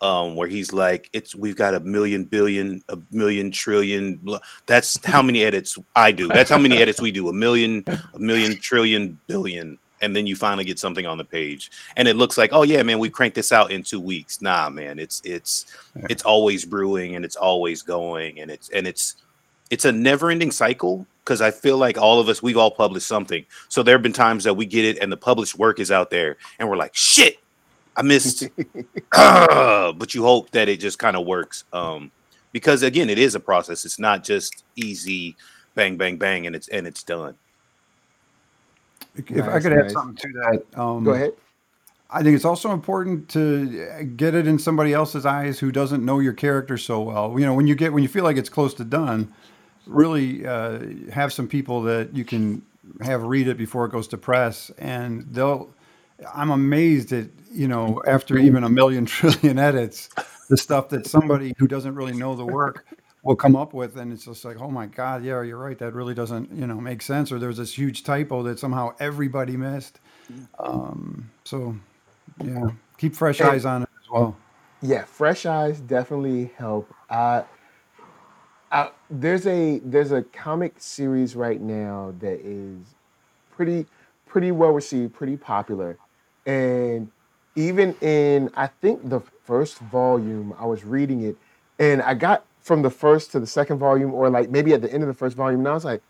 um, 0.01 0.35
where 0.35 0.47
he's 0.47 0.71
like, 0.71 1.09
"It's 1.13 1.35
we've 1.35 1.55
got 1.55 1.73
a 1.73 1.79
million 1.79 2.23
billion, 2.23 2.81
a 2.89 2.97
million 3.11 3.51
trillion. 3.51 4.19
That's 4.65 5.03
how 5.05 5.21
many 5.21 5.43
edits 5.43 5.77
I 5.95 6.11
do. 6.11 6.27
That's 6.27 6.49
how 6.49 6.57
many 6.57 6.77
edits 6.81 7.01
we 7.01 7.11
do. 7.11 7.29
A 7.29 7.33
million, 7.33 7.83
a 7.87 8.19
million 8.19 8.57
trillion 8.57 9.19
billion, 9.27 9.77
and 10.01 10.15
then 10.15 10.25
you 10.25 10.35
finally 10.35 10.63
get 10.63 10.79
something 10.79 11.05
on 11.05 11.17
the 11.17 11.25
page, 11.25 11.71
and 11.97 12.07
it 12.07 12.15
looks 12.15 12.37
like, 12.37 12.51
oh 12.53 12.63
yeah, 12.63 12.81
man, 12.83 12.99
we 12.99 13.09
cranked 13.09 13.35
this 13.35 13.51
out 13.51 13.71
in 13.71 13.83
two 13.83 13.99
weeks. 13.99 14.41
Nah, 14.41 14.69
man, 14.69 14.99
it's 14.99 15.21
it's 15.25 15.65
it's 16.09 16.23
always 16.23 16.65
brewing 16.65 17.15
and 17.15 17.25
it's 17.25 17.35
always 17.35 17.81
going, 17.81 18.39
and 18.39 18.49
it's 18.49 18.69
and 18.69 18.87
it's 18.87 19.15
it's 19.69 19.85
a 19.85 19.91
never-ending 19.91 20.51
cycle 20.51 21.05
because 21.23 21.41
I 21.41 21.51
feel 21.51 21.77
like 21.77 21.97
all 21.97 22.19
of 22.19 22.27
us 22.27 22.41
we've 22.41 22.57
all 22.57 22.71
published 22.71 23.07
something. 23.07 23.45
So 23.67 23.83
there 23.83 23.95
have 23.95 24.01
been 24.01 24.13
times 24.13 24.45
that 24.45 24.55
we 24.55 24.65
get 24.65 24.85
it 24.85 24.97
and 24.99 25.11
the 25.11 25.17
published 25.17 25.59
work 25.59 25.79
is 25.79 25.91
out 25.91 26.09
there, 26.09 26.37
and 26.57 26.69
we're 26.69 26.77
like, 26.77 26.95
shit, 26.95 27.37
I 27.99 28.03
missed. 28.03 28.49
Ah, 29.15 29.93
but 29.97 30.15
you 30.15 30.23
hope 30.23 30.51
that 30.51 30.69
it 30.69 30.81
just 30.81 30.99
kind 30.99 31.17
of 31.17 31.27
works. 31.27 31.65
Um, 31.73 32.11
because 32.53 32.83
again, 32.83 33.09
it 33.11 33.19
is 33.19 33.35
a 33.35 33.41
process. 33.41 33.85
It's 33.85 33.99
not 33.99 34.25
just 34.25 34.65
easy, 34.77 35.37
bang, 35.75 35.97
bang, 35.97 36.17
bang, 36.19 36.47
and 36.47 36.55
it's 36.55 36.69
and 36.69 36.87
it's 36.87 37.03
done. 37.03 37.37
If 39.15 39.49
I 39.49 39.59
Nice, 39.59 39.61
could 39.61 39.73
add 39.73 39.91
something 39.91 40.17
to 40.17 40.29
that, 40.33 40.79
um, 40.79 41.05
Go 41.05 41.13
ahead. 41.13 41.33
I 42.11 42.23
think 42.23 42.35
it's 42.35 42.45
also 42.45 42.71
important 42.71 43.29
to 43.31 44.05
get 44.17 44.35
it 44.35 44.47
in 44.47 44.59
somebody 44.59 44.93
else's 44.93 45.25
eyes 45.27 45.59
who 45.59 45.71
doesn't 45.71 46.05
know 46.05 46.19
your 46.19 46.33
character 46.33 46.77
so 46.77 47.01
well. 47.01 47.39
You 47.39 47.45
know, 47.45 47.53
when 47.55 47.67
you 47.67 47.75
get 47.75 47.93
when 47.93 48.03
you 48.03 48.09
feel 48.09 48.25
like 48.25 48.37
it's 48.37 48.49
close 48.49 48.73
to 48.75 48.85
done, 48.85 49.33
really 49.87 50.45
uh, 50.47 50.79
have 51.13 51.33
some 51.33 51.47
people 51.47 51.83
that 51.83 52.15
you 52.15 52.25
can 52.25 52.63
have 53.01 53.23
read 53.23 53.47
it 53.49 53.57
before 53.57 53.85
it 53.85 53.91
goes 53.91 54.07
to 54.09 54.17
press, 54.17 54.71
and 54.79 55.27
they'll. 55.31 55.73
I'm 56.35 56.51
amazed 56.51 57.13
at 57.13 57.27
you 57.51 57.67
know 57.67 58.01
after 58.07 58.37
even 58.37 58.63
a 58.63 58.69
million 58.69 59.05
trillion 59.17 59.59
edits, 59.59 60.09
the 60.49 60.57
stuff 60.57 60.89
that 60.89 61.07
somebody 61.07 61.53
who 61.57 61.67
doesn't 61.67 61.95
really 61.95 62.13
know 62.13 62.35
the 62.35 62.45
work 62.45 62.85
will 63.23 63.35
come 63.35 63.55
up 63.55 63.73
with, 63.73 63.97
and 63.97 64.13
it's 64.13 64.25
just 64.25 64.45
like, 64.45 64.59
oh 64.61 64.69
my 64.71 64.85
god, 64.85 65.23
yeah, 65.23 65.41
you're 65.41 65.57
right, 65.57 65.77
that 65.79 65.93
really 65.93 66.13
doesn't 66.13 66.51
you 66.51 66.67
know 66.67 66.75
make 66.75 67.01
sense, 67.01 67.31
or 67.31 67.39
there's 67.39 67.57
this 67.57 67.77
huge 67.77 68.03
typo 68.03 68.43
that 68.43 68.59
somehow 68.59 68.93
everybody 68.99 69.57
missed. 69.57 69.99
Um, 70.59 71.29
so 71.43 71.75
yeah, 72.43 72.67
keep 72.97 73.15
fresh 73.15 73.39
And- 73.41 73.49
eyes 73.49 73.65
on 73.65 73.83
it 73.83 73.89
as 74.03 74.09
well. 74.11 74.37
Yeah, 74.81 75.03
fresh 75.03 75.45
eyes 75.45 75.81
definitely 75.81 76.51
help. 76.57 76.89
Uh, 77.09 77.43
uh, 78.71 78.89
there's 79.09 79.45
a 79.47 79.79
there's 79.79 80.11
a 80.13 80.21
comic 80.23 80.75
series 80.77 81.35
right 81.35 81.59
now 81.59 82.13
that 82.19 82.39
is 82.41 82.77
pretty 83.51 83.85
pretty 84.25 84.51
well 84.51 84.71
received, 84.71 85.13
pretty 85.13 85.35
popular, 85.35 85.97
and 86.45 87.11
even 87.55 87.95
in 88.01 88.49
I 88.55 88.67
think 88.67 89.09
the 89.09 89.21
first 89.43 89.79
volume, 89.79 90.53
I 90.59 90.65
was 90.65 90.83
reading 90.83 91.23
it, 91.23 91.37
and 91.79 92.01
I 92.01 92.13
got 92.13 92.45
from 92.61 92.81
the 92.81 92.89
first 92.89 93.31
to 93.31 93.39
the 93.39 93.47
second 93.47 93.79
volume, 93.79 94.13
or 94.13 94.29
like 94.29 94.49
maybe 94.49 94.73
at 94.73 94.81
the 94.81 94.91
end 94.91 95.03
of 95.03 95.07
the 95.07 95.13
first 95.13 95.35
volume, 95.35 95.61
and 95.61 95.69
I 95.69 95.73
was 95.73 95.85
like, 95.85 96.01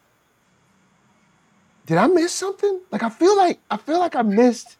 did 1.86 1.98
I 1.98 2.08
miss 2.08 2.34
something? 2.34 2.82
Like 2.92 3.04
I 3.04 3.10
feel 3.10 3.36
like 3.38 3.60
I 3.72 3.78
feel 3.78 4.00
like 4.00 4.16
I 4.16 4.22
missed 4.22 4.78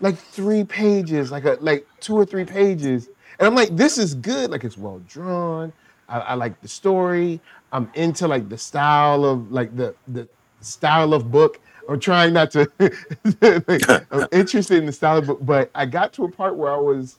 like 0.00 0.18
three 0.18 0.64
pages, 0.64 1.30
like 1.30 1.44
a 1.44 1.56
like 1.60 1.86
two 2.00 2.14
or 2.14 2.24
three 2.26 2.44
pages, 2.44 3.08
and 3.38 3.46
I'm 3.46 3.54
like, 3.54 3.76
this 3.76 3.98
is 3.98 4.14
good. 4.14 4.50
Like 4.50 4.64
it's 4.64 4.76
well 4.76 5.00
drawn. 5.08 5.72
I, 6.08 6.18
I 6.20 6.34
like 6.34 6.60
the 6.60 6.68
story. 6.68 7.40
I'm 7.72 7.90
into 7.94 8.28
like 8.28 8.48
the 8.48 8.58
style 8.58 9.24
of 9.24 9.50
like 9.50 9.74
the 9.76 9.94
the 10.08 10.28
style 10.60 11.14
of 11.14 11.30
book. 11.30 11.60
I'm 11.88 12.00
trying 12.00 12.32
not 12.32 12.50
to. 12.52 12.70
I'm 14.10 14.28
interested 14.32 14.78
in 14.78 14.86
the 14.86 14.92
style 14.92 15.18
of 15.18 15.26
book, 15.26 15.40
but 15.42 15.70
I 15.74 15.86
got 15.86 16.12
to 16.14 16.24
a 16.24 16.30
part 16.30 16.56
where 16.56 16.72
I 16.72 16.78
was 16.78 17.18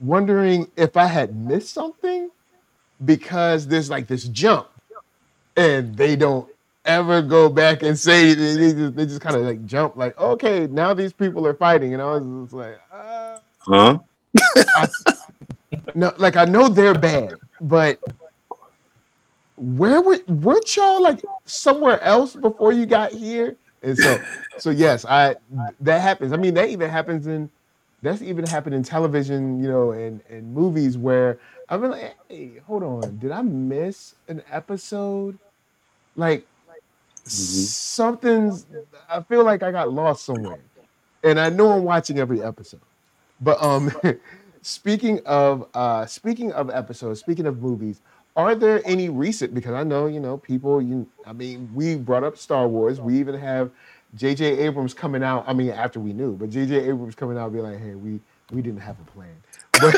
wondering 0.00 0.70
if 0.76 0.96
I 0.96 1.06
had 1.06 1.36
missed 1.36 1.74
something 1.74 2.30
because 3.04 3.66
there's 3.68 3.90
like 3.90 4.08
this 4.08 4.24
jump, 4.24 4.68
and 5.56 5.96
they 5.96 6.16
don't 6.16 6.48
ever 6.86 7.22
go 7.22 7.48
back 7.48 7.82
and 7.82 7.98
say 7.98 8.34
they 8.34 8.56
they 8.56 8.72
just, 8.72 8.96
they 8.96 9.06
just 9.06 9.20
kind 9.20 9.36
of 9.36 9.42
like 9.42 9.64
jump 9.66 9.96
like 9.96 10.18
okay 10.20 10.66
now 10.68 10.94
these 10.94 11.12
people 11.12 11.46
are 11.46 11.54
fighting 11.54 11.92
and 11.94 12.02
I 12.02 12.06
was 12.16 12.44
just 12.44 12.54
like 12.54 12.80
uh, 12.92 13.38
Huh? 13.66 13.98
I, 14.76 14.88
no 15.94 16.12
like 16.18 16.36
I 16.36 16.44
know 16.46 16.68
they're 16.68 16.94
bad 16.94 17.38
but 17.60 18.00
where 19.56 20.02
were 20.02 20.20
weren't 20.28 20.76
y'all 20.76 21.02
like 21.02 21.22
somewhere 21.46 22.00
else 22.02 22.36
before 22.36 22.72
you 22.72 22.86
got 22.86 23.12
here 23.12 23.56
and 23.86 23.98
so 23.98 24.20
so 24.58 24.70
yes 24.70 25.04
I 25.06 25.36
that 25.80 26.00
happens 26.00 26.32
I 26.32 26.36
mean 26.36 26.54
that 26.54 26.68
even 26.68 26.90
happens 26.90 27.26
in 27.26 27.50
that's 28.02 28.22
even 28.22 28.46
happened 28.46 28.74
in 28.74 28.82
television 28.82 29.62
you 29.62 29.70
know 29.70 29.92
and 29.92 30.20
and 30.28 30.52
movies 30.52 30.98
where 30.98 31.38
I've 31.68 31.80
been 31.80 31.92
like 31.92 32.16
hey 32.28 32.60
hold 32.66 32.82
on 32.82 33.18
did 33.18 33.30
I 33.30 33.42
miss 33.42 34.14
an 34.28 34.42
episode 34.50 35.38
like 36.16 36.46
something's 37.26 38.66
I 39.08 39.22
feel 39.22 39.44
like 39.44 39.62
I 39.62 39.70
got 39.72 39.92
lost 39.92 40.24
somewhere. 40.24 40.58
And 41.24 41.40
I 41.40 41.48
know 41.50 41.72
I'm 41.72 41.84
watching 41.84 42.18
every 42.18 42.42
episode. 42.42 42.80
But 43.40 43.62
um 43.62 43.90
speaking 44.62 45.20
of 45.26 45.68
uh 45.74 46.06
speaking 46.06 46.52
of 46.52 46.70
episodes, 46.70 47.20
speaking 47.20 47.46
of 47.46 47.60
movies, 47.60 48.00
are 48.36 48.54
there 48.54 48.82
any 48.84 49.08
recent 49.08 49.54
because 49.54 49.72
I 49.72 49.82
know, 49.82 50.06
you 50.06 50.20
know, 50.20 50.36
people 50.36 50.80
you 50.82 51.08
I 51.26 51.32
mean, 51.32 51.70
we 51.74 51.96
brought 51.96 52.24
up 52.24 52.36
Star 52.36 52.68
Wars. 52.68 53.00
We 53.00 53.18
even 53.18 53.34
have 53.38 53.70
JJ 54.16 54.58
Abrams 54.58 54.94
coming 54.94 55.22
out. 55.22 55.44
I 55.46 55.52
mean, 55.52 55.70
after 55.70 56.00
we 56.00 56.12
knew, 56.12 56.36
but 56.36 56.50
JJ 56.50 56.88
Abrams 56.88 57.14
coming 57.14 57.38
out 57.38 57.52
be 57.52 57.60
like, 57.60 57.78
hey, 57.78 57.94
we 57.94 58.20
we 58.52 58.62
didn't 58.62 58.80
have 58.80 58.96
a 59.00 59.10
plan. 59.10 59.34
But 59.80 59.94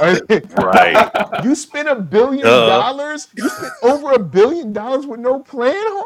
are 0.00 0.20
there- 0.26 0.42
Right. 0.58 1.10
you 1.44 1.54
spent 1.54 1.88
a 1.88 1.94
billion 1.94 2.44
Duh. 2.44 2.66
dollars? 2.66 3.28
You 3.36 3.48
spent 3.48 3.72
over 3.82 4.12
a 4.12 4.18
billion 4.18 4.72
dollars 4.74 5.06
with 5.06 5.20
no 5.20 5.38
plan? 5.40 6.02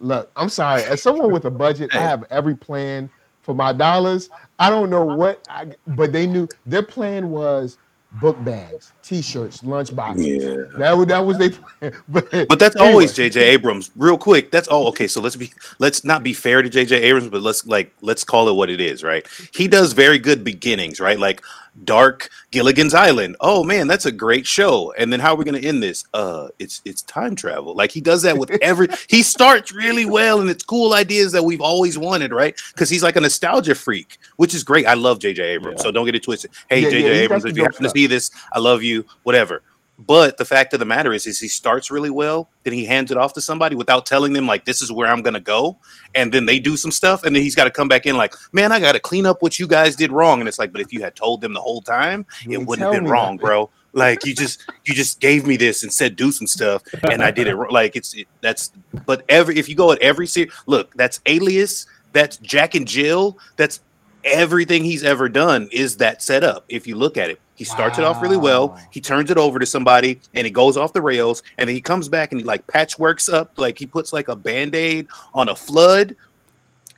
Look, 0.00 0.30
I'm 0.36 0.48
sorry. 0.48 0.82
As 0.84 1.02
someone 1.02 1.30
with 1.32 1.44
a 1.44 1.50
budget, 1.50 1.94
I 1.94 2.00
have 2.00 2.24
every 2.30 2.56
plan 2.56 3.10
for 3.42 3.54
my 3.54 3.72
dollars. 3.72 4.30
I 4.58 4.70
don't 4.70 4.88
know 4.90 5.04
what, 5.04 5.46
I, 5.50 5.72
but 5.88 6.12
they 6.12 6.26
knew 6.26 6.48
their 6.66 6.82
plan 6.82 7.30
was 7.30 7.76
book 8.20 8.42
bags, 8.44 8.92
t-shirts, 9.02 9.62
lunch 9.64 9.94
boxes. 9.94 10.44
Yeah. 10.44 10.78
That 10.78 10.92
was 10.96 11.06
that 11.06 11.24
was 11.24 11.36
plan. 11.36 11.92
But, 12.08 12.30
But 12.48 12.58
that's 12.58 12.76
anyway, 12.76 12.90
always 12.90 13.12
JJ 13.12 13.36
Abrams. 13.36 13.90
Real 13.96 14.18
quick, 14.18 14.50
that's 14.50 14.68
all 14.68 14.88
okay. 14.88 15.06
So 15.06 15.20
let's 15.20 15.36
be 15.36 15.52
let's 15.78 16.04
not 16.04 16.22
be 16.22 16.32
fair 16.32 16.62
to 16.62 16.70
JJ 16.70 17.00
Abrams, 17.00 17.28
but 17.28 17.42
let's 17.42 17.66
like 17.66 17.92
let's 18.00 18.24
call 18.24 18.48
it 18.48 18.54
what 18.54 18.70
it 18.70 18.80
is, 18.80 19.02
right? 19.02 19.26
He 19.52 19.68
does 19.68 19.92
very 19.92 20.18
good 20.18 20.44
beginnings, 20.44 21.00
right? 21.00 21.18
Like 21.18 21.42
Dark 21.82 22.30
Gilligan's 22.52 22.94
Island. 22.94 23.36
Oh 23.40 23.64
man, 23.64 23.88
that's 23.88 24.06
a 24.06 24.12
great 24.12 24.46
show. 24.46 24.92
And 24.96 25.12
then 25.12 25.18
how 25.18 25.32
are 25.34 25.36
we 25.36 25.44
gonna 25.44 25.58
end 25.58 25.82
this? 25.82 26.04
Uh 26.14 26.48
it's 26.58 26.80
it's 26.84 27.02
time 27.02 27.34
travel. 27.34 27.74
Like 27.74 27.90
he 27.90 28.00
does 28.00 28.22
that 28.22 28.38
with 28.38 28.50
every 28.62 28.88
he 29.08 29.22
starts 29.22 29.72
really 29.72 30.04
well 30.04 30.40
and 30.40 30.48
it's 30.48 30.62
cool 30.62 30.94
ideas 30.94 31.32
that 31.32 31.42
we've 31.42 31.60
always 31.60 31.98
wanted, 31.98 32.32
right? 32.32 32.54
Because 32.72 32.88
he's 32.88 33.02
like 33.02 33.16
a 33.16 33.20
nostalgia 33.20 33.74
freak, 33.74 34.18
which 34.36 34.54
is 34.54 34.62
great. 34.62 34.86
I 34.86 34.94
love 34.94 35.18
JJ 35.18 35.40
Abrams. 35.40 35.80
Yeah. 35.80 35.84
So 35.84 35.90
don't 35.90 36.06
get 36.06 36.14
it 36.14 36.22
twisted. 36.22 36.52
Hey 36.68 36.84
JJ 36.84 36.92
yeah, 36.92 36.98
he's 36.98 37.06
Abrams, 37.22 37.44
if 37.44 37.56
you 37.56 37.64
happen 37.64 37.82
to 37.82 37.90
see 37.90 38.06
this, 38.06 38.30
I 38.52 38.60
love 38.60 38.82
you, 38.82 39.04
whatever. 39.24 39.62
But 39.96 40.38
the 40.38 40.44
fact 40.44 40.72
of 40.74 40.80
the 40.80 40.84
matter 40.86 41.12
is, 41.12 41.24
is 41.24 41.38
he 41.38 41.46
starts 41.46 41.88
really 41.88 42.10
well, 42.10 42.50
then 42.64 42.72
he 42.72 42.84
hands 42.84 43.12
it 43.12 43.16
off 43.16 43.32
to 43.34 43.40
somebody 43.40 43.76
without 43.76 44.06
telling 44.06 44.32
them 44.32 44.44
like 44.46 44.64
this 44.64 44.82
is 44.82 44.90
where 44.90 45.06
I'm 45.08 45.22
gonna 45.22 45.38
go, 45.38 45.78
and 46.16 46.32
then 46.32 46.46
they 46.46 46.58
do 46.58 46.76
some 46.76 46.90
stuff, 46.90 47.22
and 47.22 47.34
then 47.34 47.42
he's 47.44 47.54
got 47.54 47.64
to 47.64 47.70
come 47.70 47.86
back 47.86 48.04
in 48.04 48.16
like, 48.16 48.34
man, 48.52 48.72
I 48.72 48.80
got 48.80 48.92
to 48.92 49.00
clean 49.00 49.24
up 49.24 49.40
what 49.40 49.58
you 49.58 49.68
guys 49.68 49.94
did 49.94 50.10
wrong, 50.10 50.40
and 50.40 50.48
it's 50.48 50.58
like, 50.58 50.72
but 50.72 50.80
if 50.80 50.92
you 50.92 51.00
had 51.00 51.14
told 51.14 51.40
them 51.40 51.52
the 51.52 51.60
whole 51.60 51.80
time, 51.80 52.26
You 52.44 52.60
it 52.60 52.66
wouldn't 52.66 52.84
have 52.92 53.00
been 53.00 53.10
wrong, 53.10 53.36
nothing. 53.36 53.46
bro. 53.46 53.70
Like 53.92 54.24
you 54.26 54.34
just 54.34 54.68
you 54.84 54.94
just 54.94 55.20
gave 55.20 55.46
me 55.46 55.56
this 55.56 55.84
and 55.84 55.92
said 55.92 56.16
do 56.16 56.32
some 56.32 56.48
stuff, 56.48 56.82
and 57.08 57.22
I 57.22 57.30
did 57.30 57.46
it. 57.46 57.54
wrong. 57.54 57.70
Like 57.70 57.94
it's 57.94 58.14
it, 58.14 58.26
that's 58.40 58.72
but 59.06 59.24
every 59.28 59.56
if 59.56 59.68
you 59.68 59.76
go 59.76 59.92
at 59.92 60.00
every 60.00 60.26
series, 60.26 60.52
look, 60.66 60.92
that's 60.94 61.20
Alias, 61.26 61.86
that's 62.12 62.38
Jack 62.38 62.74
and 62.74 62.88
Jill, 62.88 63.38
that's 63.56 63.78
everything 64.24 64.82
he's 64.82 65.04
ever 65.04 65.28
done 65.28 65.68
is 65.70 65.96
that 65.98 66.22
setup. 66.22 66.64
If 66.68 66.88
you 66.88 66.96
look 66.96 67.16
at 67.16 67.30
it, 67.30 67.40
he 67.54 67.64
starts 67.64 67.98
it 67.98 68.04
off 68.04 68.20
really 68.20 68.36
well. 68.36 68.78
He 68.90 69.00
turns 69.00 69.30
it 69.30 69.38
over 69.38 69.58
to 69.58 69.66
somebody, 69.66 70.20
and 70.34 70.46
it 70.46 70.50
goes 70.50 70.76
off 70.76 70.92
the 70.92 71.02
rails. 71.02 71.42
And 71.56 71.68
then 71.68 71.74
he 71.74 71.80
comes 71.80 72.08
back 72.08 72.32
and 72.32 72.40
he 72.40 72.44
like 72.44 72.66
patchworks 72.66 73.32
up, 73.32 73.58
like 73.58 73.78
he 73.78 73.86
puts 73.86 74.12
like 74.12 74.28
a 74.28 74.36
band 74.36 74.74
aid 74.74 75.06
on 75.34 75.48
a 75.48 75.54
flood. 75.54 76.16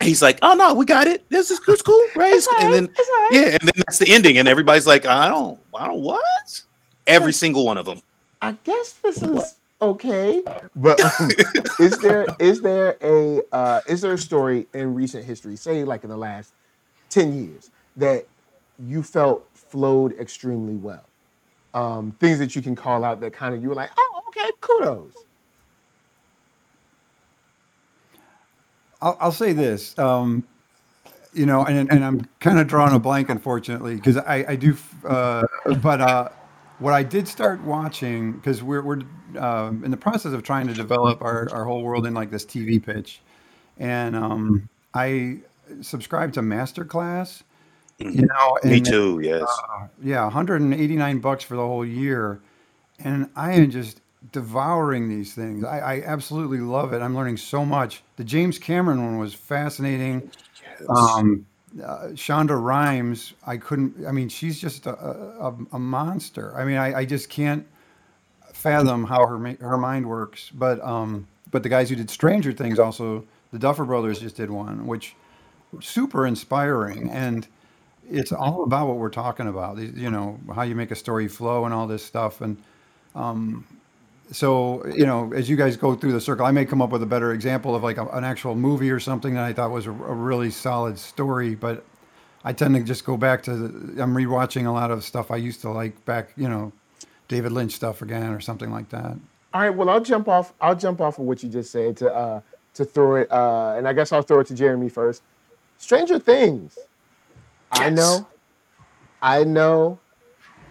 He's 0.01 0.23
like, 0.23 0.39
"Oh 0.43 0.55
no, 0.55 0.75
we 0.75 0.85
got 0.85 1.07
it. 1.07 1.29
This 1.31 1.51
is 1.51 1.61
it's 1.67 1.83
cool, 1.83 2.07
right?" 2.15 2.41
and 2.61 2.73
then 2.73 2.89
yeah, 3.31 3.49
and 3.49 3.61
then 3.61 3.73
that's 3.77 3.99
the 3.99 4.13
ending, 4.13 4.39
and 4.39 4.47
everybody's 4.47 4.87
like, 4.87 5.07
"I 5.07 5.29
don't, 5.29 5.59
I 5.75 5.87
don't 5.87 6.01
what?" 6.01 6.63
Every 7.07 7.33
single 7.33 7.65
one 7.65 7.79
of 7.79 7.87
them. 7.87 8.03
I 8.43 8.53
guess 8.65 8.93
this 8.93 9.23
is 9.23 9.57
okay. 9.81 10.43
But 10.75 11.01
is 11.81 11.99
there 11.99 12.27
is 12.39 12.61
there 12.61 12.97
a 13.03 13.41
uh, 13.53 13.81
is 13.89 14.03
there 14.03 14.13
a 14.13 14.19
story 14.19 14.67
in 14.75 14.95
recent 14.95 15.25
history, 15.25 15.57
say 15.57 15.85
like 15.85 16.05
in 16.05 16.11
the 16.11 16.17
last 16.17 16.53
ten 17.09 17.35
years, 17.35 17.71
that 17.97 18.27
you 18.79 19.03
felt 19.03 19.49
flowed 19.69 20.19
extremely 20.19 20.75
well? 20.75 21.05
Um, 21.75 22.13
things 22.21 22.39
that 22.39 22.57
you 22.57 22.63
can 22.63 22.75
call 22.75 23.05
out 23.05 23.21
that 23.21 23.33
kind 23.33 23.55
of 23.55 23.63
you 23.63 23.69
were 23.69 23.75
like, 23.75 23.91
oh, 23.97 24.23
okay, 24.29 24.51
kudos. 24.61 25.13
I'll, 29.03 29.17
I'll 29.21 29.33
say 29.33 29.53
this, 29.53 29.99
um, 29.99 30.43
you 31.35 31.45
know, 31.45 31.65
and, 31.67 31.91
and 31.91 32.05
I'm 32.05 32.27
kind 32.41 32.59
of 32.59 32.67
drawing 32.67 32.95
a 32.95 32.99
blank, 32.99 33.29
unfortunately, 33.29 33.97
because 33.97 34.17
I, 34.17 34.45
I 34.49 34.57
do, 34.57 34.75
uh, 35.05 35.47
but 35.83 36.01
uh, 36.01 36.29
what 36.79 36.95
I 36.95 37.03
did 37.03 37.29
start 37.29 37.63
watching, 37.63 38.33
because 38.33 38.63
we're, 38.63 38.83
we're 38.83 39.03
um, 39.39 39.85
in 39.85 39.91
the 39.91 39.97
process 39.99 40.33
of 40.33 40.43
trying 40.43 40.67
to 40.67 40.75
develop 40.75 41.21
our, 41.21 41.49
our 41.53 41.65
whole 41.65 41.83
world 41.83 42.07
in 42.07 42.15
like 42.15 42.31
this 42.31 42.45
TV 42.45 42.83
pitch. 42.83 43.21
And 43.79 44.17
um, 44.17 44.69
I 44.95 45.39
subscribed 45.83 46.35
to 46.35 46.41
Masterclass, 46.41 47.43
you 47.99 48.11
know, 48.27 48.59
Me 48.65 48.81
too. 48.81 49.21
Yes. 49.23 49.49
uh, 49.71 49.87
yeah, 50.03 50.25
189 50.25 51.19
bucks 51.21 51.45
for 51.45 51.57
the 51.57 51.63
whole 51.63 51.85
year, 51.85 52.41
and 52.99 53.29
I 53.37 53.53
am 53.55 53.71
just 53.71 54.01
devouring 54.33 55.09
these 55.09 55.35
things. 55.35 55.65
I, 55.65 55.79
I 55.79 56.03
absolutely 56.05 56.59
love 56.59 56.93
it. 56.93 57.01
I'm 57.01 57.15
learning 57.15 57.37
so 57.37 57.65
much. 57.65 58.03
The 58.17 58.25
James 58.25 58.59
Cameron 58.59 59.05
one 59.05 59.19
was 59.19 59.35
fascinating. 59.35 60.31
Um, 60.89 61.47
uh, 61.83 62.09
Shonda 62.15 62.61
Rhimes, 62.61 63.35
I 63.47 63.57
couldn't. 63.57 64.07
I 64.07 64.13
mean, 64.13 64.29
she's 64.29 64.59
just 64.61 64.87
a, 64.87 64.95
a, 64.99 65.55
a 65.73 65.79
monster. 65.79 66.55
I 66.57 66.65
mean, 66.65 66.77
I, 66.77 67.01
I 67.01 67.05
just 67.05 67.29
can't 67.29 67.67
fathom 68.53 69.05
how 69.05 69.27
her 69.27 69.39
her 69.61 69.79
mind 69.79 70.07
works. 70.07 70.51
But 70.51 70.83
um, 70.83 71.27
but 71.51 71.63
the 71.63 71.69
guys 71.69 71.89
who 71.91 71.97
did 71.97 72.11
Stranger 72.11 72.53
Things 72.53 72.79
also, 72.79 73.25
the 73.53 73.59
Duffer 73.59 73.85
Brothers 73.85 74.21
just 74.21 74.37
did 74.37 74.51
one, 74.51 74.87
which 74.87 75.15
super 75.81 76.27
inspiring 76.27 77.11
and 77.11 77.47
it's 78.11 78.33
all 78.33 78.65
about 78.65 78.89
what 78.89 78.99
we're 78.99 79.11
talking 79.11 79.49
about 79.49 79.79
you 79.79 80.11
know 80.11 80.41
how 80.55 80.63
you 80.63 80.75
make 80.77 80.91
a 80.93 80.97
story 80.97 81.29
flow 81.29 81.65
and 81.67 81.75
all 81.75 81.87
this 81.87 82.05
stuff 82.05 82.41
and 82.43 82.59
um, 83.15 83.67
so 84.33 84.87
you 84.89 85.07
know 85.07 85.33
as 85.35 85.51
you 85.51 85.57
guys 85.57 85.77
go 85.77 85.95
through 85.95 86.13
the 86.13 86.21
circle 86.21 86.47
i 86.47 86.51
may 86.53 86.65
come 86.67 86.83
up 86.83 86.91
with 86.91 87.03
a 87.03 87.07
better 87.07 87.33
example 87.33 87.75
of 87.77 87.83
like 87.85 87.99
a, 87.99 88.07
an 88.09 88.25
actual 88.25 88.55
movie 88.57 88.91
or 88.91 89.01
something 89.01 89.35
that 89.35 89.45
i 89.45 89.53
thought 89.53 89.71
was 89.71 89.87
a, 89.87 89.91
a 89.93 90.15
really 90.15 90.51
solid 90.51 90.99
story 90.99 91.55
but 91.55 91.85
i 92.45 92.53
tend 92.53 92.75
to 92.75 92.83
just 92.83 93.05
go 93.05 93.17
back 93.17 93.43
to 93.43 93.57
the, 93.57 94.03
i'm 94.03 94.15
rewatching 94.15 94.67
a 94.67 94.71
lot 94.73 94.91
of 94.91 95.05
stuff 95.05 95.31
i 95.31 95.37
used 95.37 95.61
to 95.63 95.71
like 95.71 96.05
back 96.07 96.31
you 96.37 96.49
know 96.49 96.73
david 97.29 97.53
lynch 97.53 97.73
stuff 97.73 98.03
again 98.03 98.33
or 98.33 98.41
something 98.41 98.73
like 98.73 98.89
that 98.91 99.17
All 99.53 99.63
right, 99.63 99.71
well, 99.71 99.91
I'll 99.91 100.01
jump 100.01 100.29
off. 100.29 100.55
I'll 100.61 100.77
jump 100.77 101.01
off 101.01 101.19
of 101.19 101.25
what 101.25 101.43
you 101.43 101.49
just 101.49 101.73
said 101.73 101.97
to 101.99 102.15
uh, 102.15 102.41
to 102.75 102.85
throw 102.85 103.17
it, 103.17 103.33
uh, 103.33 103.75
and 103.77 103.89
I 103.89 103.93
guess 103.93 104.13
I'll 104.13 104.23
throw 104.23 104.41
it 104.41 104.47
to 104.49 104.55
Jeremy 104.55 104.89
first. 104.89 105.23
Stranger 105.79 106.19
Things. 106.19 106.79
I 107.77 107.91
know, 107.91 108.27
I 109.23 109.45
know, 109.45 109.99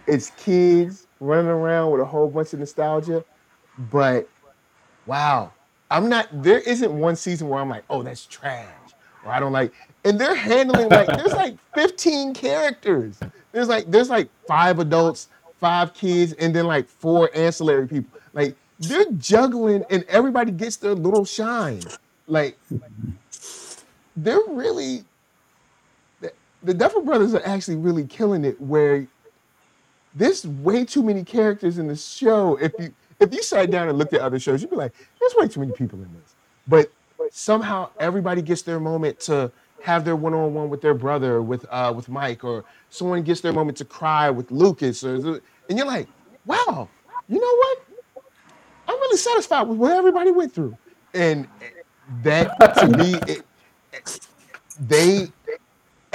it's 0.06 0.30
kids 0.36 1.06
running 1.20 1.50
around 1.50 1.92
with 1.92 2.00
a 2.00 2.04
whole 2.04 2.28
bunch 2.28 2.52
of 2.52 2.60
nostalgia, 2.60 3.24
but 3.90 4.28
wow, 5.06 5.52
I'm 5.90 6.08
not. 6.08 6.28
There 6.42 6.58
isn't 6.60 6.92
one 6.92 7.16
season 7.16 7.48
where 7.48 7.60
I'm 7.60 7.68
like, 7.68 7.84
oh, 7.90 8.02
that's 8.02 8.26
trash, 8.26 8.66
or 9.24 9.32
I 9.32 9.40
don't 9.40 9.52
like. 9.52 9.72
And 10.04 10.20
they're 10.20 10.34
handling 10.34 10.88
like 10.88 11.06
there's 11.08 11.32
like 11.32 11.56
15 11.74 12.34
characters. 12.34 13.18
There's 13.52 13.68
like 13.68 13.90
there's 13.90 14.10
like 14.10 14.28
five 14.46 14.78
adults, 14.78 15.28
five 15.60 15.94
kids, 15.94 16.32
and 16.34 16.54
then 16.54 16.66
like 16.66 16.88
four 16.88 17.30
ancillary 17.34 17.86
people. 17.88 18.18
Like 18.32 18.56
they're 18.78 19.10
juggling, 19.18 19.84
and 19.90 20.04
everybody 20.04 20.50
gets 20.52 20.76
their 20.76 20.94
little 20.94 21.24
shine. 21.24 21.82
Like 22.26 22.58
they're 24.16 24.40
really 24.48 25.04
the, 26.66 26.74
Duffer 26.74 27.00
Brothers 27.00 27.34
are 27.34 27.42
actually 27.44 27.76
really 27.76 28.04
killing 28.04 28.44
it. 28.44 28.60
Where 28.60 29.06
there's 30.14 30.46
way 30.46 30.84
too 30.84 31.02
many 31.02 31.24
characters 31.24 31.78
in 31.78 31.86
the 31.86 31.96
show. 31.96 32.56
If 32.56 32.72
you 32.78 32.92
if 33.20 33.32
you 33.32 33.42
sat 33.42 33.70
down 33.70 33.88
and 33.88 33.96
looked 33.98 34.14
at 34.14 34.20
other 34.20 34.38
shows, 34.38 34.62
you'd 34.62 34.70
be 34.70 34.76
like, 34.76 34.92
there's 35.20 35.34
way 35.36 35.48
too 35.48 35.60
many 35.60 35.72
people 35.72 35.98
in 35.98 36.12
this. 36.12 36.34
But 36.68 36.92
somehow 37.30 37.90
everybody 37.98 38.42
gets 38.42 38.62
their 38.62 38.80
moment 38.80 39.20
to 39.20 39.50
have 39.82 40.04
their 40.04 40.16
one-on-one 40.16 40.68
with 40.68 40.80
their 40.80 40.94
brother, 40.94 41.42
with 41.42 41.66
uh, 41.70 41.92
with 41.94 42.08
Mike, 42.08 42.44
or 42.44 42.64
someone 42.90 43.22
gets 43.22 43.40
their 43.40 43.52
moment 43.52 43.76
to 43.78 43.84
cry 43.84 44.30
with 44.30 44.50
Lucas, 44.50 45.04
or 45.04 45.40
and 45.68 45.78
you're 45.78 45.86
like, 45.86 46.08
wow, 46.44 46.88
you 47.28 47.40
know 47.40 47.56
what? 47.56 47.78
I'm 48.88 48.94
really 48.94 49.18
satisfied 49.18 49.62
with 49.62 49.78
what 49.78 49.92
everybody 49.92 50.30
went 50.30 50.52
through, 50.52 50.76
and 51.14 51.46
that 52.22 52.56
to 52.80 52.88
me, 52.88 53.14
it, 53.26 53.44
they 54.80 55.28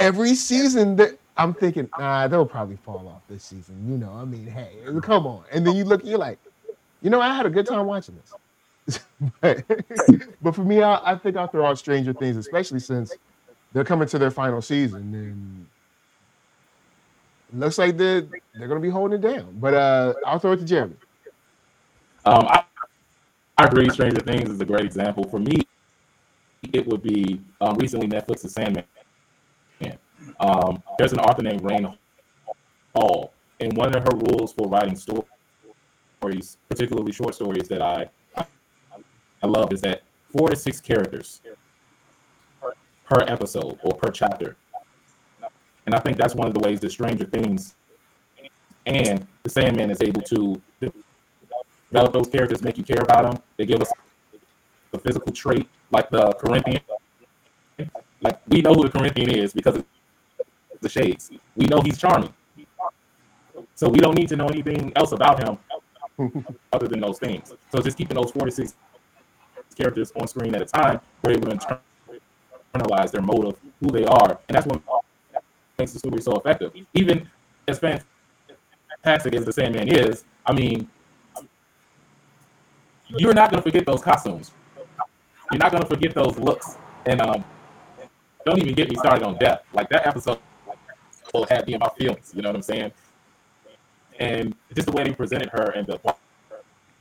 every 0.02 0.34
season 0.34 0.96
that 0.96 1.18
I'm 1.36 1.54
thinking, 1.54 1.88
nah, 1.98 2.26
they'll 2.28 2.44
probably 2.44 2.76
fall 2.76 3.08
off 3.08 3.22
this 3.28 3.44
season. 3.44 3.76
You 3.88 3.96
know, 3.96 4.12
I 4.12 4.24
mean, 4.24 4.46
hey, 4.46 4.70
come 5.02 5.26
on. 5.26 5.44
And 5.52 5.66
then 5.66 5.76
you 5.76 5.84
look, 5.84 6.04
you're 6.04 6.18
like, 6.18 6.38
you 7.00 7.08
know, 7.08 7.20
I 7.20 7.34
had 7.34 7.46
a 7.46 7.50
good 7.50 7.66
time 7.66 7.86
watching 7.86 8.16
this. 8.16 9.00
but, 9.40 9.64
but 10.42 10.54
for 10.54 10.64
me, 10.64 10.82
I, 10.82 11.12
I 11.12 11.16
think 11.16 11.36
I'll 11.36 11.46
throw 11.46 11.64
out 11.64 11.78
Stranger 11.78 12.12
Things, 12.12 12.36
especially 12.36 12.80
since 12.80 13.14
they're 13.72 13.84
coming 13.84 14.08
to 14.08 14.18
their 14.18 14.30
final 14.30 14.60
season, 14.60 15.14
and 15.14 15.66
looks 17.54 17.78
like 17.78 17.96
they're 17.96 18.22
they're 18.54 18.66
gonna 18.66 18.80
be 18.80 18.90
holding 18.90 19.18
it 19.18 19.22
down. 19.22 19.56
But 19.60 19.74
uh, 19.74 20.14
I'll 20.26 20.40
throw 20.40 20.52
it 20.52 20.56
to 20.58 20.64
Jeremy. 20.64 20.96
Um, 22.24 22.46
I, 22.48 22.64
I 23.56 23.64
agree. 23.66 23.88
Stranger 23.90 24.20
Things 24.20 24.50
is 24.50 24.60
a 24.60 24.64
great 24.64 24.84
example. 24.84 25.24
For 25.24 25.38
me, 25.38 25.62
it 26.72 26.86
would 26.88 27.02
be 27.02 27.40
um, 27.60 27.76
recently 27.76 28.08
Netflix's 28.08 28.52
Sandman. 28.52 28.84
Um, 30.42 30.82
there's 30.98 31.12
an 31.12 31.20
author 31.20 31.42
named 31.42 31.62
Rayne 31.62 31.96
Hall, 32.94 33.32
and 33.60 33.76
one 33.76 33.94
of 33.94 34.02
her 34.02 34.16
rules 34.16 34.52
for 34.52 34.68
writing 34.68 34.96
stories, 34.96 36.58
particularly 36.68 37.12
short 37.12 37.34
stories, 37.34 37.68
that 37.68 37.80
I 37.80 38.10
I 39.42 39.46
love 39.46 39.72
is 39.72 39.80
that 39.82 40.02
four 40.30 40.48
to 40.48 40.56
six 40.56 40.80
characters 40.80 41.40
per 43.04 43.20
episode 43.26 43.78
or 43.82 43.94
per 43.94 44.10
chapter. 44.10 44.56
And 45.86 45.94
I 45.94 45.98
think 45.98 46.16
that's 46.16 46.34
one 46.34 46.46
of 46.46 46.54
the 46.54 46.60
ways 46.60 46.80
that 46.80 46.90
Stranger 46.90 47.24
Things 47.24 47.74
and 48.86 49.26
the 49.42 49.50
Sandman 49.50 49.90
is 49.90 50.00
able 50.00 50.22
to 50.22 50.60
develop 51.90 52.12
those 52.12 52.28
characters, 52.28 52.62
make 52.62 52.78
you 52.78 52.84
care 52.84 53.02
about 53.02 53.30
them. 53.30 53.42
They 53.56 53.66
give 53.66 53.80
us 53.80 53.90
a 54.92 54.98
physical 54.98 55.32
trait 55.32 55.68
like 55.90 56.08
the 56.10 56.32
Corinthian. 56.34 56.80
Like 58.20 58.40
we 58.48 58.62
know 58.62 58.74
who 58.74 58.84
the 58.84 58.90
Corinthian 58.90 59.30
is 59.30 59.52
because 59.52 59.82
the 60.82 60.88
shades. 60.88 61.30
We 61.56 61.66
know 61.66 61.80
he's 61.80 61.98
charming. 61.98 62.32
So 63.74 63.88
we 63.88 63.98
don't 63.98 64.16
need 64.16 64.28
to 64.28 64.36
know 64.36 64.46
anything 64.46 64.92
else 64.96 65.12
about 65.12 65.42
him 65.42 65.58
other 66.72 66.88
than 66.88 67.00
those 67.00 67.18
things. 67.18 67.52
So 67.70 67.80
just 67.80 67.96
keeping 67.96 68.16
those 68.16 68.30
46 68.30 68.74
characters 69.76 70.12
on 70.20 70.28
screen 70.28 70.54
at 70.54 70.62
a 70.62 70.66
time, 70.66 71.00
we're 71.22 71.32
able 71.32 71.50
to 71.50 71.80
internalize 72.74 73.10
their 73.10 73.22
motive, 73.22 73.56
who 73.80 73.90
they 73.90 74.04
are, 74.04 74.38
and 74.48 74.56
that's 74.56 74.66
what 74.66 74.82
makes 75.78 75.92
the 75.92 75.98
story 75.98 76.20
so 76.20 76.36
effective. 76.36 76.72
Even 76.94 77.28
as 77.66 77.78
fantastic 77.78 79.34
as 79.34 79.44
the 79.44 79.52
Sandman 79.52 79.88
is, 79.88 80.24
I 80.44 80.52
mean, 80.52 80.88
you're 83.08 83.34
not 83.34 83.50
going 83.50 83.62
to 83.62 83.68
forget 83.68 83.86
those 83.86 84.02
costumes. 84.02 84.52
You're 85.50 85.58
not 85.58 85.70
going 85.70 85.82
to 85.82 85.88
forget 85.88 86.14
those 86.14 86.38
looks. 86.38 86.76
And 87.06 87.20
um, 87.20 87.44
don't 88.46 88.60
even 88.60 88.74
get 88.74 88.88
me 88.88 88.96
started 88.96 89.24
on 89.24 89.38
death. 89.38 89.62
Like 89.72 89.88
that 89.90 90.06
episode 90.06 90.38
had 91.48 91.66
me 91.66 91.74
in 91.74 91.80
my 91.80 91.88
feelings. 91.98 92.32
You 92.34 92.42
know 92.42 92.50
what 92.50 92.56
I'm 92.56 92.62
saying? 92.62 92.92
And 94.18 94.54
just 94.74 94.86
the 94.86 94.92
way 94.92 95.04
they 95.04 95.12
presented 95.12 95.48
her 95.50 95.70
and 95.70 95.86
the 95.86 95.98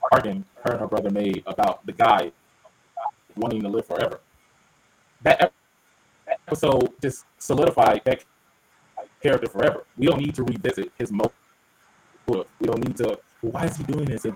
bargain 0.09 0.45
her 0.63 0.71
and 0.71 0.79
her 0.79 0.87
brother 0.87 1.09
made 1.09 1.43
about 1.45 1.85
the 1.85 1.91
guy 1.91 2.31
wanting 3.35 3.61
to 3.61 3.67
live 3.67 3.85
forever. 3.85 4.21
That 5.23 5.51
episode 6.47 6.93
just 7.01 7.25
solidified 7.37 8.01
that 8.05 8.23
character 9.21 9.49
forever. 9.49 9.85
We 9.97 10.07
don't 10.07 10.19
need 10.19 10.35
to 10.35 10.43
revisit 10.43 10.91
his 10.97 11.11
motive. 11.11 11.33
We 12.27 12.67
don't 12.67 12.85
need 12.85 12.97
to. 12.97 13.19
Why 13.41 13.65
is 13.65 13.75
he 13.75 13.83
doing 13.83 14.05
this? 14.05 14.25
And 14.25 14.35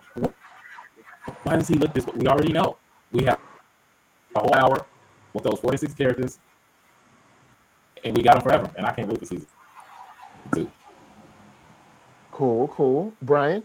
why 1.43 1.55
does 1.55 1.67
he 1.67 1.75
look 1.75 1.93
this? 1.93 2.05
We 2.15 2.27
already 2.27 2.51
know. 2.51 2.77
We 3.11 3.23
have 3.25 3.39
a 4.35 4.39
whole 4.39 4.53
hour 4.53 4.85
with 5.33 5.43
those 5.43 5.59
46 5.59 5.93
characters, 5.93 6.39
and 8.03 8.15
we 8.15 8.23
got 8.23 8.33
them 8.33 8.43
forever. 8.43 8.69
And 8.75 8.85
I 8.85 8.91
can't 8.91 9.07
wait 9.07 9.19
for 9.19 9.25
season 9.25 9.47
Cool, 12.31 12.67
cool. 12.67 13.13
Brian? 13.21 13.63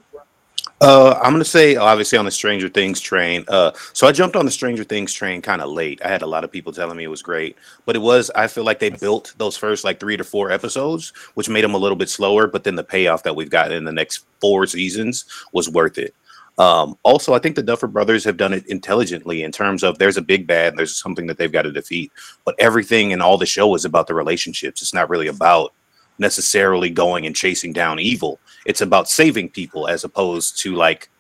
Uh, 0.81 1.19
I'm 1.23 1.33
gonna 1.33 1.45
say 1.45 1.77
obviously 1.77 2.17
on 2.17 2.25
the 2.25 2.31
Stranger 2.31 2.69
Things 2.69 3.01
train. 3.01 3.45
Uh, 3.49 3.73
so 3.93 4.07
I 4.07 4.13
jumped 4.13 4.35
on 4.35 4.47
the 4.47 4.51
Stranger 4.51 4.85
Things 4.85 5.13
train 5.13 5.43
kind 5.43 5.61
of 5.61 5.69
late. 5.71 6.01
I 6.05 6.09
had 6.09 6.23
a 6.23 6.27
lot 6.27 6.43
of 6.43 6.51
people 6.51 6.73
telling 6.73 6.97
me 6.97 7.05
it 7.05 7.09
was 7.09 7.21
great, 7.21 7.57
but 7.85 7.97
it 7.97 7.99
was. 7.99 8.31
I 8.35 8.47
feel 8.47 8.65
like 8.65 8.79
they 8.79 8.89
built 8.89 9.35
those 9.37 9.57
first 9.57 9.85
like 9.85 10.01
three 10.01 10.17
to 10.17 10.25
four 10.25 10.51
episodes, 10.51 11.13
which 11.35 11.51
made 11.51 11.65
them 11.65 11.75
a 11.75 11.79
little 11.79 11.97
bit 11.97 12.09
slower. 12.09 12.47
But 12.47 12.65
then 12.65 12.77
the 12.77 12.85
payoff 12.85 13.25
that 13.25 13.37
we've 13.37 13.51
gotten 13.51 13.73
in 13.73 13.85
the 13.85 13.93
next 13.93 14.25
four 14.41 14.67
seasons 14.67 15.27
was 15.53 15.69
worth 15.69 15.99
it. 15.99 16.15
Um, 16.57 16.97
also, 17.03 17.35
I 17.35 17.39
think 17.39 17.57
the 17.57 17.63
Duffer 17.63 17.87
Brothers 17.87 18.25
have 18.25 18.37
done 18.37 18.53
it 18.53 18.67
intelligently 18.67 19.43
in 19.43 19.53
terms 19.53 19.83
of 19.83 19.99
there's 19.99 20.17
a 20.17 20.23
big 20.23 20.47
bad, 20.47 20.77
there's 20.77 20.97
something 20.97 21.27
that 21.27 21.39
they've 21.39 21.51
got 21.51 21.63
to 21.63 21.73
defeat, 21.73 22.13
but 22.45 22.55
everything 22.59 23.13
in 23.13 23.21
all 23.21 23.39
the 23.39 23.47
show 23.47 23.75
is 23.75 23.85
about 23.85 24.07
the 24.07 24.15
relationships. 24.15 24.83
It's 24.83 24.95
not 24.95 25.09
really 25.09 25.29
about 25.29 25.73
necessarily 26.21 26.91
going 26.91 27.27
and 27.27 27.35
chasing 27.35 27.73
down 27.73 27.99
evil. 27.99 28.39
It's 28.67 28.83
about 28.83 29.09
saving 29.09 29.51
people 29.51 29.89
as 29.89 30.05
opposed 30.05 30.61
to 30.61 30.75
like 30.75 31.11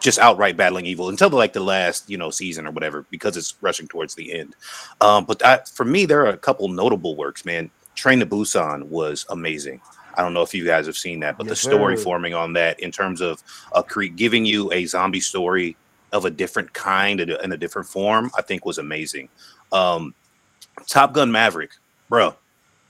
just 0.00 0.18
outright 0.18 0.56
battling 0.56 0.84
evil 0.84 1.08
until 1.08 1.30
the, 1.30 1.36
like 1.36 1.54
the 1.54 1.60
last 1.60 2.10
you 2.10 2.18
know 2.18 2.28
season 2.28 2.66
or 2.66 2.70
whatever 2.72 3.06
because 3.10 3.36
it's 3.36 3.54
rushing 3.62 3.88
towards 3.88 4.14
the 4.14 4.32
end. 4.38 4.54
Um, 5.00 5.24
but 5.24 5.44
I, 5.44 5.60
for 5.60 5.84
me, 5.84 6.04
there 6.04 6.26
are 6.26 6.30
a 6.30 6.36
couple 6.36 6.68
notable 6.68 7.16
works. 7.16 7.44
Man, 7.44 7.70
Train 7.94 8.18
to 8.20 8.26
Busan 8.26 8.84
was 8.88 9.24
amazing. 9.30 9.80
I 10.16 10.22
don't 10.22 10.34
know 10.34 10.42
if 10.42 10.54
you 10.54 10.64
guys 10.64 10.86
have 10.86 10.96
seen 10.96 11.20
that, 11.20 11.36
but 11.36 11.46
Yes, 11.46 11.50
the 11.62 11.70
story 11.70 11.96
forming 11.96 12.34
on 12.34 12.52
that 12.52 12.78
in 12.80 12.92
terms 12.92 13.20
of 13.20 13.42
uh, 13.72 13.82
cre- 13.82 14.04
giving 14.04 14.44
you 14.44 14.70
a 14.72 14.84
zombie 14.86 15.20
story 15.20 15.76
of 16.12 16.24
a 16.24 16.30
different 16.30 16.72
kind 16.72 17.20
and 17.20 17.32
a, 17.32 17.40
and 17.42 17.52
a 17.52 17.56
different 17.56 17.88
form, 17.88 18.30
I 18.36 18.42
think 18.42 18.64
was 18.64 18.78
amazing. 18.78 19.28
Um, 19.72 20.14
Top 20.86 21.12
Gun 21.12 21.32
Maverick, 21.32 21.72
bro, 22.08 22.36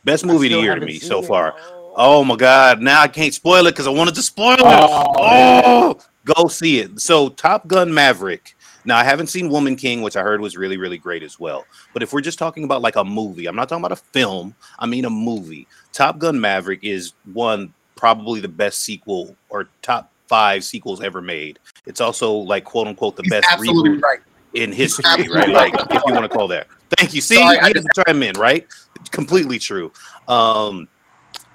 best 0.05 0.25
movie 0.25 0.47
of 0.47 0.53
the 0.53 0.61
year 0.61 0.75
to 0.75 0.85
me 0.85 0.99
seen 0.99 1.09
so 1.09 1.23
it. 1.23 1.27
far. 1.27 1.55
Oh. 1.59 1.93
oh 1.97 2.25
my 2.25 2.37
god! 2.37 2.81
Now 2.81 3.01
I 3.01 3.09
can't 3.09 3.35
spoil 3.35 3.67
it 3.67 3.73
because 3.73 3.87
I 3.87 3.91
wanted 3.91 4.15
to 4.17 4.23
spoil 4.23 4.55
it. 4.55 4.61
Oh, 4.63 5.15
Oh, 5.19 6.01
go 6.25 6.49
see 6.49 6.81
it. 6.81 7.01
So 7.01 7.29
Top 7.31 7.67
Gun 7.67 7.93
Maverick. 7.93 8.57
Now 8.87 8.99
I 8.99 9.05
haven't 9.05 9.29
seen 9.29 9.49
Woman 9.49 9.77
King, 9.77 10.03
which 10.03 10.17
I 10.17 10.23
heard 10.23 10.41
was 10.41 10.57
really, 10.57 10.77
really 10.77 10.99
great 10.99 11.23
as 11.23 11.41
well. 11.41 11.65
But 11.95 12.03
if 12.03 12.13
we're 12.13 12.21
just 12.21 12.39
talking 12.39 12.65
about 12.65 12.83
like 12.83 12.97
a 12.97 13.05
movie, 13.05 13.47
I'm 13.47 13.57
not 13.57 13.69
talking 13.69 13.85
about 13.85 13.99
a 13.99 14.03
film. 14.03 14.55
I 14.79 14.87
mean 14.87 15.05
a 15.07 15.11
movie. 15.11 15.67
Top 15.93 16.19
Gun 16.19 16.39
Maverick 16.41 16.81
is 16.83 17.15
one 17.33 17.73
probably 17.97 18.41
the 18.41 18.49
best 18.49 18.83
sequel 18.83 19.37
or 19.49 19.69
top 19.81 20.11
five 20.27 20.65
sequels 20.65 21.03
ever 21.03 21.23
made. 21.23 21.59
It's 21.87 22.01
also 22.01 22.33
like 22.33 22.65
quote 22.65 22.87
unquote 22.87 23.17
the 23.17 23.23
He's 23.23 23.31
best 23.31 23.47
absolutely 23.51 23.91
reboot 23.91 24.03
right. 24.03 24.21
In 24.55 24.73
history, 24.73 25.29
right? 25.29 25.49
Like 25.49 25.75
if 25.75 26.03
you 26.07 26.15
want 26.15 26.25
to 26.25 26.29
call 26.29 26.49
that. 26.49 26.69
Thank 26.97 27.15
you. 27.15 27.21
See, 27.21 27.37
Sorry, 27.37 27.59
I 27.59 27.69
had 27.69 27.85
chime 28.07 28.23
in, 28.23 28.35
right? 28.39 28.67
Completely 29.11 29.59
true. 29.59 29.93
Um, 30.29 30.89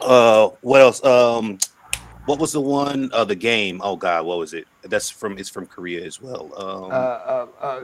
uh, 0.01 0.49
what 0.61 0.81
else? 0.81 1.03
Um, 1.03 1.57
what 2.25 2.39
was 2.39 2.51
the 2.51 2.61
one? 2.61 3.09
Uh, 3.13 3.25
the 3.25 3.35
game. 3.35 3.81
Oh 3.83 3.95
God, 3.95 4.25
what 4.25 4.37
was 4.37 4.53
it? 4.53 4.67
That's 4.83 5.09
from. 5.09 5.37
It's 5.37 5.49
from 5.49 5.65
Korea 5.65 6.05
as 6.05 6.21
well. 6.21 6.51
Um, 6.57 6.91
Uh, 6.91 6.95
uh, 6.95 7.47
uh, 7.61 7.79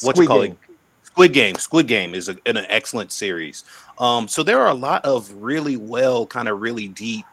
what 0.00 0.16
you 0.16 0.24
Squid 0.24 0.28
call 0.28 0.42
Game. 0.42 0.52
it? 0.52 0.76
Squid 1.04 1.32
Game. 1.32 1.54
Squid 1.56 1.86
Game 1.86 2.14
is 2.14 2.28
a, 2.28 2.36
an 2.46 2.56
excellent 2.68 3.12
series. 3.12 3.64
Um, 3.98 4.26
so 4.26 4.42
there 4.42 4.60
are 4.60 4.70
a 4.70 4.74
lot 4.74 5.04
of 5.04 5.30
really 5.34 5.76
well, 5.76 6.26
kind 6.26 6.48
of 6.48 6.60
really 6.60 6.88
deep 6.88 7.26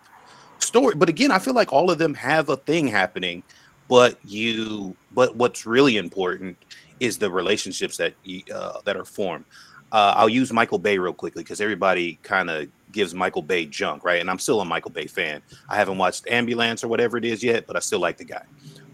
story. 0.60 0.96
But 0.96 1.10
again, 1.10 1.32
I 1.32 1.40
feel 1.40 1.54
like 1.54 1.72
all 1.72 1.90
of 1.90 1.98
them 1.98 2.14
have 2.16 2.50
a 2.50 2.58
thing 2.58 2.88
happening. 2.88 3.42
But 3.88 4.20
you, 4.24 4.96
but 5.14 5.36
what's 5.36 5.66
really 5.66 5.98
important 5.98 6.58
is 7.00 7.18
the 7.18 7.30
relationships 7.30 7.98
that 7.98 8.14
uh, 8.54 8.82
that 8.86 8.98
are 8.98 9.06
formed. 9.06 9.46
Uh, 9.92 10.14
I'll 10.16 10.30
use 10.30 10.54
Michael 10.54 10.78
Bay 10.78 10.98
real 10.98 11.14
quickly 11.14 11.44
because 11.44 11.62
everybody 11.62 12.20
kind 12.22 12.50
of 12.50 12.68
gives 12.92 13.14
Michael 13.14 13.42
Bay 13.42 13.66
junk, 13.66 14.04
right? 14.04 14.22
And 14.22 14.30
I'm 14.30 14.40
still 14.40 14.62
a 14.62 14.66
Michael 14.66 14.92
Bay 14.92 15.08
fan. 15.08 15.42
I 15.68 15.76
haven't 15.76 15.98
watched 15.98 16.28
Ambulance 16.28 16.84
or 16.84 16.88
whatever 16.88 17.18
it 17.18 17.26
is 17.26 17.44
yet, 17.44 17.66
but 17.66 17.76
I 17.76 17.80
still 17.80 18.00
like 18.00 18.18
the 18.18 18.26
guy. 18.26 18.44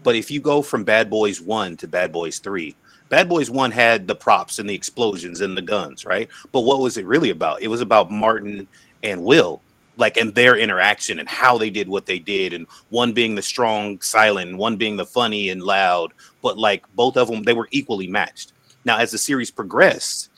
But 0.02 0.16
if 0.16 0.30
you 0.30 0.40
go 0.40 0.62
from 0.62 0.84
Bad 0.84 1.10
Boys 1.10 1.40
1 1.40 1.76
to 1.78 1.88
Bad 1.88 2.12
Boys 2.12 2.38
3, 2.38 2.74
Bad 3.08 3.28
Boys 3.28 3.50
1 3.50 3.70
had 3.70 4.06
the 4.06 4.14
props 4.14 4.58
and 4.58 4.68
the 4.68 4.74
explosions 4.74 5.40
and 5.40 5.56
the 5.56 5.62
guns, 5.62 6.04
right? 6.04 6.28
But 6.52 6.62
what 6.62 6.80
was 6.80 6.96
it 6.96 7.06
really 7.06 7.30
about? 7.30 7.62
It 7.62 7.68
was 7.68 7.80
about 7.80 8.10
Martin 8.10 8.66
and 9.02 9.22
Will, 9.22 9.60
like, 9.96 10.16
and 10.16 10.34
their 10.34 10.56
interaction 10.56 11.18
and 11.18 11.28
how 11.28 11.58
they 11.58 11.70
did 11.70 11.88
what 11.88 12.06
they 12.06 12.18
did. 12.18 12.52
And 12.52 12.66
one 12.90 13.12
being 13.12 13.34
the 13.34 13.42
strong, 13.42 14.00
silent, 14.00 14.56
one 14.56 14.76
being 14.76 14.96
the 14.96 15.06
funny 15.06 15.50
and 15.50 15.62
loud. 15.62 16.12
But 16.42 16.58
like 16.58 16.84
both 16.94 17.16
of 17.16 17.28
them, 17.28 17.42
they 17.42 17.54
were 17.54 17.68
equally 17.70 18.06
matched. 18.06 18.52
Now, 18.84 18.98
as 18.98 19.10
the 19.10 19.18
series 19.18 19.50
progressed, 19.50 20.30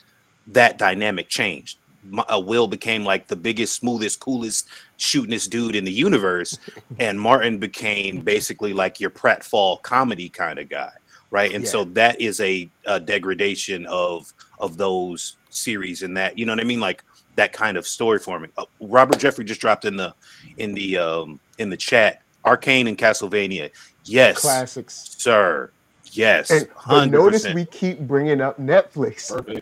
that 0.47 0.77
dynamic 0.77 1.29
changed. 1.29 1.77
M- 2.11 2.19
uh, 2.19 2.39
Will 2.39 2.67
became 2.67 3.03
like 3.03 3.27
the 3.27 3.35
biggest, 3.35 3.73
smoothest, 3.75 4.19
coolest, 4.19 4.67
shootingest 4.97 5.49
dude 5.49 5.75
in 5.75 5.85
the 5.85 5.91
universe, 5.91 6.57
and 6.99 7.19
Martin 7.19 7.57
became 7.59 8.21
basically 8.21 8.73
like 8.73 8.99
your 8.99 9.09
pratfall 9.09 9.81
comedy 9.81 10.29
kind 10.29 10.57
of 10.59 10.69
guy, 10.69 10.91
right? 11.29 11.53
And 11.53 11.67
so 11.67 11.83
that 11.83 12.19
is 12.19 12.39
a, 12.39 12.69
a 12.85 12.99
degradation 12.99 13.85
of 13.85 14.33
of 14.59 14.77
those 14.77 15.37
series 15.49 16.03
and 16.03 16.15
that 16.17 16.37
you 16.37 16.45
know 16.45 16.53
what 16.53 16.59
I 16.59 16.63
mean, 16.65 16.79
like 16.79 17.03
that 17.39 17.53
kind 17.53 17.77
of 17.77 17.87
story 17.87 18.19
forming. 18.19 18.51
Uh, 18.57 18.65
Robert 18.81 19.17
Jeffrey 19.17 19.45
just 19.45 19.61
dropped 19.61 19.85
in 19.85 19.95
the 19.95 20.13
in 20.57 20.73
the 20.73 20.97
um 20.97 21.39
in 21.57 21.69
the 21.69 21.77
chat, 21.77 22.21
Arcane 22.45 22.87
and 22.87 22.97
Castlevania. 22.97 23.71
Yes, 24.03 24.39
Classics. 24.41 25.15
sir. 25.17 25.71
Yes, 26.11 26.49
And 26.51 26.67
hundred 26.75 27.11
notice 27.17 27.47
we 27.53 27.63
keep 27.65 27.99
bringing 27.99 28.41
up 28.41 28.59
Netflix. 28.59 29.29
Perfect. 29.33 29.61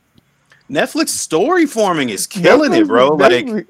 Netflix 0.71 1.09
story 1.09 1.65
forming 1.67 2.09
is 2.09 2.25
killing 2.25 2.71
Netflix 2.71 2.81
it, 2.81 2.87
bro. 2.87 3.17
be- 3.17 3.23
Like, 3.23 3.67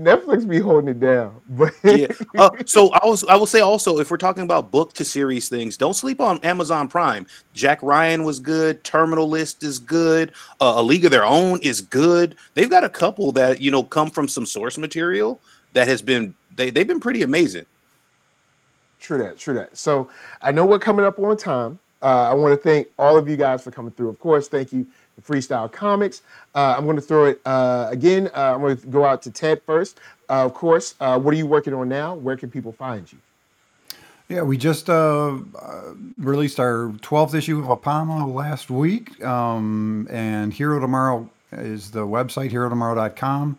Netflix, 0.00 0.48
be 0.48 0.58
holding 0.58 0.88
it 0.88 1.00
down. 1.00 1.40
But 1.50 1.74
yeah. 1.84 2.06
Uh, 2.36 2.50
so 2.64 2.90
I 2.92 3.06
was, 3.06 3.24
I 3.24 3.36
will 3.36 3.46
say 3.46 3.60
also, 3.60 3.98
if 3.98 4.10
we're 4.10 4.16
talking 4.16 4.42
about 4.42 4.70
book 4.70 4.94
to 4.94 5.04
series 5.04 5.48
things, 5.48 5.76
don't 5.76 5.94
sleep 5.94 6.20
on 6.20 6.38
Amazon 6.40 6.88
Prime. 6.88 7.26
Jack 7.52 7.82
Ryan 7.82 8.24
was 8.24 8.40
good. 8.40 8.82
Terminal 8.84 9.28
List 9.28 9.62
is 9.62 9.78
good. 9.78 10.32
Uh, 10.60 10.74
A 10.76 10.82
League 10.82 11.04
of 11.04 11.10
Their 11.10 11.24
Own 11.24 11.60
is 11.60 11.82
good. 11.82 12.36
They've 12.54 12.70
got 12.70 12.84
a 12.84 12.88
couple 12.88 13.32
that 13.32 13.60
you 13.60 13.70
know 13.70 13.82
come 13.82 14.10
from 14.10 14.28
some 14.28 14.46
source 14.46 14.78
material 14.78 15.40
that 15.74 15.88
has 15.88 16.00
been 16.00 16.34
they 16.56 16.70
they've 16.70 16.86
been 16.86 17.00
pretty 17.00 17.22
amazing. 17.22 17.66
True 18.98 19.18
that, 19.18 19.36
true 19.38 19.54
that. 19.54 19.76
So 19.76 20.08
I 20.40 20.52
know 20.52 20.64
we're 20.64 20.78
coming 20.78 21.04
up 21.04 21.18
on 21.18 21.36
time. 21.36 21.78
Uh, 22.00 22.30
I 22.30 22.34
want 22.34 22.52
to 22.52 22.56
thank 22.56 22.88
all 22.98 23.16
of 23.16 23.28
you 23.28 23.36
guys 23.36 23.62
for 23.62 23.70
coming 23.70 23.92
through. 23.92 24.08
Of 24.08 24.18
course, 24.18 24.48
thank 24.48 24.72
you 24.72 24.86
Freestyle 25.22 25.70
Comics. 25.70 26.22
Uh, 26.54 26.74
I'm 26.76 26.84
going 26.84 26.96
to 26.96 27.02
throw 27.02 27.26
it 27.26 27.40
uh, 27.44 27.88
again. 27.90 28.28
Uh, 28.34 28.54
I'm 28.54 28.60
going 28.60 28.76
to 28.76 28.86
go 28.86 29.04
out 29.04 29.22
to 29.22 29.30
Ted 29.30 29.62
first. 29.62 29.98
Uh, 30.28 30.44
of 30.44 30.54
course, 30.54 30.94
uh, 31.00 31.18
what 31.18 31.34
are 31.34 31.36
you 31.36 31.46
working 31.46 31.74
on 31.74 31.88
now? 31.88 32.14
Where 32.14 32.36
can 32.36 32.50
people 32.50 32.72
find 32.72 33.10
you? 33.12 33.18
Yeah, 34.28 34.42
we 34.42 34.56
just 34.56 34.88
uh, 34.88 35.38
released 36.16 36.58
our 36.58 36.88
12th 37.02 37.34
issue 37.34 37.58
of 37.58 37.66
Apama 37.66 38.32
last 38.32 38.70
week. 38.70 39.22
Um, 39.22 40.08
and 40.10 40.52
Hero 40.52 40.80
Tomorrow 40.80 41.28
is 41.52 41.90
the 41.90 42.06
website, 42.06 42.50
herotomorrow.com. 42.50 43.58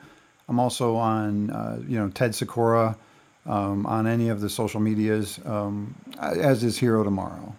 I'm 0.50 0.60
also 0.60 0.96
on, 0.96 1.52
uh, 1.52 1.80
you 1.88 1.98
know, 1.98 2.10
Ted 2.10 2.34
Sakura 2.34 2.98
um, 3.46 3.86
on 3.86 4.08
any 4.08 4.30
of 4.30 4.42
the 4.42 4.50
social 4.50 4.80
medias, 4.80 5.40
um, 5.46 5.94
as 6.20 6.64
is 6.64 6.78
Hero 6.78 7.04
Tomorrow. 7.04 7.54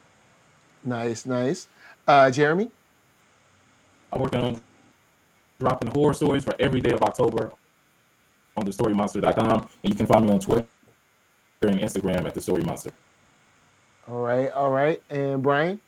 Nice, 0.84 1.24
nice. 1.24 1.68
Uh, 2.06 2.30
Jeremy? 2.30 2.70
I'm 4.14 4.20
working 4.20 4.40
on 4.40 4.60
dropping 5.58 5.90
horror 5.90 6.14
stories 6.14 6.44
for 6.44 6.54
every 6.60 6.80
day 6.80 6.92
of 6.92 7.02
October 7.02 7.52
on 8.56 8.64
thestorymonster.com, 8.64 9.68
and 9.82 9.92
you 9.92 9.94
can 9.94 10.06
find 10.06 10.26
me 10.26 10.32
on 10.32 10.38
Twitter 10.38 10.66
and 11.62 11.80
Instagram 11.80 12.24
at 12.24 12.34
the 12.34 12.40
Story 12.40 12.62
Monster. 12.62 12.92
All 14.08 14.20
right, 14.20 14.52
all 14.52 14.70
right. 14.70 15.02
And 15.10 15.42
Brian? 15.42 15.80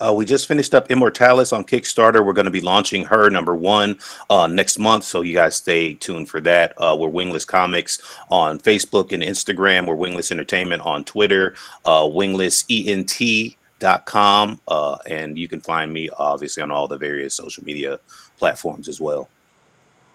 Uh, 0.00 0.14
we 0.14 0.24
just 0.24 0.48
finished 0.48 0.74
up 0.74 0.90
Immortalis 0.90 1.52
on 1.52 1.62
Kickstarter. 1.62 2.24
We're 2.24 2.32
going 2.32 2.46
to 2.46 2.50
be 2.50 2.62
launching 2.62 3.04
her 3.04 3.28
number 3.28 3.54
one 3.54 3.98
uh, 4.30 4.46
next 4.46 4.78
month, 4.78 5.04
so 5.04 5.20
you 5.20 5.34
guys 5.34 5.56
stay 5.56 5.94
tuned 5.94 6.28
for 6.28 6.40
that. 6.40 6.72
Uh, 6.78 6.96
we're 6.98 7.08
Wingless 7.08 7.44
Comics 7.44 8.00
on 8.30 8.58
Facebook 8.58 9.12
and 9.12 9.22
Instagram. 9.22 9.86
We're 9.86 9.94
Wingless 9.94 10.32
Entertainment 10.32 10.82
on 10.82 11.04
Twitter. 11.04 11.54
Uh, 13.82 13.98
com 13.98 14.60
uh, 14.68 14.96
and 15.06 15.38
you 15.38 15.48
can 15.48 15.60
find 15.60 15.92
me 15.92 16.08
obviously 16.18 16.62
on 16.62 16.70
all 16.70 16.86
the 16.86 16.98
various 16.98 17.34
social 17.34 17.64
media 17.64 17.98
platforms 18.38 18.88
as 18.88 19.00
well. 19.00 19.28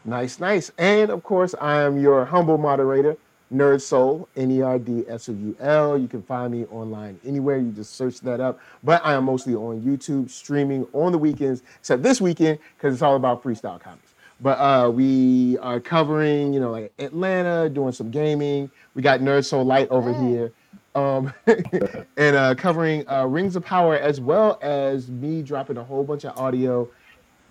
Nice, 0.05 0.39
nice. 0.39 0.71
And 0.77 1.09
of 1.09 1.23
course, 1.23 1.55
I 1.59 1.81
am 1.81 1.99
your 1.99 2.25
humble 2.25 2.59
moderator, 2.59 3.17
Nerd 3.51 3.81
Soul, 3.81 4.27
N 4.35 4.51
E 4.51 4.61
R 4.61 4.77
D 4.77 5.03
S 5.07 5.29
O 5.29 5.31
U 5.31 5.55
L. 5.59 5.97
You 5.97 6.07
can 6.07 6.21
find 6.21 6.51
me 6.53 6.65
online 6.65 7.19
anywhere. 7.25 7.57
You 7.57 7.71
just 7.71 7.95
search 7.95 8.19
that 8.21 8.39
up. 8.39 8.59
But 8.83 9.03
I 9.03 9.13
am 9.13 9.23
mostly 9.25 9.55
on 9.55 9.81
YouTube, 9.81 10.29
streaming 10.29 10.85
on 10.93 11.11
the 11.11 11.17
weekends, 11.17 11.63
except 11.79 12.03
this 12.03 12.21
weekend 12.21 12.59
because 12.77 12.93
it's 12.93 13.01
all 13.01 13.15
about 13.15 13.43
freestyle 13.43 13.79
comics. 13.79 14.13
But 14.41 14.59
uh, 14.59 14.89
we 14.89 15.57
are 15.59 15.79
covering, 15.79 16.53
you 16.53 16.59
know, 16.59 16.71
like 16.71 16.93
Atlanta, 16.99 17.69
doing 17.69 17.93
some 17.93 18.11
gaming. 18.11 18.69
We 18.93 19.01
got 19.01 19.21
Nerd 19.21 19.45
Soul 19.45 19.63
Light 19.63 19.89
over 19.89 20.13
here. 20.13 20.51
Um, 20.95 21.33
and 21.45 22.35
uh, 22.35 22.55
covering 22.55 23.07
uh, 23.09 23.25
Rings 23.25 23.55
of 23.55 23.65
Power 23.65 23.97
as 23.97 24.21
well 24.21 24.57
as 24.61 25.09
me 25.09 25.41
dropping 25.41 25.77
a 25.77 25.83
whole 25.83 26.03
bunch 26.03 26.23
of 26.23 26.37
audio 26.37 26.89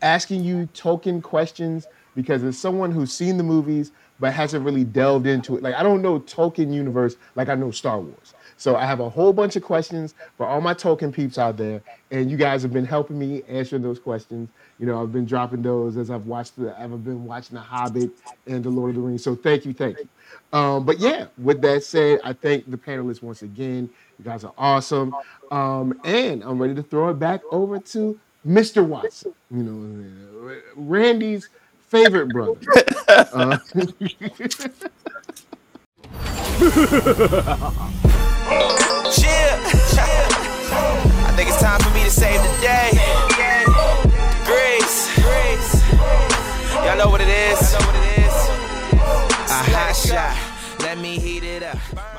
asking 0.03 0.45
you 0.45 0.69
Tolkien 0.75 1.23
questions 1.23 1.87
because 2.15 2.43
as 2.43 2.59
someone 2.59 2.91
who's 2.91 3.13
seen 3.13 3.37
the 3.37 3.43
movies 3.43 3.93
but 4.21 4.33
hasn't 4.33 4.65
really 4.65 4.85
delved 4.85 5.27
into 5.27 5.57
it, 5.57 5.63
like 5.63 5.75
I 5.75 5.83
don't 5.83 6.03
know 6.03 6.21
Tolkien 6.21 6.73
universe 6.73 7.17
like 7.35 7.49
I 7.49 7.55
know 7.55 7.71
Star 7.71 8.01
Wars. 8.01 8.34
So 8.57 8.77
I 8.77 8.85
have 8.87 9.01
a 9.01 9.09
whole 9.09 9.33
bunch 9.33 9.57
of 9.57 9.63
questions 9.63 10.15
for 10.37 10.47
all 10.47 10.61
my 10.61 10.75
Tolkien 10.75 11.13
peeps 11.13 11.39
out 11.39 11.57
there, 11.57 11.83
and 12.11 12.31
you 12.31 12.37
guys 12.37 12.63
have 12.63 12.73
been 12.73 12.85
helping 12.85 13.19
me 13.19 13.43
answering 13.49 13.83
those 13.83 13.99
questions. 13.99 14.49
You 14.79 14.87
know, 14.87 15.03
I've 15.03 15.13
been 15.13 15.25
dropping 15.25 15.63
those 15.63 15.97
as 15.97 16.11
I've 16.11 16.27
watched 16.27 16.57
the, 16.57 16.79
I've 16.81 17.05
been 17.05 17.25
watching 17.25 17.55
The 17.55 17.61
Hobbit 17.61 18.11
and 18.47 18.65
The 18.65 18.71
Lord 18.71 18.91
of 18.91 18.97
the 18.97 19.03
Rings. 19.03 19.23
So 19.23 19.35
thank 19.35 19.65
you, 19.65 19.73
thank 19.73 19.99
you. 19.99 20.09
Um, 20.53 20.85
but 20.85 20.99
yeah, 20.99 21.27
with 21.39 21.61
that 21.63 21.85
said, 21.85 22.21
I 22.25 22.33
thank 22.33 22.71
the 22.71 22.77
panelists 22.77 23.23
once 23.23 23.43
again. 23.43 23.91
You 24.19 24.25
guys 24.25 24.45
are 24.45 24.55
awesome, 24.57 25.15
um, 25.51 25.99
and 26.05 26.43
I'm 26.43 26.61
ready 26.61 26.75
to 26.77 26.83
throw 26.83 27.09
it 27.11 27.19
back 27.19 27.41
over 27.51 27.79
to 27.79 28.19
Mr. 28.47 28.85
Watson. 28.87 29.35
You 29.51 29.63
know, 29.63 30.57
Randy's 30.77 31.49
favorite 31.89 32.29
brother. 32.29 32.59
Uh, 33.07 33.59
Chill. 39.11 39.57
I 41.27 41.33
think 41.35 41.49
it's 41.49 41.61
time 41.61 41.81
for 41.81 41.91
me 41.91 42.05
to 42.05 42.11
save 42.11 42.41
the 42.41 42.49
day. 42.61 42.91
Grace. 44.45 45.11
Y'all 46.85 46.97
know 46.97 47.09
what 47.09 47.21
it 47.21 47.29
is. 47.29 47.75
A 49.51 49.63
hot 49.73 49.97
shot. 49.97 50.37
Let 50.81 50.99
me 50.99 51.19
heat 51.19 51.43
it 51.43 51.65
up. 51.65 52.14